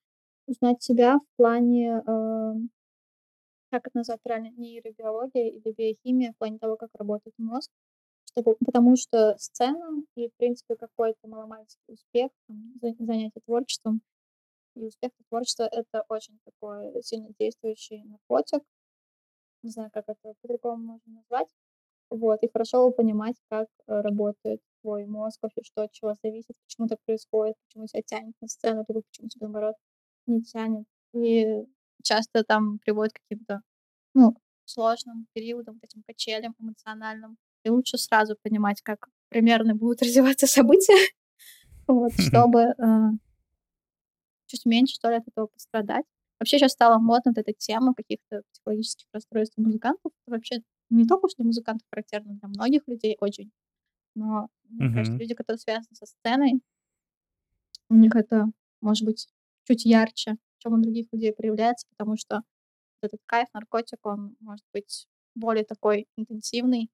узнать 0.49 0.83
себя 0.83 1.19
в 1.19 1.37
плане, 1.37 2.03
э, 2.07 2.55
как 3.71 3.87
это 3.87 3.99
назвать 3.99 4.23
правильно, 4.23 4.51
нейробиология 4.57 5.49
или 5.51 5.73
биохимия, 5.73 6.33
в 6.33 6.37
плане 6.37 6.59
того, 6.59 6.77
как 6.77 6.91
работает 6.95 7.35
мозг. 7.39 7.71
Чтобы, 8.33 8.57
потому 8.65 8.97
что 8.97 9.37
сцена 9.39 10.03
и, 10.17 10.29
в 10.29 10.35
принципе, 10.37 10.77
какой-то 10.77 11.29
маломальский 11.29 11.83
успех, 11.89 12.31
там, 12.49 12.75
за- 12.83 12.95
занятие 13.05 13.41
творчеством 13.47 14.03
и 14.77 14.85
успех 14.87 15.13
творчества— 15.31 15.65
это 15.73 16.05
очень 16.09 16.39
такой 16.45 17.03
сильно 17.03 17.31
действующий 17.39 18.05
наркотик. 18.05 18.63
Не 19.63 19.71
знаю, 19.71 19.91
как 19.93 20.05
это 20.09 20.35
по-другому 20.43 20.85
можно 20.85 21.13
назвать. 21.13 21.49
Вот, 22.11 22.43
и 22.43 22.51
хорошо 22.53 22.91
понимать, 22.91 23.37
как 23.49 23.69
э, 23.87 24.01
работает 24.01 24.61
твой 24.83 25.07
мозг, 25.07 25.39
вообще 25.43 25.63
что 25.65 25.83
от 25.83 25.93
чего 25.93 26.15
зависит, 26.23 26.55
почему 26.67 26.87
так 26.87 26.99
происходит, 27.07 27.57
почему 27.67 27.87
тебя 27.87 28.03
тянет 28.03 28.35
на 28.41 28.49
сцену, 28.49 28.85
либо 28.89 29.03
почему 29.03 29.29
тебя, 29.29 29.47
наоборот, 29.47 29.75
не 30.27 30.43
тянет. 30.43 30.87
И 31.15 31.65
часто 32.03 32.45
там 32.45 32.79
приводит 32.79 33.15
к 33.15 33.21
каким-то, 33.29 33.63
ну, 34.15 34.37
сложным 34.65 35.27
периодам, 35.33 35.79
этим 35.83 36.03
качелям 36.07 36.55
эмоциональным. 36.59 37.37
И 37.65 37.71
лучше 37.71 37.99
сразу 37.99 38.37
понимать, 38.43 38.83
как 38.83 39.09
примерно 39.29 39.75
будут 39.75 40.03
развиваться 40.03 40.47
события, 40.47 41.13
вот, 41.87 42.13
чтобы 42.19 42.61
э, 42.61 43.11
чуть 44.47 44.67
меньше, 44.67 44.95
что 44.95 45.11
ли, 45.11 45.17
от 45.17 45.29
этого 45.29 45.47
пострадать. 45.47 46.05
Вообще 46.39 46.59
сейчас 46.59 46.73
стала 46.73 46.99
модна 46.99 47.33
вот 47.35 47.39
эта 47.39 47.53
тема 47.53 47.95
каких-то 47.95 48.43
психологических 48.53 49.07
расстройств 49.13 49.57
музыкантов. 49.57 50.13
Вообще 50.27 50.63
не 50.95 51.07
только 51.07 51.29
что 51.29 51.39
для 51.39 51.47
музыкантов 51.47 51.87
характерно, 51.91 52.35
для 52.35 52.49
многих 52.49 52.83
людей 52.89 53.17
очень. 53.21 53.53
Но 54.15 54.49
мне 54.69 54.91
кажется, 54.93 55.15
Мгм. 55.15 55.21
люди, 55.21 55.35
которые 55.35 55.61
связаны 55.61 55.95
со 55.95 56.07
сценой, 56.07 56.61
у 57.89 57.95
них 57.95 58.15
это 58.17 58.47
может 58.81 59.05
быть 59.05 59.29
чуть 59.65 59.85
ярче, 59.85 60.37
чем 60.59 60.75
у 60.75 60.83
других 60.83 61.07
людей 61.13 61.33
проявляется, 61.33 61.87
потому 61.91 62.17
что 62.17 62.43
этот 63.03 63.21
кайф, 63.27 63.49
наркотик, 63.55 64.05
он 64.07 64.37
может 64.41 64.65
быть 64.75 65.07
более 65.35 65.65
такой 65.65 66.07
интенсивный, 66.17 66.91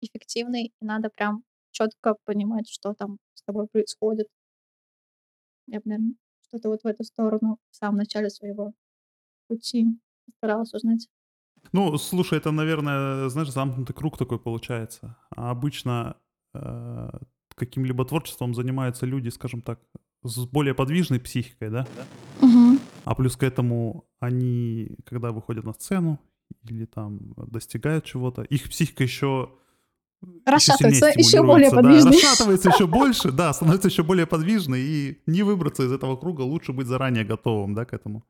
эффективный, 0.00 0.74
и 0.80 0.84
надо 0.84 1.10
прям 1.10 1.44
четко 1.72 2.16
понимать, 2.24 2.68
что 2.68 2.94
там 2.94 3.18
с 3.34 3.42
тобой 3.44 3.68
происходит. 3.68 4.28
Я 5.68 5.78
бы, 5.78 5.82
наверное, 5.86 6.14
что-то 6.40 6.68
вот 6.70 6.82
в 6.82 6.86
эту 6.86 7.04
сторону 7.04 7.58
в 7.70 7.76
самом 7.76 7.98
начале 7.98 8.30
своего 8.30 8.72
пути 9.48 9.86
старалась 10.38 10.74
узнать. 10.74 11.08
Ну, 11.72 11.96
слушай, 11.98 12.38
это, 12.38 12.50
наверное, 12.50 13.28
знаешь, 13.28 13.50
замкнутый 13.50 13.94
круг 13.94 14.18
такой 14.18 14.38
получается. 14.38 15.16
А 15.34 15.50
обычно 15.50 16.16
э, 16.54 17.10
каким-либо 17.54 18.04
творчеством 18.04 18.54
занимаются 18.54 19.06
люди, 19.06 19.28
скажем 19.28 19.62
так, 19.62 19.80
с 20.22 20.38
более 20.46 20.74
подвижной 20.74 21.20
психикой, 21.20 21.70
да? 21.70 21.86
А 23.04 23.14
плюс 23.14 23.36
к 23.36 23.42
этому 23.44 24.08
они, 24.18 24.96
когда 25.04 25.30
выходят 25.30 25.64
на 25.64 25.72
сцену 25.72 26.18
или 26.64 26.84
там 26.84 27.34
достигают 27.36 28.04
чего-то, 28.04 28.42
их 28.42 28.64
психика 28.64 29.04
еще 29.04 29.50
Расшатывается 30.44 31.12
еще 31.14 31.42
более 31.42 31.70
да, 31.70 31.76
подвижной. 31.76 32.12
расшатывается 32.12 32.70
еще 32.70 32.86
больше, 32.86 33.30
да, 33.30 33.52
становится 33.52 33.88
еще 33.88 34.02
более 34.02 34.26
подвижной, 34.26 34.80
и 34.80 35.22
не 35.26 35.42
выбраться 35.42 35.84
из 35.84 35.92
этого 35.92 36.16
круга 36.16 36.40
лучше 36.40 36.72
быть 36.72 36.86
заранее 36.86 37.24
готовым, 37.24 37.74
да, 37.74 37.84
к 37.84 37.92
этому. 37.92 38.24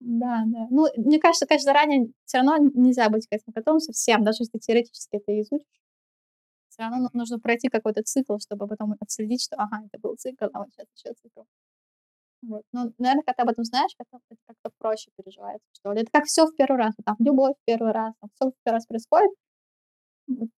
Да, 0.00 0.42
да. 0.46 0.66
Ну, 0.70 0.86
мне 0.96 1.18
кажется, 1.18 1.46
конечно, 1.46 1.72
заранее 1.72 2.10
все 2.24 2.38
равно 2.38 2.56
нельзя 2.58 3.08
быть 3.10 3.26
к 3.28 3.32
этому 3.32 3.52
готовым 3.54 3.80
совсем, 3.80 4.24
даже 4.24 4.42
если 4.42 4.58
теоретически 4.58 5.16
это 5.16 5.40
изучишь. 5.40 5.66
Все 6.68 6.82
равно 6.82 6.98
ну- 7.02 7.10
нужно 7.20 7.38
пройти 7.38 7.68
какой-то 7.68 8.02
цикл, 8.02 8.38
чтобы 8.38 8.66
потом 8.66 8.94
отследить, 9.00 9.42
что, 9.42 9.56
ага, 9.56 9.82
это 9.86 9.98
был 10.00 10.16
цикл, 10.16 10.46
а 10.52 10.60
вот 10.60 10.68
сейчас 10.72 10.86
еще 10.96 11.14
цикл. 11.14 11.42
Вот. 12.42 12.62
Ну, 12.72 12.92
наверное, 12.98 13.22
когда 13.22 13.34
ты 13.34 13.42
об 13.42 13.48
этом 13.50 13.64
знаешь, 13.64 13.92
как-то, 13.98 14.18
это 14.30 14.40
как-то 14.46 14.70
проще 14.78 15.10
переживается, 15.16 15.66
что 15.72 15.92
ли. 15.92 16.02
Это 16.02 16.10
как 16.12 16.24
все 16.24 16.46
в 16.46 16.54
первый 16.56 16.78
раз. 16.78 16.94
Там 17.04 17.16
любовь 17.18 17.54
в 17.56 17.64
первый 17.66 17.92
раз, 17.92 18.14
все 18.34 18.50
в 18.50 18.54
первый 18.64 18.76
раз 18.76 18.86
происходит. 18.86 19.30
Вот. 20.28 20.50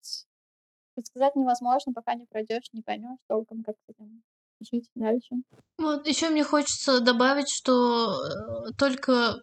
Предсказать 0.96 1.36
невозможно, 1.36 1.92
пока 1.92 2.16
не 2.16 2.26
пройдешь, 2.26 2.72
не 2.72 2.82
поймешь 2.82 3.20
толком, 3.28 3.62
как 3.62 3.76
с 3.76 3.90
этим 3.90 4.24
жить 4.72 4.90
дальше. 4.96 5.36
Вот 5.78 6.08
еще 6.08 6.30
мне 6.30 6.44
хочется 6.44 7.00
добавить, 7.00 7.50
что 7.50 8.14
э, 8.14 8.72
только 8.78 9.42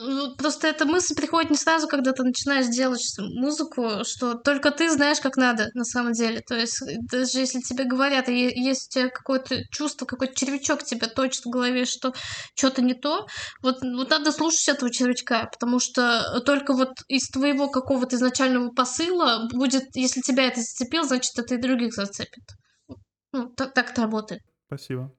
ну, 0.00 0.36
просто 0.36 0.68
эта 0.68 0.84
мысль 0.86 1.14
приходит 1.14 1.50
не 1.50 1.56
сразу, 1.56 1.88
когда 1.88 2.12
ты 2.12 2.22
начинаешь 2.22 2.68
делать 2.68 3.02
музыку, 3.18 4.04
что 4.04 4.34
только 4.34 4.70
ты 4.70 4.88
знаешь, 4.90 5.20
как 5.20 5.36
надо 5.36 5.68
на 5.74 5.84
самом 5.84 6.12
деле. 6.12 6.40
То 6.46 6.54
есть 6.54 6.80
э, 6.82 6.96
даже 7.10 7.40
если 7.40 7.60
тебе 7.60 7.84
говорят, 7.84 8.28
и 8.28 8.32
есть 8.34 8.88
у 8.88 8.94
тебя 8.94 9.08
какое-то 9.08 9.64
чувство, 9.70 10.06
какой-то 10.06 10.34
червячок 10.34 10.84
тебя 10.84 11.08
точит 11.08 11.44
в 11.44 11.50
голове, 11.50 11.84
что 11.84 12.14
что-то 12.54 12.82
не 12.82 12.94
то, 12.94 13.26
вот, 13.62 13.78
вот 13.82 14.10
надо 14.10 14.30
слушать 14.30 14.68
этого 14.68 14.92
червячка, 14.92 15.48
потому 15.50 15.80
что 15.80 16.40
только 16.46 16.74
вот 16.74 16.92
из 17.08 17.28
твоего 17.28 17.68
какого-то 17.68 18.16
изначального 18.16 18.70
посыла 18.70 19.48
будет, 19.52 19.96
если 19.96 20.20
тебя 20.20 20.44
это 20.44 20.60
зацепило, 20.60 21.06
значит, 21.06 21.36
это 21.38 21.56
и 21.56 21.60
других 21.60 21.94
зацепит. 21.94 22.44
Ну, 23.32 23.48
так, 23.56 23.74
так 23.74 23.90
это 23.90 24.02
работает. 24.02 24.42
Спасибо. 24.68 25.10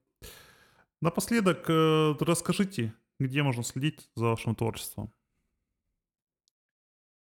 Напоследок 1.02 1.68
э, 1.70 2.14
расскажите, 2.20 2.93
где 3.20 3.41
можно 3.41 3.64
следить 3.64 4.08
за 4.16 4.26
вашим 4.26 4.56
творчеством. 4.56 5.12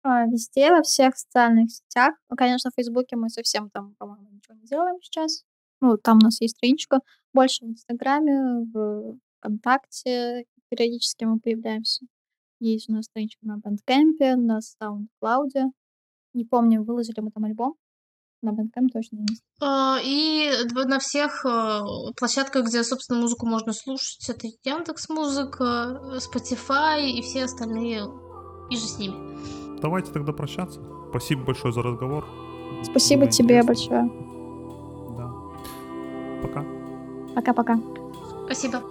А, 0.02 0.24
везде, 0.24 0.70
во 0.70 0.82
всех 0.82 1.18
социальных 1.18 1.70
сетях. 1.70 2.14
Ну, 2.30 2.36
конечно, 2.36 2.70
в 2.70 2.74
Фейсбуке 2.76 3.16
мы 3.16 3.28
совсем 3.28 3.68
там, 3.68 3.94
по-моему, 3.98 4.30
ничего 4.30 4.54
не 4.54 4.66
делаем 4.66 5.02
сейчас. 5.02 5.44
Ну, 5.82 5.98
там 5.98 6.16
у 6.16 6.24
нас 6.24 6.40
есть 6.40 6.56
страничка. 6.56 7.00
Больше 7.34 7.66
в 7.66 7.68
Инстаграме, 7.68 8.64
в 8.72 9.18
ВКонтакте 9.38 10.46
периодически 10.70 11.24
мы 11.24 11.38
появляемся. 11.38 12.06
Есть 12.58 12.88
у 12.88 12.92
нас 12.92 13.04
страничка 13.04 13.46
на 13.46 13.58
Бэндкэмпе, 13.58 14.36
на 14.36 14.60
SoundCloud. 14.60 15.72
Не 16.32 16.44
помню, 16.46 16.82
выложили 16.82 17.20
мы 17.20 17.30
там 17.30 17.44
альбом. 17.44 17.76
На 18.44 18.52
Бэндкэмпе 18.52 18.92
точно 18.92 19.20
есть. 19.28 19.42
А, 19.62 19.98
И 20.04 20.50
на 20.74 20.98
всех 20.98 21.46
э, 21.46 21.80
площадках, 22.16 22.66
где, 22.66 22.84
собственно, 22.84 23.20
музыку 23.20 23.46
можно 23.46 23.72
слушать, 23.72 24.28
это 24.28 24.48
Яндекс 24.64 25.08
Музыка, 25.08 25.98
Spotify 26.18 27.06
и 27.08 27.22
все 27.22 27.44
остальные 27.44 28.04
и 28.70 28.76
же 28.76 28.82
с 28.82 28.98
ними. 28.98 29.14
Давайте 29.80 30.12
тогда 30.12 30.32
прощаться. 30.32 30.80
Спасибо 31.10 31.44
большое 31.44 31.72
за 31.72 31.82
разговор. 31.82 32.26
Спасибо 32.82 33.22
Было 33.22 33.30
тебе 33.30 33.60
интересно. 33.60 33.66
большое. 33.66 34.12
Да. 35.16 36.42
Пока. 36.42 36.64
Пока-пока. 37.34 37.80
Спасибо. 38.44 38.82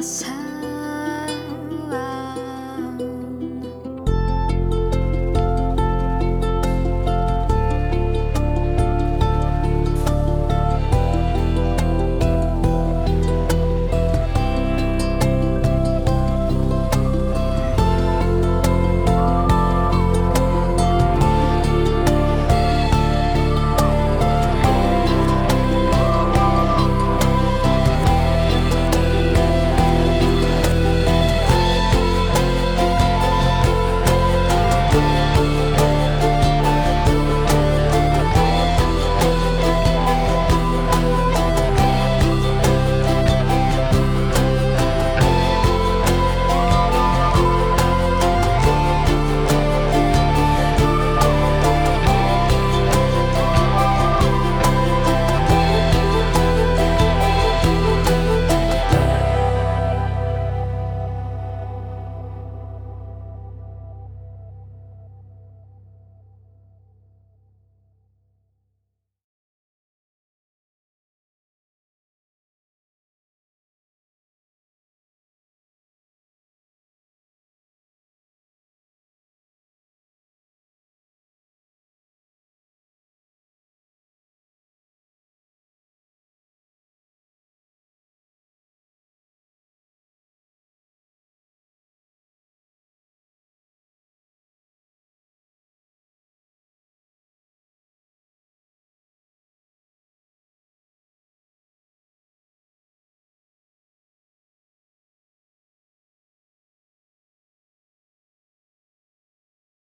myself. 0.00 0.39